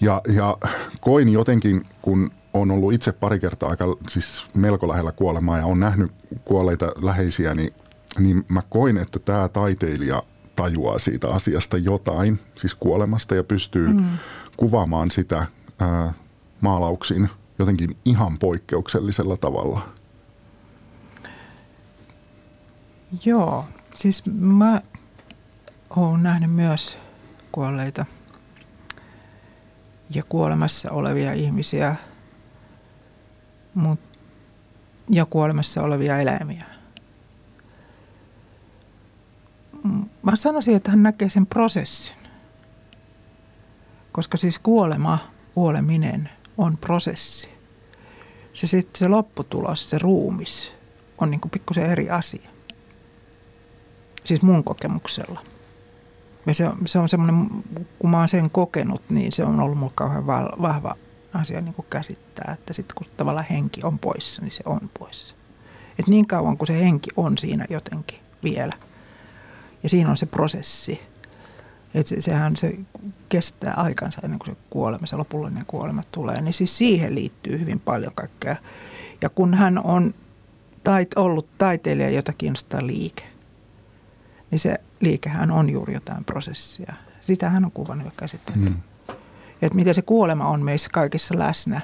Ja, 0.00 0.20
ja 0.36 0.58
koin 1.00 1.28
jotenkin, 1.28 1.86
kun 2.02 2.30
on 2.54 2.70
ollut 2.70 2.92
itse 2.92 3.12
pari 3.12 3.40
kertaa 3.40 3.70
aika 3.70 3.84
siis 4.08 4.46
melko 4.54 4.88
lähellä 4.88 5.12
kuolemaa 5.12 5.58
ja 5.58 5.66
on 5.66 5.80
nähnyt 5.80 6.12
kuolleita 6.44 6.92
läheisiä, 7.02 7.54
niin, 7.54 7.74
niin 8.18 8.44
mä 8.48 8.62
koin, 8.68 8.98
että 8.98 9.18
tämä 9.18 9.48
taiteilija 9.48 10.22
tajuaa 10.56 10.98
siitä 10.98 11.30
asiasta 11.30 11.76
jotain, 11.76 12.40
siis 12.56 12.74
kuolemasta 12.74 13.34
ja 13.34 13.44
pystyy 13.44 13.88
mm. 13.88 14.04
kuvaamaan 14.56 15.10
sitä 15.10 15.46
ää, 15.78 16.12
maalauksiin 16.60 17.28
jotenkin 17.58 17.96
ihan 18.04 18.38
poikkeuksellisella 18.38 19.36
tavalla. 19.36 19.88
Joo, 23.24 23.64
siis 23.94 24.22
mä 24.26 24.82
oon 25.96 26.22
nähnyt 26.22 26.50
myös 26.50 26.98
kuolleita 27.52 28.06
ja 30.14 30.22
kuolemassa 30.28 30.90
olevia 30.90 31.32
ihmisiä 31.32 31.96
mut, 33.74 34.00
ja 35.10 35.26
kuolemassa 35.26 35.82
olevia 35.82 36.18
eläimiä. 36.18 36.64
Mä 40.22 40.36
sanoisin, 40.36 40.76
että 40.76 40.90
hän 40.90 41.02
näkee 41.02 41.30
sen 41.30 41.46
prosessin. 41.46 42.16
Koska 44.12 44.36
siis 44.36 44.58
kuolema, 44.58 45.18
kuoleminen 45.54 46.28
on 46.58 46.76
prosessi. 46.76 47.50
Se 48.52 48.66
sitten 48.66 48.98
se 48.98 49.08
lopputulos, 49.08 49.90
se 49.90 49.98
ruumis, 49.98 50.74
on 51.18 51.30
niin 51.30 51.40
pikkusen 51.52 51.90
eri 51.90 52.10
asia. 52.10 52.50
Siis 54.24 54.42
mun 54.42 54.64
kokemuksella. 54.64 55.51
Ja 56.46 56.54
se, 56.54 56.70
se 56.86 56.98
on 56.98 57.08
semmoinen, 57.08 57.48
kun 57.98 58.10
mä 58.10 58.18
oon 58.18 58.28
sen 58.28 58.50
kokenut, 58.50 59.02
niin 59.10 59.32
se 59.32 59.44
on 59.44 59.60
ollut 59.60 59.78
mulle 59.78 59.92
kauhean 59.94 60.26
vahva 60.26 60.96
asia 61.34 61.60
niin 61.60 61.74
kuin 61.74 61.86
käsittää, 61.90 62.54
että 62.58 62.72
sitten 62.72 62.94
kun 62.94 63.06
tavallaan 63.16 63.46
henki 63.50 63.80
on 63.84 63.98
poissa, 63.98 64.42
niin 64.42 64.52
se 64.52 64.62
on 64.66 64.80
poissa. 64.98 65.36
Et 65.98 66.06
niin 66.06 66.26
kauan 66.26 66.56
kuin 66.56 66.66
se 66.66 66.84
henki 66.84 67.10
on 67.16 67.38
siinä 67.38 67.66
jotenkin 67.70 68.18
vielä. 68.44 68.72
Ja 69.82 69.88
siinä 69.88 70.10
on 70.10 70.16
se 70.16 70.26
prosessi. 70.26 71.00
Et 71.94 72.06
se, 72.06 72.20
sehän 72.20 72.56
se 72.56 72.78
kestää 73.28 73.74
aikansa 73.76 74.20
ennen 74.24 74.38
kuin 74.38 74.54
se 74.54 74.62
kuolema, 74.70 75.06
se 75.06 75.16
lopullinen 75.16 75.66
kuolema 75.66 76.02
tulee. 76.12 76.40
Niin 76.40 76.54
siis 76.54 76.78
siihen 76.78 77.14
liittyy 77.14 77.60
hyvin 77.60 77.80
paljon 77.80 78.12
kaikkea. 78.14 78.56
Ja 79.22 79.28
kun 79.28 79.54
hän 79.54 79.84
on 79.84 80.14
tait, 80.84 81.14
ollut 81.14 81.58
taiteilija, 81.58 82.10
jota 82.10 82.32
kiinnostaa 82.32 82.86
liike, 82.86 83.31
niin 84.52 84.58
se 84.58 84.80
liikehän 85.00 85.50
on 85.50 85.70
juuri 85.70 85.94
jotain 85.94 86.24
prosessia. 86.24 86.94
Sitä 87.20 87.50
hän 87.50 87.64
on 87.64 87.72
kuvannut 87.72 88.06
ja 88.06 88.12
käsitellyt. 88.16 88.64
Mm. 88.64 88.76
Että 89.62 89.76
miten 89.76 89.94
se 89.94 90.02
kuolema 90.02 90.48
on 90.48 90.62
meissä 90.62 90.90
kaikissa 90.92 91.38
läsnä. 91.38 91.80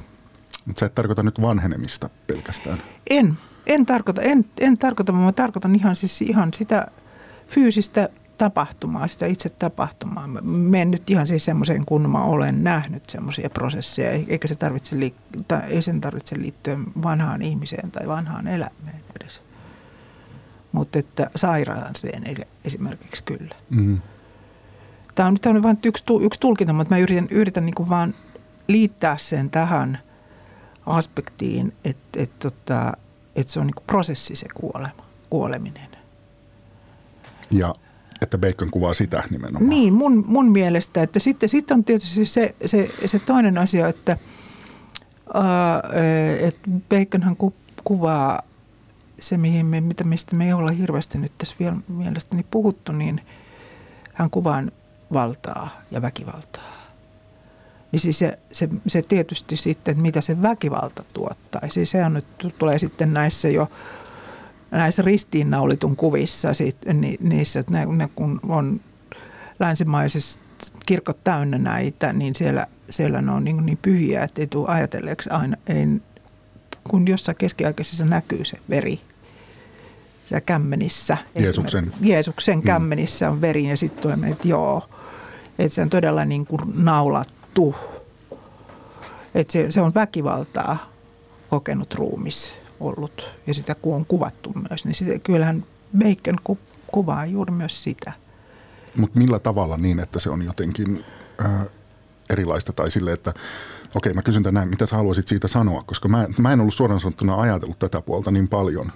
Mutta 0.66 0.80
sä 0.80 0.86
et 0.86 0.94
tarkoita 0.94 1.22
nyt 1.22 1.40
vanhenemista 1.40 2.10
pelkästään. 2.26 2.82
En, 3.10 3.38
en 3.66 3.86
tarkoita, 3.86 4.22
en, 4.22 4.44
en 4.60 4.78
tarkoita, 4.78 5.12
vaan 5.12 5.24
mä 5.24 5.32
tarkoitan 5.32 5.74
ihan, 5.74 5.96
siis 5.96 6.22
ihan 6.22 6.52
sitä 6.54 6.86
fyysistä 7.46 8.08
tapahtumaa, 8.38 9.08
sitä 9.08 9.26
itse 9.26 9.48
tapahtumaa. 9.48 10.26
Mä 10.26 10.40
menen 10.42 10.90
nyt 10.90 11.10
ihan 11.10 11.26
siis 11.26 11.44
semmoiseen, 11.44 11.84
kun 11.86 12.10
mä 12.10 12.24
olen 12.24 12.64
nähnyt 12.64 13.10
semmoisia 13.10 13.50
prosesseja, 13.50 14.10
eikä 14.10 14.48
se 14.48 14.54
tarvitse, 14.54 14.96
tai 15.48 15.60
ei 15.68 15.82
sen 15.82 16.00
tarvitse 16.00 16.38
liittyä 16.38 16.78
vanhaan 17.02 17.42
ihmiseen 17.42 17.90
tai 17.90 18.08
vanhaan 18.08 18.46
elämään 18.46 19.00
edes. 19.20 19.42
Mutta 20.72 20.98
että 20.98 21.30
sairaalaseen 21.36 22.22
esimerkiksi 22.64 23.22
kyllä. 23.22 23.54
Mm-hmm. 23.70 23.98
Tämä 25.14 25.28
on, 25.28 25.36
tämä 25.40 25.56
on 25.56 25.62
vain 25.62 25.78
yksi, 25.84 26.04
yksi 26.20 26.40
tulkinta, 26.40 26.72
mutta 26.72 26.94
mä 26.94 26.98
yritän, 26.98 27.28
yritän 27.30 27.66
niin 27.66 27.74
kuin 27.74 27.88
vaan 27.88 28.14
liittää 28.68 29.18
sen 29.18 29.50
tähän 29.50 29.98
aspektiin, 30.86 31.72
että, 31.84 32.22
että, 32.22 32.48
että, 32.48 32.92
että 33.36 33.52
se 33.52 33.60
on 33.60 33.66
niin 33.66 33.74
kuin 33.74 33.86
prosessi 33.86 34.36
se 34.36 34.46
kuolema, 34.54 35.04
kuoleminen. 35.30 35.88
Ja 37.50 37.74
että 38.22 38.38
Bacon 38.38 38.70
kuvaa 38.70 38.94
sitä 38.94 39.22
nimenomaan. 39.30 39.68
Niin, 39.68 39.92
mun, 39.92 40.24
mun 40.26 40.52
mielestä. 40.52 41.02
Että 41.02 41.20
sitten, 41.20 41.48
sitten 41.48 41.76
on 41.76 41.84
tietysti 41.84 42.26
se, 42.26 42.54
se, 42.66 42.88
se 43.06 43.18
toinen 43.18 43.58
asia, 43.58 43.88
että, 43.88 44.12
äh, 45.36 46.48
että 46.48 46.70
Baconhan 46.88 47.36
ku, 47.36 47.54
kuvaa 47.84 48.42
se, 49.18 49.36
mihin 49.36 49.66
me, 49.66 49.80
mitä 49.80 50.04
mistä 50.04 50.36
me 50.36 50.46
ei 50.46 50.52
olla 50.52 50.70
hirveästi 50.70 51.18
nyt 51.18 51.32
tässä 51.38 51.56
vielä 51.60 51.76
mielestäni 51.88 52.46
puhuttu, 52.50 52.92
niin 52.92 53.20
hän 54.14 54.30
kuvaa 54.30 54.62
valtaa 55.12 55.82
ja 55.90 56.02
väkivaltaa. 56.02 56.78
Niin 57.92 58.00
siis 58.00 58.18
se, 58.18 58.38
se, 58.52 58.68
se 58.86 59.02
tietysti 59.02 59.56
sitten, 59.56 59.92
että 59.92 60.02
mitä 60.02 60.20
se 60.20 60.42
väkivalta 60.42 61.04
tuottaa. 61.12 61.60
Siis 61.68 61.90
se 61.90 62.04
on 62.04 62.14
nyt, 62.14 62.26
tulee 62.58 62.78
sitten 62.78 63.14
näissä 63.14 63.48
jo 63.48 63.68
näissä 64.70 65.02
ristiinnaulitun 65.02 65.96
kuvissa, 65.96 66.54
sit, 66.54 66.76
ni, 66.92 67.16
niissä, 67.20 67.60
että 67.60 67.72
ne, 67.72 67.86
ne 67.86 68.08
kun 68.14 68.40
on 68.48 68.80
länsimaisessa 69.60 70.40
kirkot 70.86 71.24
täynnä 71.24 71.58
näitä, 71.58 72.12
niin 72.12 72.34
siellä, 72.34 72.66
siellä 72.90 73.22
ne 73.22 73.32
on 73.32 73.44
niin, 73.44 73.66
niin 73.66 73.78
pyhiä, 73.82 74.24
että 74.24 74.40
ei 74.40 74.46
tule 74.46 74.68
ajatelleeksi 74.68 75.30
aina, 75.30 75.56
ei, 75.66 75.86
kun 76.88 77.08
jossain 77.08 77.36
keskiaikaisessa 77.36 78.04
näkyy 78.04 78.44
se 78.44 78.58
veri 78.70 79.00
siellä 80.28 80.40
kämmenissä. 80.40 81.16
Jeesuksen. 81.34 81.92
Jeesuksen 82.00 82.58
mm. 82.58 82.62
kämmenissä 82.62 83.30
on 83.30 83.40
veri 83.40 83.68
ja 83.68 83.76
sitten 83.76 84.02
tulee, 84.02 84.30
että 84.30 84.48
joo, 84.48 84.88
että 85.58 85.74
se 85.74 85.82
on 85.82 85.90
todella 85.90 86.24
niin 86.24 86.46
kuin 86.46 86.60
naulattu. 86.74 87.76
Että 89.34 89.52
se, 89.52 89.70
se 89.70 89.80
on 89.80 89.94
väkivaltaa 89.94 90.92
kokenut 91.50 91.94
ruumis 91.94 92.56
ollut 92.80 93.34
ja 93.46 93.54
sitä 93.54 93.74
kun 93.74 93.94
on 93.94 94.06
kuvattu 94.06 94.52
myös, 94.70 94.84
niin 94.84 94.94
sitä, 94.94 95.18
kyllähän 95.18 95.64
Bacon 95.98 96.36
ku, 96.44 96.58
kuvaa 96.86 97.26
juuri 97.26 97.52
myös 97.52 97.82
sitä. 97.82 98.12
Mutta 98.98 99.18
millä 99.18 99.38
tavalla 99.38 99.76
niin, 99.76 100.00
että 100.00 100.18
se 100.18 100.30
on 100.30 100.42
jotenkin 100.42 101.04
äh, 101.44 101.66
erilaista 102.30 102.72
tai 102.72 102.90
sille, 102.90 103.12
että 103.12 103.34
okei 103.94 104.12
mä 104.12 104.22
kysyn 104.22 104.42
näin, 104.50 104.68
mitä 104.68 104.86
sä 104.86 104.96
haluaisit 104.96 105.28
siitä 105.28 105.48
sanoa, 105.48 105.82
koska 105.82 106.08
mä, 106.08 106.26
mä 106.38 106.52
en 106.52 106.60
ollut 106.60 106.74
suoraan 106.74 107.00
sanottuna 107.00 107.40
ajatellut 107.40 107.78
tätä 107.78 108.00
puolta 108.00 108.30
niin 108.30 108.48
paljon. 108.48 108.92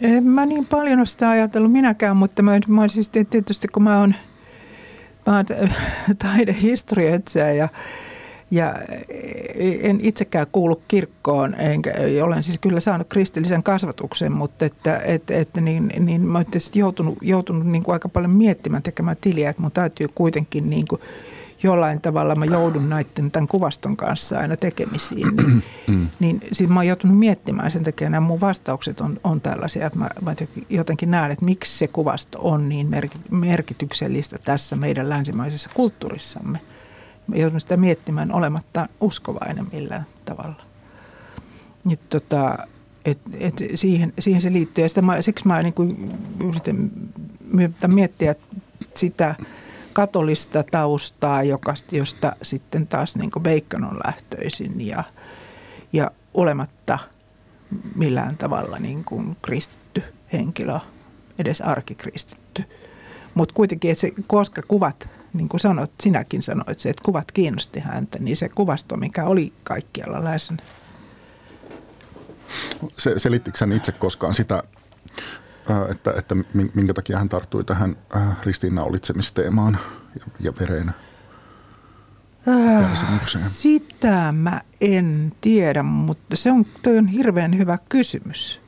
En 0.00 0.24
mä 0.24 0.46
niin 0.46 0.66
paljon 0.66 0.98
ole 0.98 1.06
sitä 1.06 1.30
ajatellut 1.30 1.72
minäkään, 1.72 2.16
mutta 2.16 2.42
mä, 2.42 2.58
mä 2.68 2.88
siis 2.88 3.08
tietysti 3.08 3.68
kun 3.68 3.82
mä 3.82 4.00
oon, 4.00 4.14
mä 5.26 5.36
oon 5.36 5.46
taidehistorioitsija 6.22 7.52
ja 7.52 7.68
ja 8.50 8.74
en 9.82 9.98
itsekään 10.02 10.46
kuulu 10.52 10.82
kirkkoon, 10.88 11.54
enkä, 11.54 11.92
olen 12.24 12.42
siis 12.42 12.58
kyllä 12.58 12.80
saanut 12.80 13.08
kristillisen 13.08 13.62
kasvatuksen, 13.62 14.32
mutta 14.32 14.64
että, 14.64 15.00
että, 15.04 15.34
että 15.34 15.60
niin, 15.60 15.92
niin 15.98 16.20
mä 16.20 16.38
olen 16.38 16.46
joutunut, 16.74 17.18
joutunut 17.20 17.66
niin 17.66 17.82
kuin 17.82 17.92
aika 17.92 18.08
paljon 18.08 18.36
miettimään 18.36 18.82
tekemään 18.82 19.16
tiliä, 19.20 19.50
että 19.50 19.62
mun 19.62 19.72
täytyy 19.72 20.08
kuitenkin 20.14 20.70
niin 20.70 20.86
kuin 20.88 21.00
jollain 21.64 22.00
tavalla 22.00 22.34
mä 22.34 22.44
joudun 22.44 22.90
näiden 22.90 23.30
tämän 23.30 23.48
kuvaston 23.48 23.96
kanssa 23.96 24.38
aina 24.38 24.56
tekemisiin. 24.56 25.36
Niin, 25.36 25.62
mm. 25.86 26.08
niin 26.20 26.40
siis 26.52 26.70
mä 26.70 26.80
oon 26.80 26.86
joutunut 26.86 27.18
miettimään 27.18 27.70
sen 27.70 27.84
takia, 27.84 28.10
nämä 28.10 28.26
mun 28.26 28.40
vastaukset 28.40 29.00
on, 29.00 29.20
on 29.24 29.40
tällaisia, 29.40 29.86
että 29.86 29.98
mä, 29.98 30.10
mä 30.20 30.34
jotenkin 30.68 31.10
näen, 31.10 31.30
että 31.30 31.44
miksi 31.44 31.78
se 31.78 31.88
kuvasto 31.88 32.38
on 32.42 32.68
niin 32.68 32.88
merkityksellistä 33.30 34.38
tässä 34.44 34.76
meidän 34.76 35.08
länsimaisessa 35.08 35.70
kulttuurissamme– 35.74 36.60
joudun 37.32 37.60
sitä 37.60 37.76
miettimään 37.76 38.32
olematta 38.32 38.88
uskovainen 39.00 39.64
millään 39.72 40.06
tavalla. 40.24 40.62
Niin, 41.84 41.98
tota, 42.08 42.58
et, 43.04 43.18
et 43.40 43.54
siihen, 43.74 44.12
siihen 44.18 44.42
se 44.42 44.52
liittyy. 44.52 44.84
Ja 44.84 44.88
sitä 44.88 45.02
mä, 45.02 45.22
siksi 45.22 45.46
mä 45.46 45.62
niin 45.62 45.74
kuin 45.74 46.18
yritän 46.44 46.90
miettiä 47.86 48.34
sitä 48.94 49.34
katolista 49.94 50.62
taustaa, 50.62 51.42
joka, 51.42 51.74
josta 51.92 52.36
sitten 52.42 52.86
taas 52.86 53.16
niin 53.16 53.30
Bacon 53.40 53.84
on 53.84 54.00
lähtöisin 54.06 54.86
ja, 54.86 55.04
ja 55.92 56.10
olematta 56.34 56.98
millään 57.94 58.36
tavalla 58.36 58.78
niin 58.78 59.04
kuin 59.04 59.36
kristitty 59.42 60.02
henkilö, 60.32 60.78
edes 61.38 61.60
arkikristitty. 61.60 62.64
Mutta 63.34 63.54
kuitenkin, 63.54 63.90
että 63.90 64.00
se, 64.00 64.10
koska 64.26 64.62
kuvat 64.68 65.08
niin 65.32 65.48
kuin 65.48 65.60
sanot, 65.60 65.92
sinäkin 66.02 66.42
sanoit 66.42 66.78
se, 66.78 66.90
että 66.90 67.02
kuvat 67.04 67.32
kiinnosti 67.32 67.80
häntä, 67.80 68.18
niin 68.18 68.36
se 68.36 68.48
kuvasto, 68.48 68.96
mikä 68.96 69.24
oli 69.24 69.52
kaikkialla 69.64 70.24
läsnä. 70.24 70.56
Se, 72.98 73.18
selittikö 73.18 73.58
itse 73.76 73.92
koskaan 73.92 74.34
sitä, 74.34 74.62
että, 75.90 76.12
että 76.16 76.34
minkä 76.74 76.94
takia 76.94 77.18
hän 77.18 77.28
tarttui 77.28 77.64
tähän 77.64 77.96
ristiinnaulitsemisteemaan 78.44 79.78
ja, 80.18 80.24
ja 80.40 80.52
vereen 80.60 80.94
kärsimykseen? 82.80 83.44
Sitä 83.44 84.32
mä 84.32 84.60
en 84.80 85.32
tiedä, 85.40 85.82
mutta 85.82 86.36
se 86.36 86.52
on, 86.52 86.66
toi 86.82 86.98
on 86.98 87.06
hirveän 87.06 87.58
hyvä 87.58 87.78
kysymys. 87.88 88.60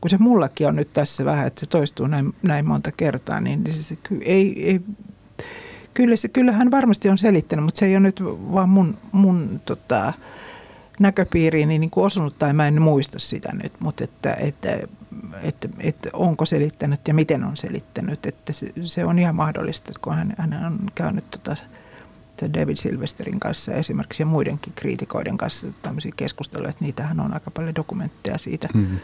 Kun 0.00 0.10
se 0.10 0.18
mullakin 0.18 0.68
on 0.68 0.76
nyt 0.76 0.92
tässä 0.92 1.24
vähän, 1.24 1.46
että 1.46 1.60
se 1.60 1.66
toistuu 1.66 2.06
näin, 2.06 2.34
näin 2.42 2.66
monta 2.66 2.92
kertaa, 2.92 3.40
niin 3.40 3.64
se, 3.70 3.82
se 3.82 3.98
ei, 4.20 4.70
ei 4.70 4.80
kyllä, 5.94 6.16
se, 6.16 6.28
kyllä 6.28 6.52
hän 6.52 6.70
varmasti 6.70 7.08
on 7.08 7.18
selittänyt, 7.18 7.64
mutta 7.64 7.78
se 7.78 7.86
ei 7.86 7.96
ole 7.96 8.00
nyt 8.00 8.22
vaan 8.24 8.68
mun, 8.68 8.98
mun 9.12 9.60
tota, 9.64 10.12
näköpiiriin 11.00 11.68
niin, 11.68 11.80
niin 11.80 11.90
kuin 11.90 12.04
osunut 12.04 12.38
tai 12.38 12.52
mä 12.52 12.68
en 12.68 12.82
muista 12.82 13.18
sitä 13.18 13.52
nyt, 13.62 13.72
mutta 13.80 14.04
että, 14.04 14.36
että, 14.38 14.78
että, 15.42 15.68
että 15.80 16.10
onko 16.12 16.44
selittänyt 16.44 17.08
ja 17.08 17.14
miten 17.14 17.44
on 17.44 17.56
selittänyt. 17.56 18.26
Että 18.26 18.52
se, 18.52 18.66
se 18.82 19.04
on 19.04 19.18
ihan 19.18 19.34
mahdollista, 19.34 19.90
että 19.90 20.00
kun 20.00 20.14
hän, 20.14 20.34
hän 20.38 20.66
on 20.66 20.78
käynyt 20.94 21.30
tota, 21.30 21.56
David 22.42 22.76
Silvesterin 22.76 23.40
kanssa 23.40 23.72
esimerkiksi 23.72 24.22
ja 24.22 24.26
muidenkin 24.26 24.72
kriitikoiden 24.76 25.36
kanssa 25.36 25.66
tämmöisiä 25.82 26.12
keskusteluja, 26.16 26.70
että 26.70 26.84
niitähän 26.84 27.20
on 27.20 27.34
aika 27.34 27.50
paljon 27.50 27.74
dokumentteja 27.74 28.38
siitä, 28.38 28.68
mm-hmm. 28.74 28.98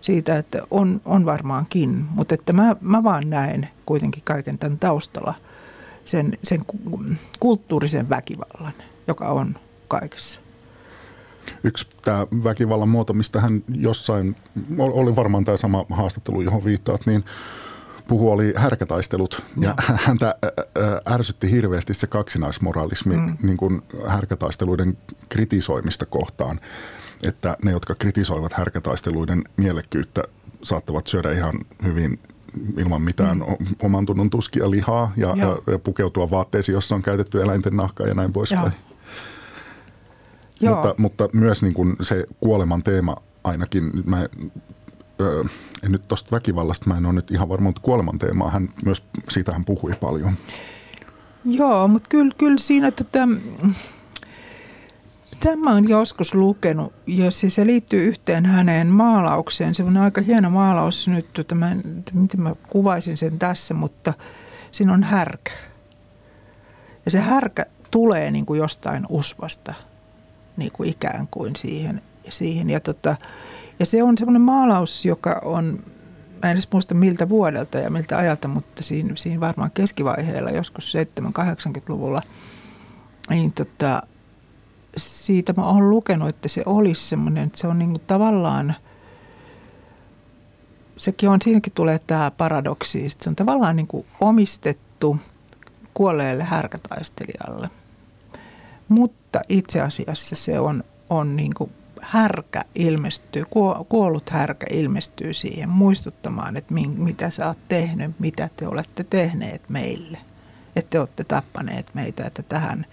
siitä 0.00 0.38
että 0.38 0.62
on, 0.70 1.00
on 1.04 1.24
varmaankin. 1.24 2.06
Mutta 2.10 2.34
että 2.34 2.52
mä, 2.52 2.76
mä 2.80 3.02
vaan 3.02 3.30
näen 3.30 3.68
kuitenkin 3.86 4.22
kaiken 4.24 4.58
tämän 4.58 4.78
taustalla 4.78 5.34
sen, 6.04 6.38
sen 6.42 6.60
kulttuurisen 7.40 8.08
väkivallan, 8.08 8.72
joka 9.06 9.28
on 9.28 9.56
kaikessa. 9.88 10.40
Yksi 11.64 11.86
tämä 12.02 12.26
väkivallan 12.44 12.88
muoto, 12.88 13.12
mistä 13.12 13.40
hän 13.40 13.62
jossain, 13.68 14.36
oli 14.78 15.16
varmaan 15.16 15.44
tämä 15.44 15.56
sama 15.56 15.84
haastattelu, 15.90 16.40
johon 16.40 16.64
viittaat, 16.64 17.00
niin 17.06 17.24
puhu 18.08 18.30
oli 18.30 18.52
härkätaistelut 18.56 19.42
ja 19.60 19.68
no. 19.68 19.96
häntä 20.06 20.34
ärsytti 21.10 21.50
hirveästi 21.50 21.94
se 21.94 22.06
kaksinaismoralismi 22.06 23.16
mm. 23.16 23.36
niin 23.42 23.56
kuin 23.56 23.82
härkätaisteluiden 24.06 24.98
kritisoimista 25.28 26.06
kohtaan, 26.06 26.60
että 27.26 27.56
ne, 27.64 27.70
jotka 27.70 27.94
kritisoivat 27.94 28.52
härkätaisteluiden 28.52 29.44
mielekkyyttä, 29.56 30.22
saattavat 30.62 31.06
syödä 31.06 31.32
ihan 31.32 31.54
hyvin 31.82 32.18
ilman 32.76 33.02
mitään 33.02 33.38
mm. 33.38 33.66
oman 33.82 34.06
tunnon 34.06 34.30
tuskia 34.30 34.70
lihaa 34.70 35.12
ja, 35.16 35.34
ja, 35.36 35.58
ja 35.72 35.78
pukeutua 35.78 36.30
vaatteisiin, 36.30 36.74
jossa 36.74 36.94
on 36.94 37.02
käytetty 37.02 37.42
eläinten 37.42 37.76
nahkaa 37.76 38.06
ja 38.06 38.14
näin 38.14 38.32
poispäin. 38.32 38.72
Joo. 40.60 40.74
Mutta, 40.74 40.94
mutta 40.98 41.28
myös 41.32 41.62
niin 41.62 41.74
kuin 41.74 41.96
se 42.00 42.24
kuoleman 42.40 42.82
teema 42.82 43.16
ainakin, 43.44 43.90
mä 44.06 44.28
öö, 45.20 45.42
en 45.82 45.92
nyt 45.92 46.08
tuosta 46.08 46.36
väkivallasta, 46.36 46.86
mä 46.88 46.96
en 46.96 47.06
ole 47.06 47.14
nyt 47.14 47.30
ihan 47.30 47.48
varma, 47.48 47.68
mutta 47.68 47.80
kuoleman 47.80 48.18
teemaa 48.18 48.50
hän 48.50 48.68
myös, 48.84 49.02
siitä 49.28 49.52
hän 49.52 49.64
puhui 49.64 49.92
paljon. 50.00 50.32
Joo, 51.44 51.88
mutta 51.88 52.08
kyllä, 52.08 52.34
kyllä 52.38 52.58
siinä 52.58 52.90
tätä, 52.90 53.28
tämä 55.40 55.70
on 55.70 55.88
joskus 55.88 56.34
lukenut 56.34 56.92
ja 57.06 57.30
siis 57.30 57.54
se 57.54 57.66
liittyy 57.66 58.04
yhteen 58.04 58.46
hänen 58.46 58.86
maalaukseen. 58.86 59.74
Se 59.74 59.82
on 59.82 59.96
aika 59.96 60.20
hieno 60.20 60.50
maalaus 60.50 61.08
nyt, 61.08 61.38
että 61.38 61.54
mä, 61.54 61.76
miten 62.12 62.40
mä 62.40 62.54
kuvaisin 62.68 63.16
sen 63.16 63.38
tässä, 63.38 63.74
mutta 63.74 64.14
siinä 64.72 64.92
on 64.92 65.02
härkä. 65.02 65.52
Ja 67.04 67.10
se 67.10 67.18
härkä 67.18 67.66
tulee 67.90 68.30
niin 68.30 68.46
kuin 68.46 68.58
jostain 68.58 69.06
usvasta– 69.08 69.74
niin 70.58 70.72
kuin 70.72 70.90
ikään 70.90 71.28
kuin 71.30 71.56
siihen. 71.56 72.02
siihen. 72.28 72.70
Ja, 72.70 72.80
tota, 72.80 73.16
ja 73.78 73.86
se 73.86 74.02
on 74.02 74.18
semmoinen 74.18 74.42
maalaus, 74.42 75.04
joka 75.04 75.40
on, 75.44 75.84
mä 76.42 76.50
en 76.50 76.52
edes 76.52 76.68
muista 76.72 76.94
miltä 76.94 77.28
vuodelta 77.28 77.78
ja 77.78 77.90
miltä 77.90 78.18
ajalta, 78.18 78.48
mutta 78.48 78.82
siinä, 78.82 79.12
siinä 79.16 79.40
varmaan 79.40 79.70
keskivaiheella, 79.70 80.50
joskus 80.50 80.94
7-80-luvulla, 80.94 82.20
niin 83.30 83.52
tota, 83.52 84.02
siitä 84.96 85.52
mä 85.56 85.66
oon 85.66 85.90
lukenut, 85.90 86.28
että 86.28 86.48
se 86.48 86.62
olisi 86.66 87.08
semmoinen, 87.08 87.46
että 87.46 87.58
se 87.58 87.66
on 87.66 87.78
niin 87.78 87.90
kuin 87.90 88.02
tavallaan, 88.06 88.74
sekin 90.96 91.28
on, 91.28 91.42
siinäkin 91.42 91.72
tulee 91.72 91.98
tämä 91.98 92.30
paradoksi, 92.30 93.08
se 93.08 93.30
on 93.30 93.36
tavallaan 93.36 93.76
niin 93.76 93.86
kuin 93.86 94.06
omistettu 94.20 95.16
kuolleelle 95.94 96.44
härkätaistelijalle. 96.44 97.70
Mutta 98.88 99.17
itse 99.48 99.80
asiassa 99.80 100.36
se 100.36 100.60
on, 100.60 100.84
on 101.10 101.36
niin 101.36 101.54
kuin 101.54 101.72
härkä 102.00 102.60
ilmestyy, 102.74 103.44
kuollut 103.88 104.30
härkä 104.30 104.66
ilmestyy 104.70 105.34
siihen 105.34 105.68
muistuttamaan, 105.68 106.56
että 106.56 106.74
mitä 106.96 107.30
sä 107.30 107.46
oot 107.46 107.58
tehnyt, 107.68 108.20
mitä 108.20 108.48
te 108.56 108.66
olette 108.66 109.04
tehneet 109.04 109.62
meille. 109.68 110.18
Että 110.76 110.90
te 110.90 111.00
olette 111.00 111.24
tappaneet 111.24 111.90
meitä, 111.94 112.24
että 112.24 112.42
tähän 112.42 112.86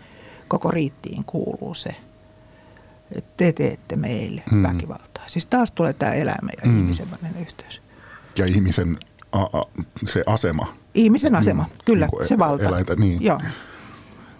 koko 0.47 0.71
riittiin 0.71 1.25
kuuluu 1.25 1.73
se, 1.73 1.95
että 3.11 3.33
te 3.37 3.51
teette 3.51 3.95
meille 3.95 4.43
hmm. 4.51 4.63
väkivaltaa. 4.63 5.23
Siis 5.27 5.45
taas 5.45 5.71
tulee 5.71 5.93
tämä 5.93 6.11
eläimen 6.11 6.53
ja 6.63 6.71
hmm. 6.71 6.79
ihmisen 6.79 7.11
välinen 7.11 7.41
yhteys. 7.41 7.81
Ja 8.37 8.45
ihmisen 8.45 8.97
a, 9.31 9.41
a, 9.41 9.65
se 10.05 10.23
asema. 10.25 10.73
Ihmisen 10.93 11.35
asema, 11.35 11.63
hmm. 11.63 11.73
kyllä, 11.85 12.09
niin 12.11 12.27
se 12.27 12.37
valta. 12.37 12.63
Eläintä, 12.63 12.95
niin. 12.95 13.23
Joo 13.23 13.39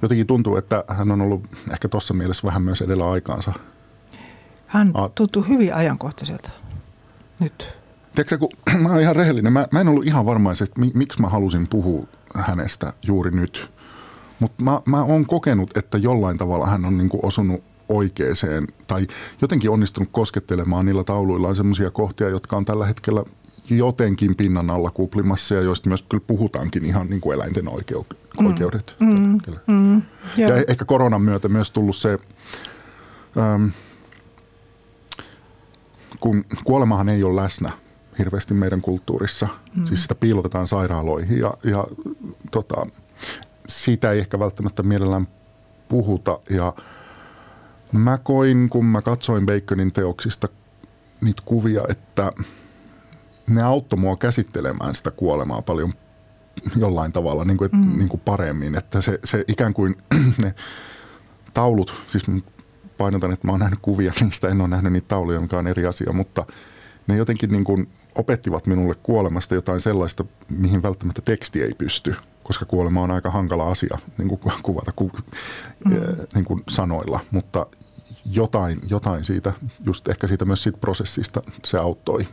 jotenkin 0.02 0.28
tuntuu, 0.28 0.58
että 0.58 0.84
hän 0.88 1.12
on 1.12 1.22
ollut 1.22 1.44
ehkä 1.72 1.88
tuossa 1.90 2.14
mielessä 2.14 2.48
vähän 2.48 2.62
myös 2.62 2.82
edellä 2.82 3.12
aikaansa. 3.12 3.54
Hän 4.68 4.94
tuntuu 5.16 5.44
hyvin 5.44 5.76
ajankohtaiselta 5.76 6.50
nyt. 7.40 7.78
Tiedätkö, 8.16 8.38
kun 8.38 8.50
mä 8.84 8.90
oon 8.90 9.02
ihan 9.02 9.16
rehellinen, 9.16 9.54
mä, 9.54 9.68
mä 9.72 9.82
en 9.82 9.88
ollut 9.88 10.06
ihan 10.06 10.26
varma, 10.26 10.52
että 10.52 10.82
miksi 10.94 11.22
mä 11.22 11.28
halusin 11.28 11.68
puhua 11.68 12.08
hänestä 12.36 12.94
juuri 13.04 13.32
nyt. 13.32 13.72
Mutta 14.40 14.64
mä, 14.64 14.82
mä 14.86 15.04
oon 15.04 15.26
kokenut, 15.26 15.78
että 15.78 15.98
jollain 15.98 16.38
tavalla 16.38 16.68
hän 16.68 16.86
on 16.86 16.98
niinku 16.98 17.20
osunut 17.24 17.64
oikeeseen 17.90 18.68
tai 18.88 19.08
jotenkin 19.42 19.70
onnistunut 19.70 20.10
koskettelemaan 20.12 20.86
niillä 20.86 21.04
tauluillaan 21.04 21.56
sellaisia 21.56 21.92
kohtia, 21.92 22.30
jotka 22.30 22.58
on 22.58 22.66
tällä 22.66 22.86
hetkellä 22.86 23.24
jotenkin 23.70 24.36
pinnan 24.36 24.70
alla 24.70 24.92
kuplimassa 24.92 25.56
ja 25.56 25.62
joista 25.62 25.90
myös 25.90 26.06
kyllä 26.10 26.24
puhutaankin 26.28 26.86
ihan 26.86 27.10
niin 27.10 27.22
kuin 27.22 27.36
eläinten 27.36 27.68
oikeu- 27.68 28.06
mm. 28.40 28.46
oikeudet. 28.46 28.96
Mm. 29.00 29.08
Mm. 29.08 29.40
Mm. 29.68 30.02
Ja. 30.38 30.48
ja 30.50 30.64
ehkä 30.68 30.86
koronan 30.86 31.22
myötä 31.22 31.48
myös 31.50 31.72
tullut 31.72 31.96
se, 31.96 32.20
ähm, 33.38 33.68
kun 36.20 36.46
kuolemahan 36.64 37.10
ei 37.10 37.24
ole 37.24 37.42
läsnä 37.42 37.70
hirveästi 38.20 38.54
meidän 38.54 38.82
kulttuurissa, 38.82 39.48
mm. 39.76 39.86
siis 39.86 40.02
sitä 40.02 40.16
piilotetaan 40.16 40.68
sairaaloihin 40.68 41.40
ja, 41.40 41.54
ja 41.64 41.86
tota, 42.52 42.88
siitä 43.68 44.12
ei 44.12 44.20
ehkä 44.20 44.40
välttämättä 44.40 44.84
mielellään 44.84 45.28
puhuta 45.90 46.40
ja 46.50 46.74
mä 47.92 48.18
koin, 48.18 48.70
kun 48.70 48.86
mä 48.86 49.02
katsoin 49.02 49.46
Baconin 49.46 49.92
teoksista 49.92 50.48
niitä 51.22 51.42
kuvia, 51.46 51.82
että– 51.90 52.32
ne 53.48 53.62
auttoi 53.62 54.00
mua 54.00 54.16
käsittelemään 54.16 54.96
sitä 54.96 55.12
kuolemaa 55.12 55.62
paljon 55.62 55.94
jollain 56.76 57.12
tavalla 57.12 57.46
niin 57.46 57.58
kuin, 57.58 57.70
mm. 57.74 57.98
niin 57.98 58.10
kuin 58.10 58.22
paremmin. 58.26 58.78
Että 58.78 59.02
se, 59.02 59.20
se 59.24 59.44
ikään 59.48 59.74
kuin 59.74 59.96
ne 60.44 60.56
taulut, 61.54 61.94
siis 62.12 62.26
painotan, 62.98 63.32
että 63.32 63.48
mä 63.48 63.52
oon 63.52 63.60
nähnyt 63.60 63.80
kuvia 63.82 64.14
niistä, 64.22 64.48
en 64.48 64.62
ole 64.62 64.68
nähnyt 64.68 64.94
niitä 64.94 65.08
tauluja, 65.08 65.40
mikä 65.40 65.58
on 65.58 65.68
eri 65.68 65.86
asia, 65.86 66.14
mutta 66.14 66.46
ne 67.08 67.16
jotenkin 67.16 67.52
niin 67.52 67.64
kuin 67.64 67.90
opettivat 68.16 68.68
minulle 68.68 68.96
kuolemasta 69.04 69.56
jotain 69.56 69.82
sellaista, 69.82 70.26
mihin 70.50 70.84
välttämättä 70.84 71.22
teksti 71.22 71.64
ei 71.64 71.74
pysty, 71.78 72.16
koska 72.44 72.66
kuolema 72.66 73.02
on 73.02 73.12
aika 73.12 73.32
hankala 73.32 73.68
asia 73.68 73.98
niin 74.18 74.28
kuin 74.30 74.40
kuvata 74.64 74.92
ku, 74.96 75.12
mm. 75.86 75.92
niin 76.36 76.46
kuin 76.46 76.64
sanoilla, 76.70 77.20
mutta 77.32 77.66
jotain, 78.26 78.80
jotain 78.90 79.24
siitä, 79.24 79.54
just 79.86 80.08
ehkä 80.08 80.28
siitä 80.28 80.46
myös 80.46 80.64
siitä 80.64 80.78
prosessista 80.78 81.42
se 81.64 81.78
auttoi. 81.78 82.28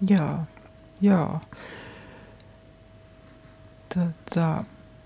Joo, 0.00 0.38
joo. 1.00 1.40
Tota, 3.94 4.64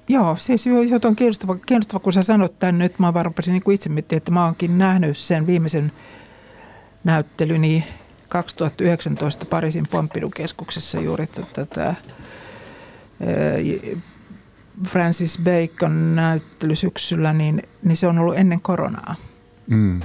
joo, 0.09 0.37
siis 0.37 0.63
se 0.65 0.71
on 1.05 1.17
kiinnostava, 1.17 1.57
kiinnostava, 1.67 2.01
kun 2.01 2.13
sä 2.13 2.23
sanot 2.23 2.59
tämän 2.59 2.79
nyt. 2.79 2.99
Mä 2.99 3.15
varmasin 3.15 3.53
niin 3.53 3.73
itse 3.73 3.89
miettiä, 3.89 4.17
että 4.17 4.31
mä 4.31 4.45
oonkin 4.45 4.79
nähnyt 4.79 5.19
sen 5.19 5.47
viimeisen 5.47 5.93
näyttelyni 7.05 7.85
2019 8.29 9.47
Pariisin 9.47 9.87
Pompidou-keskuksessa 9.91 11.01
juuri 11.01 11.27
tätä 11.53 11.95
Francis 14.89 15.39
Bacon 15.45 16.15
näyttely 16.17 16.77
syksyllä, 16.77 17.33
niin, 17.33 17.63
niin 17.83 17.97
se 17.97 18.07
on 18.07 18.19
ollut 18.19 18.37
ennen 18.37 18.61
koronaa. 18.61 19.17
Mm. 19.71 20.01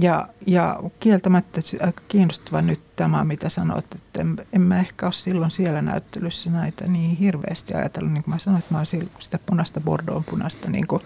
Ja, 0.00 0.28
ja 0.46 0.80
kieltämättä 1.00 1.60
aika 1.80 2.02
kiinnostava 2.08 2.62
nyt 2.62 2.80
tämä, 2.96 3.24
mitä 3.24 3.48
sanoit, 3.48 3.94
että 3.94 4.20
en, 4.20 4.36
en 4.52 4.60
mä 4.60 4.78
ehkä 4.78 5.06
ole 5.06 5.12
silloin 5.12 5.50
siellä 5.50 5.82
näyttelyssä 5.82 6.50
näitä 6.50 6.86
niin 6.86 7.16
hirveästi 7.16 7.74
ajatellut. 7.74 8.12
Niin 8.12 8.22
kuin 8.24 8.34
mä 8.34 8.38
sanoin, 8.38 8.58
että 8.58 8.74
mä 8.74 8.78
olen 8.78 9.10
sitä 9.18 9.38
punaista 9.46 9.80
Bordeaux 9.80 10.26
punaista 10.26 10.70
niin 10.70 10.86
kuin 10.86 11.02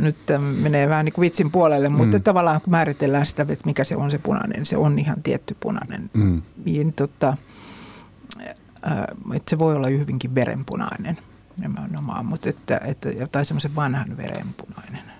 nyt 0.00 0.16
menee 0.60 0.88
vähän 0.88 1.04
niin 1.04 1.12
kuin 1.12 1.22
vitsin 1.22 1.50
puolelle, 1.50 1.88
mutta 1.88 2.18
mm. 2.18 2.22
tavallaan 2.22 2.60
kun 2.60 2.70
määritellään 2.70 3.26
sitä, 3.26 3.42
että 3.42 3.66
mikä 3.66 3.84
se 3.84 3.96
on 3.96 4.10
se 4.10 4.18
punainen, 4.18 4.66
se 4.66 4.76
on 4.76 4.98
ihan 4.98 5.22
tietty 5.22 5.56
punainen. 5.60 6.10
Mm. 6.14 6.42
Niin, 6.64 6.92
tota, 6.92 7.36
että 9.34 9.50
se 9.50 9.58
voi 9.58 9.76
olla 9.76 9.88
hyvinkin 9.88 10.34
verenpunainen 10.34 11.18
nimenomaan, 11.56 12.26
mutta 12.26 12.48
että, 12.48 12.80
että, 12.84 13.08
tai 13.32 13.44
semmoisen 13.44 13.76
vanhan 13.76 14.16
verenpunainen. 14.16 15.11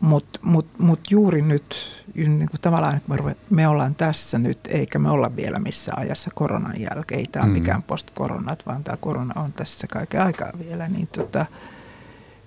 Mutta 0.00 0.40
mut, 0.42 0.66
mut 0.78 1.10
juuri 1.10 1.42
nyt, 1.42 1.76
niin 2.14 2.48
kuin 2.50 2.60
tavallaan 2.60 3.00
me, 3.24 3.36
me 3.50 3.68
ollaan 3.68 3.94
tässä 3.94 4.38
nyt, 4.38 4.58
eikä 4.68 4.98
me 4.98 5.10
olla 5.10 5.36
vielä 5.36 5.58
missään 5.58 5.98
ajassa 5.98 6.30
koronan 6.34 6.80
jälkeen. 6.80 7.18
Ei 7.18 7.26
tämä 7.32 7.46
mm. 7.46 7.52
mikään 7.52 7.82
post-koronat, 7.82 8.66
vaan 8.66 8.84
tämä 8.84 8.96
korona 8.96 9.42
on 9.42 9.52
tässä 9.52 9.86
kaiken 9.86 10.22
aikaa 10.22 10.50
vielä. 10.58 10.88
Niin 10.88 11.08
tota, 11.08 11.46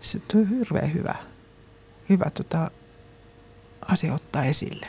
se 0.02 0.22
on 0.36 0.50
hirveän 0.50 0.94
hyvä, 0.94 1.16
hyvä 2.10 2.30
tota, 2.30 2.72
asia 3.88 4.14
ottaa 4.14 4.46
esille. 4.46 4.88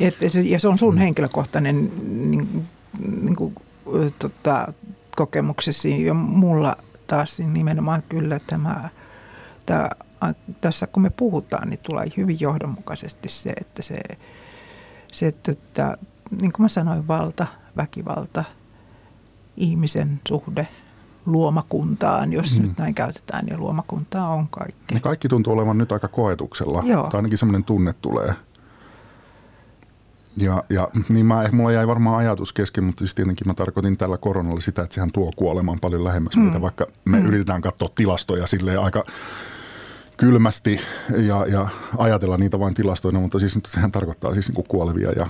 Et, 0.00 0.16
ja 0.44 0.60
se 0.60 0.68
on 0.68 0.78
sun 0.78 0.94
mm. 0.94 0.98
henkilökohtainen 0.98 1.90
niin, 2.30 2.66
niin 3.22 3.36
kuin, 3.36 3.54
tota, 4.18 4.72
kokemuksesi 5.16 6.04
ja 6.04 6.14
mulla 6.14 6.76
taas 7.06 7.38
nimenomaan 7.38 8.02
kyllä 8.08 8.38
tämä, 8.46 8.88
tämä 9.66 9.88
tässä 10.60 10.86
kun 10.86 11.02
me 11.02 11.10
puhutaan, 11.10 11.68
niin 11.68 11.80
tulee 11.88 12.06
hyvin 12.16 12.40
johdonmukaisesti 12.40 13.28
se, 13.28 13.52
että 13.60 13.82
se, 13.82 13.98
se 15.12 15.26
että 15.26 15.98
niin 16.40 16.52
kuin 16.52 16.64
mä 16.64 16.68
sanoin, 16.68 17.08
valta, 17.08 17.46
väkivalta, 17.76 18.44
ihmisen 19.56 20.20
suhde 20.28 20.68
luomakuntaan, 21.26 22.32
jos 22.32 22.58
mm. 22.58 22.66
nyt 22.66 22.78
näin 22.78 22.94
käytetään, 22.94 23.46
ja 23.50 23.58
luomakuntaa 23.58 24.28
on 24.28 24.48
kaikki. 24.48 24.94
Ja 24.94 25.00
kaikki 25.00 25.28
tuntuu 25.28 25.52
olevan 25.52 25.78
nyt 25.78 25.92
aika 25.92 26.08
koetuksella, 26.08 26.82
Joo. 26.86 27.02
tai 27.02 27.18
ainakin 27.18 27.38
semmoinen 27.38 27.64
tunne 27.64 27.92
tulee. 27.92 28.34
Ja, 30.36 30.64
ja 30.70 30.88
niin 31.08 31.26
mä, 31.26 31.44
mulla 31.52 31.72
jäi 31.72 31.86
varmaan 31.86 32.16
ajatus 32.16 32.52
kesken, 32.52 32.84
mutta 32.84 32.98
siis 32.98 33.14
tietenkin 33.14 33.48
mä 33.48 33.54
tarkoitin 33.54 33.96
tällä 33.96 34.18
koronalla 34.18 34.60
sitä, 34.60 34.82
että 34.82 34.94
sehän 34.94 35.12
tuo 35.12 35.30
kuolemaan 35.36 35.80
paljon 35.80 36.04
lähemmäs 36.04 36.36
mm. 36.36 36.42
meitä, 36.42 36.60
vaikka 36.60 36.86
me 37.04 37.20
mm. 37.20 37.26
yritetään 37.26 37.62
katsoa 37.62 37.88
tilastoja 37.94 38.46
silleen 38.46 38.80
aika 38.80 39.04
kylmästi 40.22 40.80
ja, 41.16 41.46
ja 41.46 41.68
ajatella 41.98 42.36
niitä 42.36 42.58
vain 42.58 42.74
tilastoina, 42.74 43.20
mutta 43.20 43.38
siis 43.38 43.58
sehän 43.66 43.92
tarkoittaa 43.92 44.32
siis 44.32 44.48
niin 44.48 44.64
kuolevia 44.68 45.10
ja, 45.10 45.26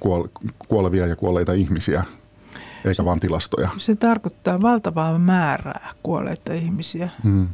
kuole, 0.00 0.28
kuolevia 0.68 1.06
ja 1.06 1.16
kuolleita 1.16 1.52
ihmisiä, 1.52 2.04
eikä 2.84 3.04
vain 3.04 3.20
tilastoja. 3.20 3.68
Se 3.76 3.96
tarkoittaa 3.96 4.62
valtavaa 4.62 5.18
määrää 5.18 5.90
kuolleita 6.02 6.52
ihmisiä, 6.52 7.08
hmm. 7.22 7.48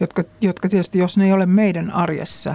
jotka, 0.00 0.22
jotka 0.40 0.68
tietysti, 0.68 0.98
jos 0.98 1.16
ne 1.16 1.24
ei 1.24 1.32
ole 1.32 1.46
meidän 1.46 1.90
arjessa 1.90 2.54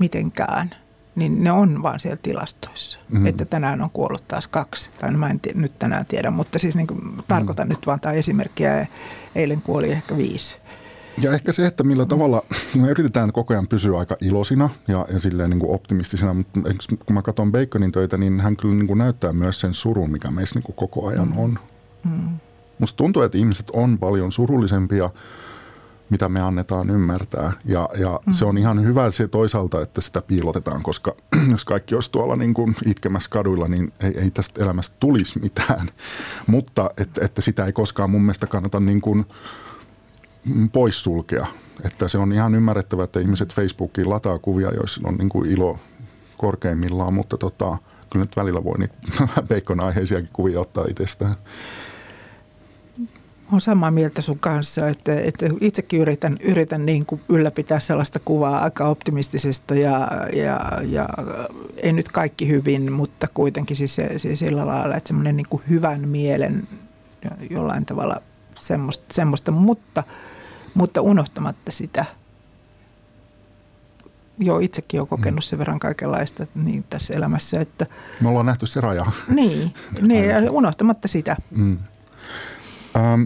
mitenkään, 0.00 0.74
niin 1.14 1.44
ne 1.44 1.52
on 1.52 1.82
vaan 1.82 2.00
siellä 2.00 2.18
tilastoissa. 2.22 2.98
Hmm. 3.10 3.26
Että 3.26 3.44
tänään 3.44 3.82
on 3.82 3.90
kuollut 3.90 4.28
taas 4.28 4.48
kaksi. 4.48 4.90
Tai 5.00 5.12
no 5.12 5.18
mä 5.18 5.30
en 5.30 5.40
t- 5.40 5.54
nyt 5.54 5.78
tänään 5.78 6.06
tiedä, 6.06 6.30
mutta 6.30 6.58
siis 6.58 6.76
niin 6.76 6.86
kuin, 6.86 7.00
tarkoitan 7.28 7.66
hmm. 7.66 7.72
nyt 7.72 7.86
vaan 7.86 8.00
tämä 8.00 8.12
esimerkkiä. 8.12 8.86
Eilen 9.34 9.62
kuoli 9.62 9.92
ehkä 9.92 10.16
viisi. 10.16 10.56
Ja 11.18 11.32
ehkä 11.32 11.52
se, 11.52 11.66
että 11.66 11.84
millä 11.84 12.06
tavalla 12.06 12.42
me 12.80 12.88
yritetään 12.88 13.32
koko 13.32 13.54
ajan 13.54 13.68
pysyä 13.68 13.98
aika 13.98 14.16
ilosina 14.20 14.70
ja, 14.88 15.06
ja 15.12 15.20
silleen 15.20 15.50
niin 15.50 15.60
kuin 15.60 15.74
optimistisena, 15.74 16.34
mutta 16.34 16.60
kun 17.06 17.14
mä 17.14 17.22
katson 17.22 17.52
Baconin 17.52 17.92
töitä, 17.92 18.16
niin 18.16 18.40
hän 18.40 18.56
kyllä 18.56 18.74
niin 18.74 18.86
kuin 18.86 18.98
näyttää 18.98 19.32
myös 19.32 19.60
sen 19.60 19.74
surun, 19.74 20.10
mikä 20.10 20.30
meissä 20.30 20.54
niin 20.54 20.62
kuin 20.64 20.76
koko 20.76 21.06
ajan 21.06 21.28
mm. 21.28 21.38
on. 21.38 21.58
Mm. 22.04 22.38
Musta 22.78 22.96
tuntuu, 22.96 23.22
että 23.22 23.38
ihmiset 23.38 23.70
on 23.72 23.98
paljon 23.98 24.32
surullisempia, 24.32 25.10
mitä 26.10 26.28
me 26.28 26.40
annetaan 26.40 26.90
ymmärtää. 26.90 27.52
Ja, 27.64 27.88
ja 27.98 28.20
mm. 28.26 28.32
se 28.32 28.44
on 28.44 28.58
ihan 28.58 28.84
hyvä 28.84 29.10
se 29.10 29.28
toisaalta, 29.28 29.80
että 29.80 30.00
sitä 30.00 30.22
piilotetaan, 30.22 30.82
koska 30.82 31.14
jos 31.52 31.64
kaikki 31.64 31.94
olisi 31.94 32.12
tuolla 32.12 32.36
niin 32.36 32.54
kuin 32.54 32.76
itkemässä 32.86 33.30
kaduilla, 33.30 33.68
niin 33.68 33.92
ei, 34.00 34.18
ei 34.18 34.30
tästä 34.30 34.62
elämästä 34.62 34.96
tulisi 35.00 35.38
mitään. 35.38 35.88
Mutta 36.46 36.90
että, 36.96 37.24
että 37.24 37.42
sitä 37.42 37.64
ei 37.66 37.72
koskaan 37.72 38.10
mun 38.10 38.22
mielestä 38.22 38.46
kannata 38.46 38.80
niin 38.80 39.00
kuin– 39.00 39.26
poissulkea. 40.72 41.46
Että 41.84 42.08
se 42.08 42.18
on 42.18 42.32
ihan 42.32 42.54
ymmärrettävä, 42.54 43.04
että 43.04 43.20
ihmiset 43.20 43.54
Facebookiin 43.54 44.10
lataa 44.10 44.38
kuvia, 44.38 44.70
joissa 44.70 45.08
on 45.08 45.14
niin 45.14 45.28
kuin 45.28 45.50
ilo 45.50 45.78
korkeimmillaan, 46.38 47.14
mutta 47.14 47.38
tota, 47.38 47.78
kyllä 48.10 48.24
nyt 48.24 48.36
välillä 48.36 48.64
voi 48.64 48.78
niitä 48.78 48.94
bacon-aiheisiakin 49.48 50.30
kuvia 50.32 50.60
ottaa 50.60 50.84
itsestään. 50.90 51.34
Olen 53.50 53.60
samaa 53.60 53.90
mieltä 53.90 54.22
sun 54.22 54.38
kanssa, 54.38 54.88
että, 54.88 55.20
että 55.20 55.46
itsekin 55.60 56.00
yritän, 56.00 56.36
yritän 56.40 56.86
niin 56.86 57.06
kuin 57.06 57.20
ylläpitää 57.28 57.80
sellaista 57.80 58.18
kuvaa 58.24 58.58
aika 58.58 58.88
optimistisesta 58.88 59.74
ja, 59.74 60.08
ja, 60.32 60.60
ja 60.82 61.08
ei 61.76 61.92
nyt 61.92 62.08
kaikki 62.08 62.48
hyvin, 62.48 62.92
mutta 62.92 63.28
kuitenkin 63.34 63.76
siis, 63.76 63.96
siis 64.16 64.38
sillä 64.38 64.66
lailla, 64.66 64.96
että 64.96 65.08
semmoinen 65.08 65.36
niin 65.36 65.60
hyvän 65.68 66.08
mielen 66.08 66.68
jollain 67.50 67.86
tavalla 67.86 68.22
semmoista, 68.54 69.04
semmoista 69.12 69.50
mutta– 69.50 70.02
mutta 70.74 71.00
unohtamatta 71.00 71.72
sitä. 71.72 72.04
Joo, 74.38 74.58
itsekin 74.58 75.00
olen 75.00 75.08
kokenut 75.08 75.38
mm. 75.38 75.42
sen 75.42 75.58
verran 75.58 75.78
kaikenlaista 75.78 76.46
niin 76.54 76.84
tässä 76.90 77.14
elämässä. 77.14 77.60
Että, 77.60 77.86
Me 78.20 78.28
ollaan 78.28 78.46
nähty 78.46 78.66
se 78.66 78.80
raja. 78.80 79.06
Niin, 79.28 79.74
niin 80.08 80.28
ja 80.28 80.52
unohtamatta 80.52 81.08
sitä. 81.08 81.36
Mm. 81.50 81.78
Ähm, 82.96 83.22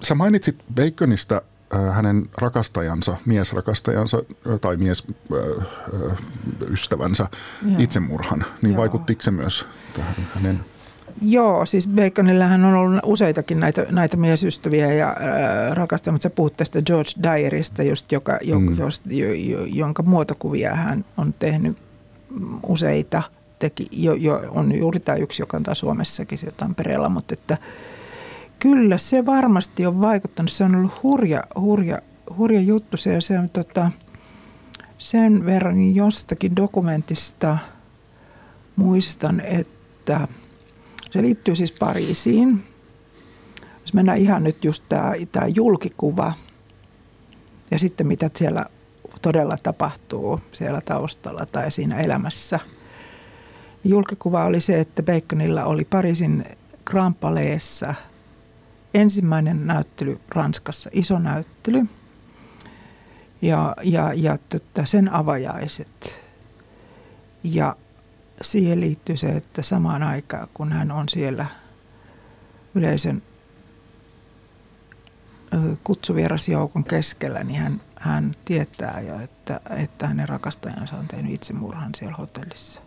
sä 0.00 0.14
mainitsit 0.14 0.62
Baconista 0.74 1.42
äh, 1.74 1.94
hänen 1.94 2.28
rakastajansa, 2.38 3.16
miesrakastajansa 3.26 4.18
äh, 4.18 4.24
tai 4.60 4.76
miesystävänsä 4.76 7.22
äh, 7.22 7.28
itsemurhan. 7.80 8.44
Niin 8.62 8.72
Joo. 8.72 8.80
vaikuttiko 8.80 9.22
se 9.22 9.30
myös 9.30 9.66
tähän 9.94 10.14
hänen 10.34 10.64
Joo, 11.22 11.66
siis 11.66 11.88
Baconillähän 11.88 12.64
on 12.64 12.74
ollut 12.74 13.00
useitakin 13.04 13.60
näitä, 13.60 13.86
näitä 13.90 14.16
miesystäviä 14.16 14.92
ja 14.92 15.08
äh, 15.08 15.72
rakastaa, 15.72 16.12
mutta 16.12 16.22
sä 16.22 16.30
puhut 16.30 16.56
tästä 16.56 16.82
George 16.82 17.10
Dyerista, 17.22 17.82
just, 17.82 18.12
joka, 18.12 18.38
mm. 18.58 18.78
just, 18.78 19.02
jo, 19.06 19.32
jo, 19.32 19.64
jonka 19.64 20.02
muotokuvia 20.02 20.74
hän 20.74 21.04
on 21.16 21.34
tehnyt 21.38 21.78
useita. 22.66 23.22
Teki, 23.58 23.86
jo, 23.92 24.14
jo, 24.14 24.42
on 24.50 24.78
juuri 24.78 25.00
tämä 25.00 25.16
yksi, 25.16 25.42
joka 25.42 25.56
on 25.56 25.76
Suomessakin 25.76 26.38
siellä 26.38 26.56
Tampereella, 26.56 27.08
mutta 27.08 27.34
että 27.34 27.58
kyllä 28.58 28.98
se 28.98 29.26
varmasti 29.26 29.86
on 29.86 30.00
vaikuttanut. 30.00 30.52
Se 30.52 30.64
on 30.64 30.74
ollut 30.74 31.02
hurja, 31.02 31.42
hurja, 31.60 31.98
hurja 32.38 32.60
juttu 32.60 32.96
se, 32.96 33.20
se 33.20 33.38
on 33.38 33.48
tota, 33.52 33.90
sen 34.98 35.46
verran 35.46 35.94
jostakin 35.94 36.56
dokumentista 36.56 37.58
muistan, 38.76 39.40
että– 39.40 40.28
se 41.12 41.22
liittyy 41.22 41.56
siis 41.56 41.72
Pariisiin. 41.72 42.64
Jos 43.80 43.94
mennään 43.94 44.18
ihan 44.18 44.44
nyt 44.44 44.64
just 44.64 44.84
tämä, 44.88 45.46
julkikuva 45.54 46.32
ja 47.70 47.78
sitten 47.78 48.06
mitä 48.06 48.30
siellä 48.36 48.66
todella 49.22 49.56
tapahtuu 49.62 50.40
siellä 50.52 50.80
taustalla 50.80 51.46
tai 51.46 51.70
siinä 51.70 52.00
elämässä. 52.00 52.60
Julkikuva 53.84 54.44
oli 54.44 54.60
se, 54.60 54.80
että 54.80 55.02
Baconilla 55.02 55.64
oli 55.64 55.84
Pariisin 55.84 56.44
Grand 56.84 57.14
Palaisissa 57.20 57.94
ensimmäinen 58.94 59.66
näyttely 59.66 60.20
Ranskassa, 60.28 60.90
iso 60.92 61.18
näyttely. 61.18 61.86
Ja, 63.42 63.76
ja, 63.82 64.12
ja 64.14 64.38
tota, 64.48 64.84
sen 64.84 65.12
avajaiset. 65.12 66.22
Ja 67.44 67.76
siihen 68.42 68.80
liittyy 68.80 69.16
se, 69.16 69.28
että 69.28 69.62
samaan 69.62 70.02
aikaan 70.02 70.48
kun 70.54 70.72
hän 70.72 70.90
on 70.90 71.08
siellä 71.08 71.46
yleisön 72.74 73.22
kutsuvierasjoukon 75.84 76.84
keskellä, 76.84 77.44
niin 77.44 77.60
hän, 77.60 77.80
hän 77.96 78.30
tietää 78.44 79.00
jo, 79.00 79.20
että, 79.20 79.60
että 79.76 80.06
hänen 80.06 80.28
rakastajansa 80.28 80.96
on 80.96 81.08
tehnyt 81.08 81.32
itsemurhan 81.32 81.94
siellä 81.94 82.16
hotellissa. 82.16 82.82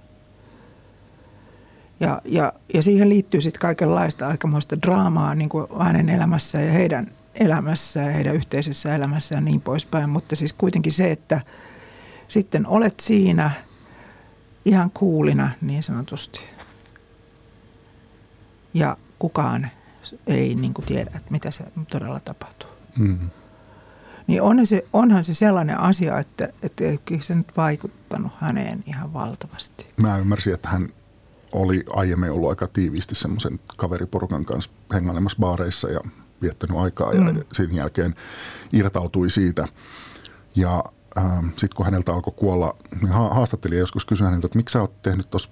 Ja, 1.99 2.21
ja, 2.25 2.53
ja 2.73 2.83
siihen 2.83 3.09
liittyy 3.09 3.41
sitten 3.41 3.61
kaikenlaista 3.61 4.27
aikamoista 4.27 4.81
draamaa 4.81 5.35
niin 5.35 5.49
kuin 5.49 5.67
hänen 5.79 6.09
elämässään 6.09 6.65
ja 6.65 6.71
heidän 6.71 7.11
elämässään 7.39 8.05
ja 8.05 8.11
heidän 8.11 8.35
yhteisessä 8.35 8.95
elämässään 8.95 9.43
ja 9.43 9.51
niin 9.51 9.61
poispäin. 9.61 10.09
Mutta 10.09 10.35
siis 10.35 10.53
kuitenkin 10.53 10.91
se, 10.91 11.11
että 11.11 11.41
sitten 12.27 12.67
olet 12.67 12.99
siinä– 12.99 13.51
ihan 14.65 14.91
kuulina 14.91 15.51
niin 15.61 15.83
sanotusti. 15.83 16.45
Ja 18.73 18.97
kukaan 19.19 19.69
ei 20.27 20.55
niin 20.55 20.73
kuin 20.73 20.85
tiedä, 20.85 21.11
että 21.15 21.31
mitä 21.31 21.51
se 21.51 21.63
todella 21.89 22.19
tapahtuu. 22.19 22.69
Mm. 22.97 23.29
Niin 24.27 24.41
onhan 24.41 24.67
se, 24.67 24.85
onhan 24.93 25.23
se 25.23 25.33
sellainen 25.33 25.79
asia, 25.79 26.19
että, 26.19 26.49
että 26.63 26.83
se 27.21 27.35
nyt 27.35 27.57
vaikuttanut 27.57 28.31
häneen 28.39 28.83
ihan 28.85 29.13
valtavasti. 29.13 29.87
Mä 29.97 30.17
ymmärsin, 30.17 30.53
että 30.53 30.69
hän 30.69 30.89
oli 31.53 31.83
aiemmin 31.89 32.31
ollut 32.31 32.49
aika 32.49 32.67
tiiviisti 32.67 33.15
semmoisen 33.15 33.59
kaveriporukan 33.77 34.45
kanssa 34.45 34.71
hengailemassa 34.93 35.37
baareissa 35.39 35.89
ja 35.89 35.99
viettänyt 36.41 36.77
aikaa 36.77 37.13
ja 37.13 37.21
mm. 37.21 37.43
sen 37.53 37.75
jälkeen 37.75 38.15
irtautui 38.73 39.29
siitä. 39.29 39.67
Ja 40.55 40.83
ähm, 41.17 41.47
sitten 41.47 41.75
kun 41.75 41.85
häneltä 41.85 42.13
alkoi 42.13 42.33
kuolla, 42.35 42.75
niin 43.01 43.11
haastattelija 43.11 43.79
joskus 43.79 44.05
kysyi 44.05 44.25
häneltä, 44.25 44.47
että 44.47 44.57
miksi 44.57 44.73
sä 44.73 44.81
oot 44.81 45.01
tehnyt 45.01 45.29
tuossa 45.29 45.49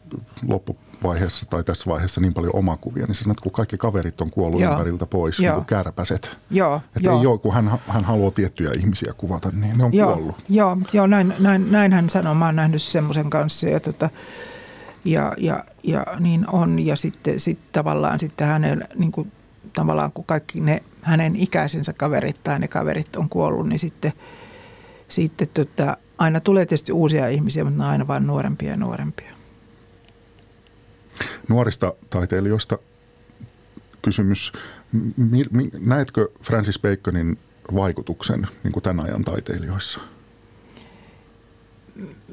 loppuvaiheessa 0.47 1.45
tai 1.45 1.63
tässä 1.63 1.91
vaiheessa 1.91 2.21
niin 2.21 2.33
paljon 2.33 2.55
omakuvia, 2.55 3.05
niin 3.05 3.15
sanoi, 3.15 3.31
että 3.31 3.43
kun 3.43 3.51
kaikki 3.51 3.77
kaverit 3.77 4.21
on 4.21 4.29
kuollut 4.29 4.61
Joo. 4.61 4.71
ympäriltä 4.71 5.05
pois, 5.05 5.39
Joo. 5.39 5.51
niin 5.51 5.55
kuin 5.55 5.65
kärpäset. 5.65 6.37
Joo. 6.49 6.81
Että 6.95 7.09
Joo. 7.09 7.19
ei 7.19 7.27
ole, 7.27 7.39
kun 7.39 7.53
hän, 7.53 7.79
hän 7.87 8.03
haluaa 8.03 8.31
tiettyjä 8.31 8.71
ihmisiä 8.77 9.13
kuvata, 9.17 9.51
niin 9.53 9.77
ne 9.77 9.85
on 9.85 9.93
Joo. 9.93 10.13
kuollut. 10.13 10.35
Joo, 10.49 10.77
Joo 10.93 11.07
näin, 11.07 11.33
näin, 11.39 11.71
näin 11.71 11.93
hän 11.93 12.09
sanoi. 12.09 12.35
Mä 12.35 12.45
oon 12.45 12.55
nähnyt 12.55 12.81
semmoisen 12.81 13.29
kanssa 13.29 13.69
ja, 13.69 13.79
tota, 13.79 14.09
ja, 15.05 15.33
ja, 15.37 15.63
ja, 15.83 16.05
niin 16.19 16.49
on. 16.49 16.79
Ja 16.79 16.95
sitten 16.95 17.39
sit 17.39 17.59
tavallaan 17.71 18.19
sitten 18.19 18.47
hänellä, 18.47 18.85
niin 18.95 19.11
kuin, 19.11 19.31
tavallaan 19.73 20.11
kun 20.11 20.25
kaikki 20.25 20.61
ne 20.61 20.83
hänen 21.01 21.35
ikäisensä 21.35 21.93
kaverit 21.93 22.43
tai 22.43 22.59
ne 22.59 22.67
kaverit 22.67 23.15
on 23.15 23.29
kuollut, 23.29 23.69
niin 23.69 23.79
sitten– 23.79 24.13
sitten 25.13 25.47
tota, 25.53 25.97
aina 26.17 26.39
tulee 26.39 26.65
tietysti 26.65 26.91
uusia 26.91 27.27
ihmisiä, 27.27 27.63
mutta 27.63 27.77
ne 27.77 27.83
on 27.83 27.89
aina 27.89 28.07
vain 28.07 28.27
nuorempia 28.27 28.69
ja 28.69 28.77
nuorempia. 28.77 29.33
Nuorista 31.49 31.93
taiteilijoista 32.09 32.77
kysymys. 34.01 34.53
Näetkö 35.79 36.29
Francis 36.41 36.79
Baconin 36.79 37.37
vaikutuksen 37.75 38.47
niin 38.63 38.71
kuin 38.71 38.83
tämän 38.83 39.05
ajan 39.05 39.23
taiteilijoissa? 39.23 39.99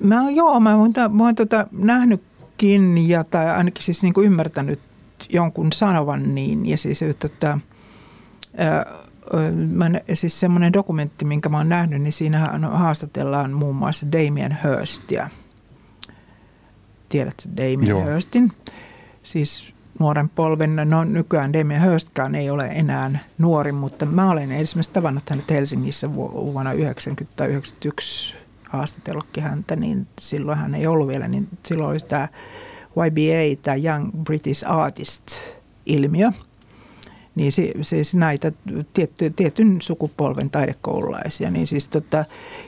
Mä, 0.00 0.30
joo, 0.30 0.60
mä 0.60 0.76
oon, 0.76 0.92
mä 1.12 1.24
oon 1.24 1.34
tota, 1.34 1.66
nähnytkin 1.72 3.08
ja, 3.08 3.24
tai 3.24 3.50
ainakin 3.50 3.82
siis 3.84 4.02
niin 4.02 4.14
kuin 4.14 4.26
ymmärtänyt 4.26 4.80
jonkun 5.32 5.72
sanovan 5.72 6.34
niin. 6.34 6.66
Ja 6.66 6.76
siis, 6.76 7.00
tota, 7.18 7.58
mä, 9.68 9.90
siis 10.14 10.40
semmoinen 10.40 10.72
dokumentti, 10.72 11.24
minkä 11.24 11.48
mä 11.48 11.58
oon 11.58 11.68
nähnyt, 11.68 12.02
niin 12.02 12.12
siinä 12.12 12.58
haastatellaan 12.62 13.52
muun 13.52 13.76
muassa 13.76 14.06
Damien 14.12 14.58
Hirstia. 14.64 15.30
Tiedätkö 17.08 17.42
Damien 17.56 17.86
Joo. 17.86 18.04
Hirstin? 18.04 18.52
Siis 19.22 19.74
nuoren 19.98 20.28
polven, 20.28 20.76
no 20.84 21.04
nykyään 21.04 21.52
Damien 21.52 21.82
Hirstkaan 21.82 22.34
ei 22.34 22.50
ole 22.50 22.66
enää 22.66 23.18
nuori, 23.38 23.72
mutta 23.72 24.06
mä 24.06 24.30
olen 24.30 24.52
esimerkiksi 24.52 24.92
tavannut 24.92 25.30
hänet 25.30 25.50
Helsingissä 25.50 26.14
vuonna 26.14 26.72
90 26.72 27.36
tai 27.36 27.48
91 27.48 28.36
haastatellutkin 28.68 29.42
häntä, 29.42 29.76
niin 29.76 30.06
silloin 30.18 30.58
hän 30.58 30.74
ei 30.74 30.86
ollut 30.86 31.08
vielä, 31.08 31.28
niin 31.28 31.48
silloin 31.66 31.90
olisi 31.90 32.06
tämä 32.06 32.28
YBA, 33.06 33.62
tämä 33.62 33.76
Young 33.76 34.10
British 34.24 34.70
Artist-ilmiö– 34.70 36.30
niin 37.34 37.52
siis 37.82 38.14
näitä 38.14 38.52
tietty, 38.92 39.30
tietyn 39.30 39.76
sukupolven 39.82 40.50
taidekoululaisia. 40.50 41.50
Niin 41.50 41.66
siis 41.66 41.88
tota, 41.88 42.24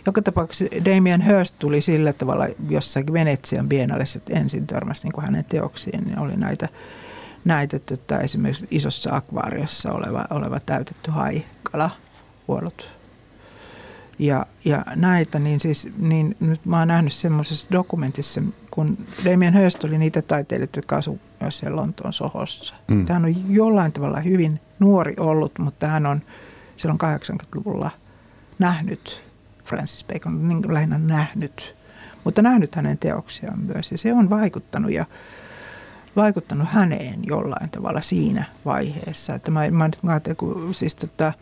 joka 0.07 0.23
tapauksessa 0.23 0.85
Damien 0.85 1.21
Hirst 1.21 1.55
tuli 1.59 1.83
sillä 1.83 2.13
tavalla 2.13 2.47
jossakin 2.69 3.13
Venetsian 3.13 3.69
biennalessa, 3.69 4.19
että 4.19 4.39
ensin 4.39 4.67
törmäsi 4.67 5.09
niin 5.09 5.23
hänen 5.23 5.45
teoksiin, 5.45 6.05
niin 6.05 6.19
oli 6.19 6.37
näitä, 6.37 6.69
näitä 7.45 7.79
tota, 7.79 8.21
esimerkiksi 8.21 8.67
isossa 8.71 9.17
akvaariossa 9.17 9.93
oleva, 9.93 10.25
oleva 10.31 10.61
täytetty 10.61 11.11
haikala 11.11 11.91
vuolut 12.49 13.02
ja, 14.19 14.47
ja 14.65 14.85
näitä, 14.97 15.39
niin 15.39 15.61
siis 15.61 15.89
niin 15.99 16.37
nyt 16.41 16.67
mä 16.67 16.79
oon 16.79 16.89
nähnyt 16.89 17.13
semmoisessa 17.13 17.71
dokumentissa, 17.73 18.43
kun 18.71 18.99
Damien 19.25 19.55
Hirst 19.55 19.85
oli 19.85 19.99
niitä 19.99 20.23
taiteilijoita, 20.23 20.79
jotka 20.79 20.97
asuivat 20.97 21.23
myös 21.41 21.59
siellä 21.59 21.77
Lontoon 21.77 22.13
sohossa. 22.13 22.75
Mm. 22.89 23.07
Hän 23.09 23.25
on 23.25 23.55
jollain 23.55 23.93
tavalla 23.93 24.21
hyvin 24.21 24.61
nuori 24.79 25.15
ollut, 25.19 25.59
mutta 25.59 25.87
hän 25.87 26.07
on 26.07 26.23
silloin 26.77 26.99
80-luvulla 27.03 27.91
nähnyt 28.59 29.23
Francis 29.65 30.05
Bacon, 30.05 30.49
niin 30.49 30.75
lähinnä 30.75 30.99
nähnyt, 30.99 31.77
mutta 32.25 32.43
nähnyt 32.43 32.75
hänen 32.75 32.99
teoksiaan 32.99 33.61
myös. 33.61 33.91
Ja 33.91 33.99
se 33.99 34.13
on 34.13 34.31
vaikuttanut 34.31 34.93
ja 34.93 35.07
vaikuttanut 36.17 36.69
häneen 36.69 37.21
jollain 37.27 37.71
tavalla 37.71 38.01
siinä 38.01 38.45
vaiheessa. 38.65 39.35
Että 39.35 39.51
mä, 39.51 39.71
mä 39.71 39.85
nyt 39.85 39.99
ajattelin, 40.07 40.37
kun 40.37 40.75
siis 40.75 40.95
tota, 40.95 41.33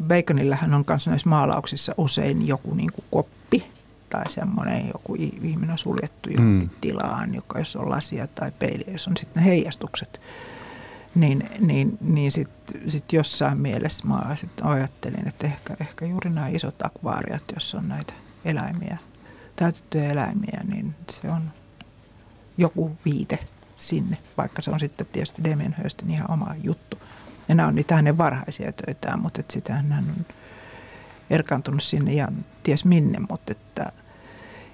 Baconillähän 0.00 0.74
on 0.74 0.84
kanssa 0.84 1.10
näissä 1.10 1.28
maalauksissa 1.28 1.94
usein 1.96 2.46
joku 2.46 2.74
niin 2.74 2.92
kuin 2.92 3.04
koppi 3.10 3.66
tai 4.10 4.30
semmoinen 4.30 4.86
joku 4.86 5.14
ihminen 5.14 5.70
on 5.70 5.78
suljettu 5.78 6.30
johonkin 6.30 6.68
mm. 6.68 6.80
tilaan, 6.80 7.34
joka 7.34 7.58
jos 7.58 7.76
on 7.76 7.90
lasia 7.90 8.26
tai 8.26 8.52
peiliä, 8.58 8.92
jos 8.92 9.08
on 9.08 9.16
sitten 9.16 9.42
heijastukset. 9.42 10.20
Niin, 11.14 11.50
niin, 11.60 11.98
niin 12.00 12.32
sitten 12.32 12.90
sit 12.90 13.12
jossain 13.12 13.58
mielessä 13.58 14.06
mä 14.06 14.36
sit 14.36 14.50
ajattelin, 14.62 15.28
että 15.28 15.46
ehkä, 15.46 15.76
ehkä 15.80 16.06
juuri 16.06 16.30
nämä 16.30 16.48
isot 16.48 16.82
akvaariat, 16.86 17.44
jos 17.54 17.74
on 17.74 17.88
näitä 17.88 18.12
eläimiä, 18.44 18.98
täytettyjä 19.56 20.10
eläimiä, 20.10 20.60
niin 20.68 20.94
se 21.10 21.30
on 21.30 21.50
joku 22.58 22.96
viite 23.04 23.38
sinne, 23.76 24.18
vaikka 24.36 24.62
se 24.62 24.70
on 24.70 24.80
sitten 24.80 25.06
tietysti 25.12 25.44
Damien 25.44 25.74
Hirstin 25.78 26.10
ihan 26.10 26.30
oma 26.30 26.54
juttu. 26.62 26.98
Ja 27.48 27.54
nämä 27.54 27.68
on 27.68 27.74
niitä 27.74 27.94
hänen 27.94 28.18
varhaisia 28.18 28.72
töitään, 28.72 29.20
mutta 29.20 29.40
että 29.40 29.52
sitä 29.52 29.72
hän 29.72 30.04
on 30.08 30.26
erkaantunut 31.30 31.82
sinne 31.82 32.12
ja 32.12 32.28
ties 32.62 32.84
minne, 32.84 33.18
mutta 33.30 33.52
että, 33.52 33.92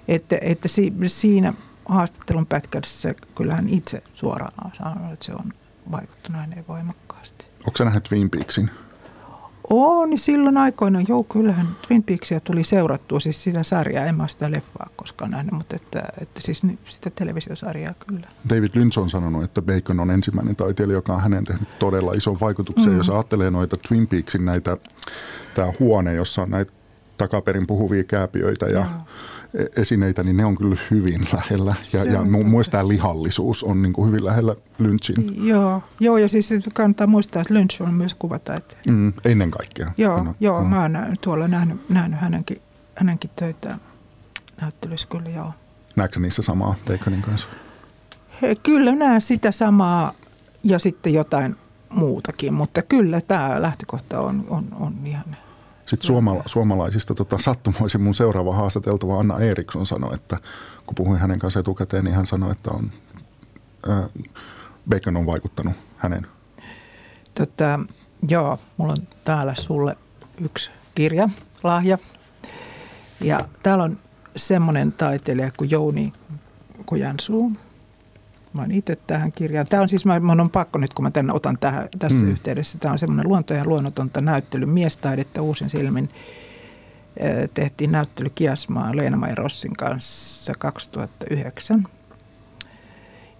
että, 0.07 0.37
että 0.41 0.67
siinä 1.07 1.53
haastattelun 1.85 2.45
pätkässä 2.45 3.13
kyllähän 3.35 3.69
itse 3.69 4.03
suoraan 4.13 4.71
sanoo, 4.73 5.13
että 5.13 5.25
se 5.25 5.33
on 5.33 5.53
vaikuttanut 5.91 6.41
häneen 6.41 6.67
voimakkaasti. 6.67 7.45
Onko 7.59 7.77
sä 7.77 7.85
nähnyt 7.85 8.03
Twin 8.03 8.29
Peaksin? 8.29 8.69
On, 9.69 10.09
niin 10.09 10.19
silloin 10.19 10.57
aikoina, 10.57 11.01
joo, 11.07 11.23
kyllähän 11.23 11.67
Twin 11.87 12.03
Peaksia 12.03 12.39
tuli 12.39 12.63
seurattua, 12.63 13.19
siis 13.19 13.43
sitä 13.43 13.63
sarjaa, 13.63 14.05
en 14.05 14.15
mä 14.15 14.27
sitä 14.27 14.51
leffaa 14.51 14.89
koskaan 14.95 15.31
nähnyt, 15.31 15.51
mutta 15.51 15.75
että, 15.75 16.03
että 16.21 16.41
siis 16.41 16.61
sitä 16.85 17.09
televisiosarjaa 17.09 17.93
kyllä. 18.07 18.27
David 18.49 18.69
Lynch 18.73 18.99
on 18.99 19.09
sanonut, 19.09 19.43
että 19.43 19.61
Bacon 19.61 19.99
on 19.99 20.11
ensimmäinen 20.11 20.55
taiteilija, 20.55 20.97
joka 20.97 21.13
on 21.13 21.21
hänen 21.21 21.43
tehnyt 21.43 21.79
todella 21.79 22.11
ison 22.11 22.39
vaikutuksen. 22.41 22.91
Mm. 22.91 22.97
Jos 22.97 23.09
ajattelee 23.09 23.51
noita 23.51 23.77
Twin 23.87 24.07
Peaksin 24.07 24.45
näitä, 24.45 24.77
tämä 25.53 25.73
huone, 25.79 26.13
jossa 26.13 26.41
on 26.41 26.49
näitä 26.49 26.73
takaperin 27.17 27.67
puhuvia 27.67 28.03
kääpiöitä 28.03 28.65
ja 28.65 28.71
joo 28.71 28.83
E- 28.83 29.30
esineitä, 29.75 30.23
niin 30.23 30.37
ne 30.37 30.45
on 30.45 30.57
kyllä 30.57 30.75
hyvin 30.91 31.27
lähellä. 31.33 31.75
Ja, 31.93 32.03
ja 32.03 32.23
mun 32.23 32.63
tämä 32.71 32.87
lihallisuus 32.87 33.63
on 33.63 33.81
niin 33.81 33.93
kuin 33.93 34.07
hyvin 34.07 34.25
lähellä 34.25 34.55
Lynchin. 34.79 35.47
Joo, 35.47 35.83
joo, 35.99 36.17
ja 36.17 36.29
siis 36.29 36.49
kannattaa 36.73 37.07
muistaa, 37.07 37.41
että 37.41 37.53
Lynch 37.53 37.81
on 37.81 37.93
myös 37.93 38.15
kuvataiteilija. 38.15 38.91
Mm, 38.91 39.13
ennen 39.25 39.51
kaikkea. 39.51 39.91
Joo, 39.97 40.23
no, 40.23 40.35
joo 40.39 40.63
mm. 40.63 40.69
mä 40.69 40.81
oon 40.81 40.97
tuolla 41.21 41.47
nähnyt, 41.47 41.89
nähnyt 41.89 42.19
hänenkin, 42.19 42.57
hänenkin 42.95 43.29
töitä 43.35 43.77
näyttelyssä 44.61 45.07
kyllä, 45.07 45.29
joo. 45.29 45.53
Näetkö 45.95 46.19
niissä 46.19 46.41
samaa 46.41 46.75
Baconin 46.87 47.21
kanssa? 47.21 47.47
He, 48.41 48.55
kyllä 48.55 48.91
näen 48.91 49.21
sitä 49.21 49.51
samaa 49.51 50.13
ja 50.63 50.79
sitten 50.79 51.13
jotain 51.13 51.55
muutakin, 51.89 52.53
mutta 52.53 52.81
kyllä 52.81 53.21
tämä 53.21 53.61
lähtökohta 53.61 54.19
on, 54.19 54.45
on, 54.49 54.67
on 54.79 54.93
ihan 55.05 55.37
sitten 55.85 56.07
suomala, 56.07 56.43
suomalaisista 56.45 57.15
tota, 57.15 57.37
sattumoisin 57.39 58.01
mun 58.01 58.13
seuraava 58.13 58.55
haastateltava 58.55 59.19
Anna 59.19 59.39
Eriksson 59.39 59.85
sanoi, 59.85 60.15
että 60.15 60.37
kun 60.85 60.95
puhuin 60.95 61.19
hänen 61.19 61.39
kanssa 61.39 61.59
etukäteen, 61.59 62.05
niin 62.05 62.15
hän 62.15 62.25
sanoi, 62.25 62.51
että 62.51 62.71
on, 62.71 62.91
ää, 63.89 64.09
Bacon 64.89 65.17
on 65.17 65.25
vaikuttanut 65.25 65.73
hänen. 65.97 66.27
Tota, 67.35 67.79
joo, 68.27 68.59
mulla 68.77 68.93
on 68.93 69.07
täällä 69.23 69.55
sulle 69.55 69.97
yksi 70.41 70.71
kirja, 70.95 71.29
lahja. 71.63 71.97
Ja 73.21 73.39
täällä 73.63 73.83
on 73.83 73.99
semmoinen 74.35 74.91
taiteilija 74.91 75.51
kuin 75.57 75.71
Jouni 75.71 76.13
Kojansuu, 76.85 77.51
Mä 78.53 78.61
oon 78.61 78.71
itse 78.71 78.95
tähän 78.95 79.31
kirjaan. 79.31 79.67
Tämä 79.67 79.81
on 79.81 79.89
siis, 79.89 80.05
mä, 80.05 80.19
mun 80.19 80.39
on 80.39 80.49
pakko 80.49 80.79
nyt, 80.79 80.93
kun 80.93 81.03
mä 81.03 81.11
tänne 81.11 81.33
otan 81.33 81.57
tähän, 81.59 81.89
tässä 81.99 82.25
mm. 82.25 82.31
yhteydessä. 82.31 82.77
Tämä 82.77 82.91
on 82.91 82.99
semmoinen 82.99 83.27
luonto- 83.27 83.53
ja 83.53 83.65
luonnotonta 83.65 84.21
näyttely 84.21 84.65
miestaidetta 84.65 85.41
uusin 85.41 85.69
silmin. 85.69 86.09
Tehtiin 87.53 87.91
näyttely 87.91 88.29
Kiasmaa 88.35 88.95
Leena 88.95 89.35
Rossin 89.35 89.73
kanssa 89.73 90.53
2009. 90.59 91.87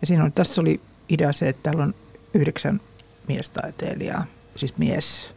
Ja 0.01 0.07
siinä 0.07 0.23
on, 0.23 0.31
tässä 0.31 0.61
oli 0.61 0.81
idea 1.09 1.33
se, 1.33 1.49
että 1.49 1.63
täällä 1.63 1.83
on 1.83 1.95
yhdeksän 2.33 2.81
miestaiteilijaa, 3.27 4.25
siis 4.55 4.77
mies, 4.77 5.33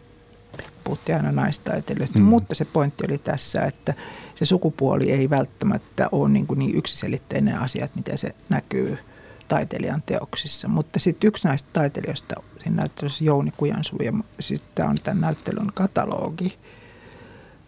puhuttiin 0.84 1.16
aina 1.16 1.32
naistaiteilijoista, 1.32 2.18
mm. 2.18 2.24
mutta 2.24 2.54
se 2.54 2.64
pointti 2.64 3.04
oli 3.08 3.18
tässä, 3.18 3.64
että 3.64 3.94
se 4.34 4.44
sukupuoli 4.44 5.12
ei 5.12 5.30
välttämättä 5.30 6.08
ole 6.12 6.28
niin, 6.28 6.46
kuin 6.46 6.58
niin 6.58 6.76
yksiselitteinen 6.76 7.58
asia, 7.58 7.84
että 7.84 7.98
miten 7.98 8.18
se 8.18 8.34
näkyy– 8.48 8.98
taiteilijan 9.48 10.02
teoksissa. 10.06 10.68
Mutta 10.68 10.98
sitten 10.98 11.28
yksi 11.28 11.48
näistä 11.48 11.68
taiteilijoista 11.72 12.34
siinä 12.62 12.76
näyttelyssä 12.76 13.24
Jouni 13.24 13.50
Kujansu 13.56 13.96
ja 13.96 14.12
sitten 14.40 14.70
tämä 14.74 14.88
on 14.88 14.96
tämän 15.02 15.20
näyttelyn 15.20 15.72
katalogi. 15.74 16.58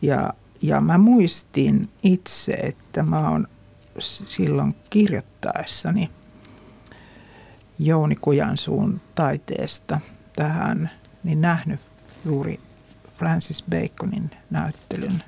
Ja, 0.02 0.32
ja 0.62 0.80
mä 0.80 0.98
muistin 0.98 1.88
itse, 2.02 2.52
että 2.52 3.02
mä 3.02 3.30
oon 3.30 3.48
silloin 3.98 4.74
kirjoittaessani 4.90 6.10
Jouni 7.78 8.16
Kujansuun 8.16 9.00
taiteesta 9.14 10.00
tähän 10.36 10.90
niin 11.24 11.40
nähnyt 11.40 11.80
juuri 12.24 12.60
Francis 13.18 13.64
Baconin 13.70 14.30
näyttelyn 14.50 15.22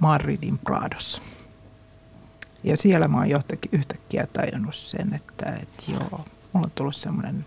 Madridin 0.00 0.58
Pradossa. 0.58 1.22
Ja 2.66 2.76
siellä 2.76 3.08
mä 3.08 3.16
oon 3.16 3.30
johtakin 3.30 3.70
yhtäkkiä 3.72 4.26
tajunnut 4.32 4.74
sen, 4.74 5.14
että, 5.14 5.50
että 5.50 5.92
joo, 5.92 6.24
mulla 6.52 6.66
on 6.66 6.70
tullut 6.74 6.96
semmoinen, 6.96 7.46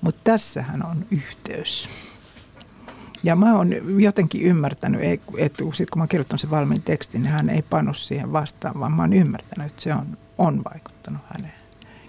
mutta 0.00 0.20
tässähän 0.24 0.86
on 0.86 1.06
yhteys. 1.10 1.88
Ja 3.22 3.36
mä 3.36 3.56
oon 3.56 4.00
jotenkin 4.02 4.42
ymmärtänyt, 4.42 5.00
että 5.38 5.64
sit 5.72 5.90
kun 5.90 5.98
mä 5.98 6.02
oon 6.02 6.08
kirjoittanut 6.08 6.40
sen 6.40 6.50
valmiin 6.50 6.82
tekstin, 6.82 7.22
niin 7.22 7.32
hän 7.32 7.50
ei 7.50 7.62
panu 7.62 7.94
siihen 7.94 8.32
vastaan, 8.32 8.80
vaan 8.80 8.92
mä 8.92 9.02
oon 9.02 9.12
ymmärtänyt, 9.12 9.66
että 9.66 9.82
se 9.82 9.94
on, 9.94 10.18
on 10.38 10.64
vaikuttanut 10.64 11.22
häneen. 11.26 11.54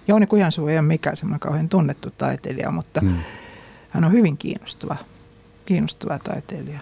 Jouni 0.08 0.26
Kujansuu 0.26 0.68
ei 0.68 0.78
ole 0.78 0.86
mikään 0.86 1.16
semmoinen 1.16 1.40
kauhean 1.40 1.68
tunnettu 1.68 2.10
taiteilija, 2.10 2.70
mutta 2.70 3.00
hmm. 3.00 3.16
hän 3.90 4.04
on 4.04 4.12
hyvin 4.12 4.36
kiinnostava, 4.36 4.96
kiinnostava 5.66 6.18
taiteilija. 6.18 6.80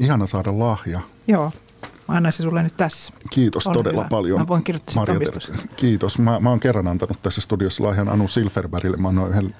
Ihana 0.00 0.26
saada 0.26 0.58
lahja. 0.58 1.00
Joo. 1.28 1.52
Mä 2.12 2.16
annan 2.16 2.32
se 2.32 2.42
sulle 2.42 2.62
nyt 2.62 2.76
tässä. 2.76 3.12
Kiitos 3.30 3.66
Ole 3.66 3.74
todella 3.74 4.00
hyvä. 4.00 4.08
paljon. 4.08 4.40
Mä 4.40 4.48
voin 4.48 4.64
kirjoittaa 4.64 4.94
Marja 4.94 5.30
Kiitos. 5.76 6.18
Mä, 6.18 6.40
mä 6.40 6.48
oon 6.48 6.60
kerran 6.60 6.88
antanut 6.88 7.22
tässä 7.22 7.40
studiossa 7.40 7.84
lahjan 7.84 8.08
Anu 8.08 8.28
Silverbergille. 8.28 8.96
Mä 8.96 9.08
annoin 9.08 9.30
yhden 9.30 9.54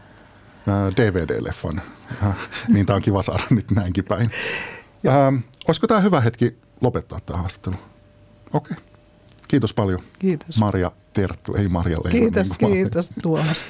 DVD-leffan. 0.97 1.81
Äh, 2.23 2.37
niin 2.69 2.87
tää 2.87 2.97
on 2.97 3.03
kiva 3.03 3.23
saada 3.23 3.45
nyt 3.51 3.71
näinkin 3.71 4.05
päin. 4.05 4.31
Ähm, 5.07 5.37
olisiko 5.69 5.87
tämä 5.87 6.01
hyvä 6.01 6.21
hetki 6.21 6.59
lopettaa 6.81 7.21
tämä 7.21 7.39
haastattelu? 7.39 7.77
Okei. 8.53 8.73
Okay. 8.73 8.85
Kiitos 9.49 9.75
paljon. 9.75 10.01
Kiitos. 10.19 10.59
Maria 10.59 10.91
Terttu, 11.13 11.55
ei 11.55 11.69
Marja 11.69 11.99
Leino. 12.05 12.21
Kiitos, 12.21 12.61
niin 12.61 12.73
kiitos 12.73 13.11
Tuomas. 13.23 13.67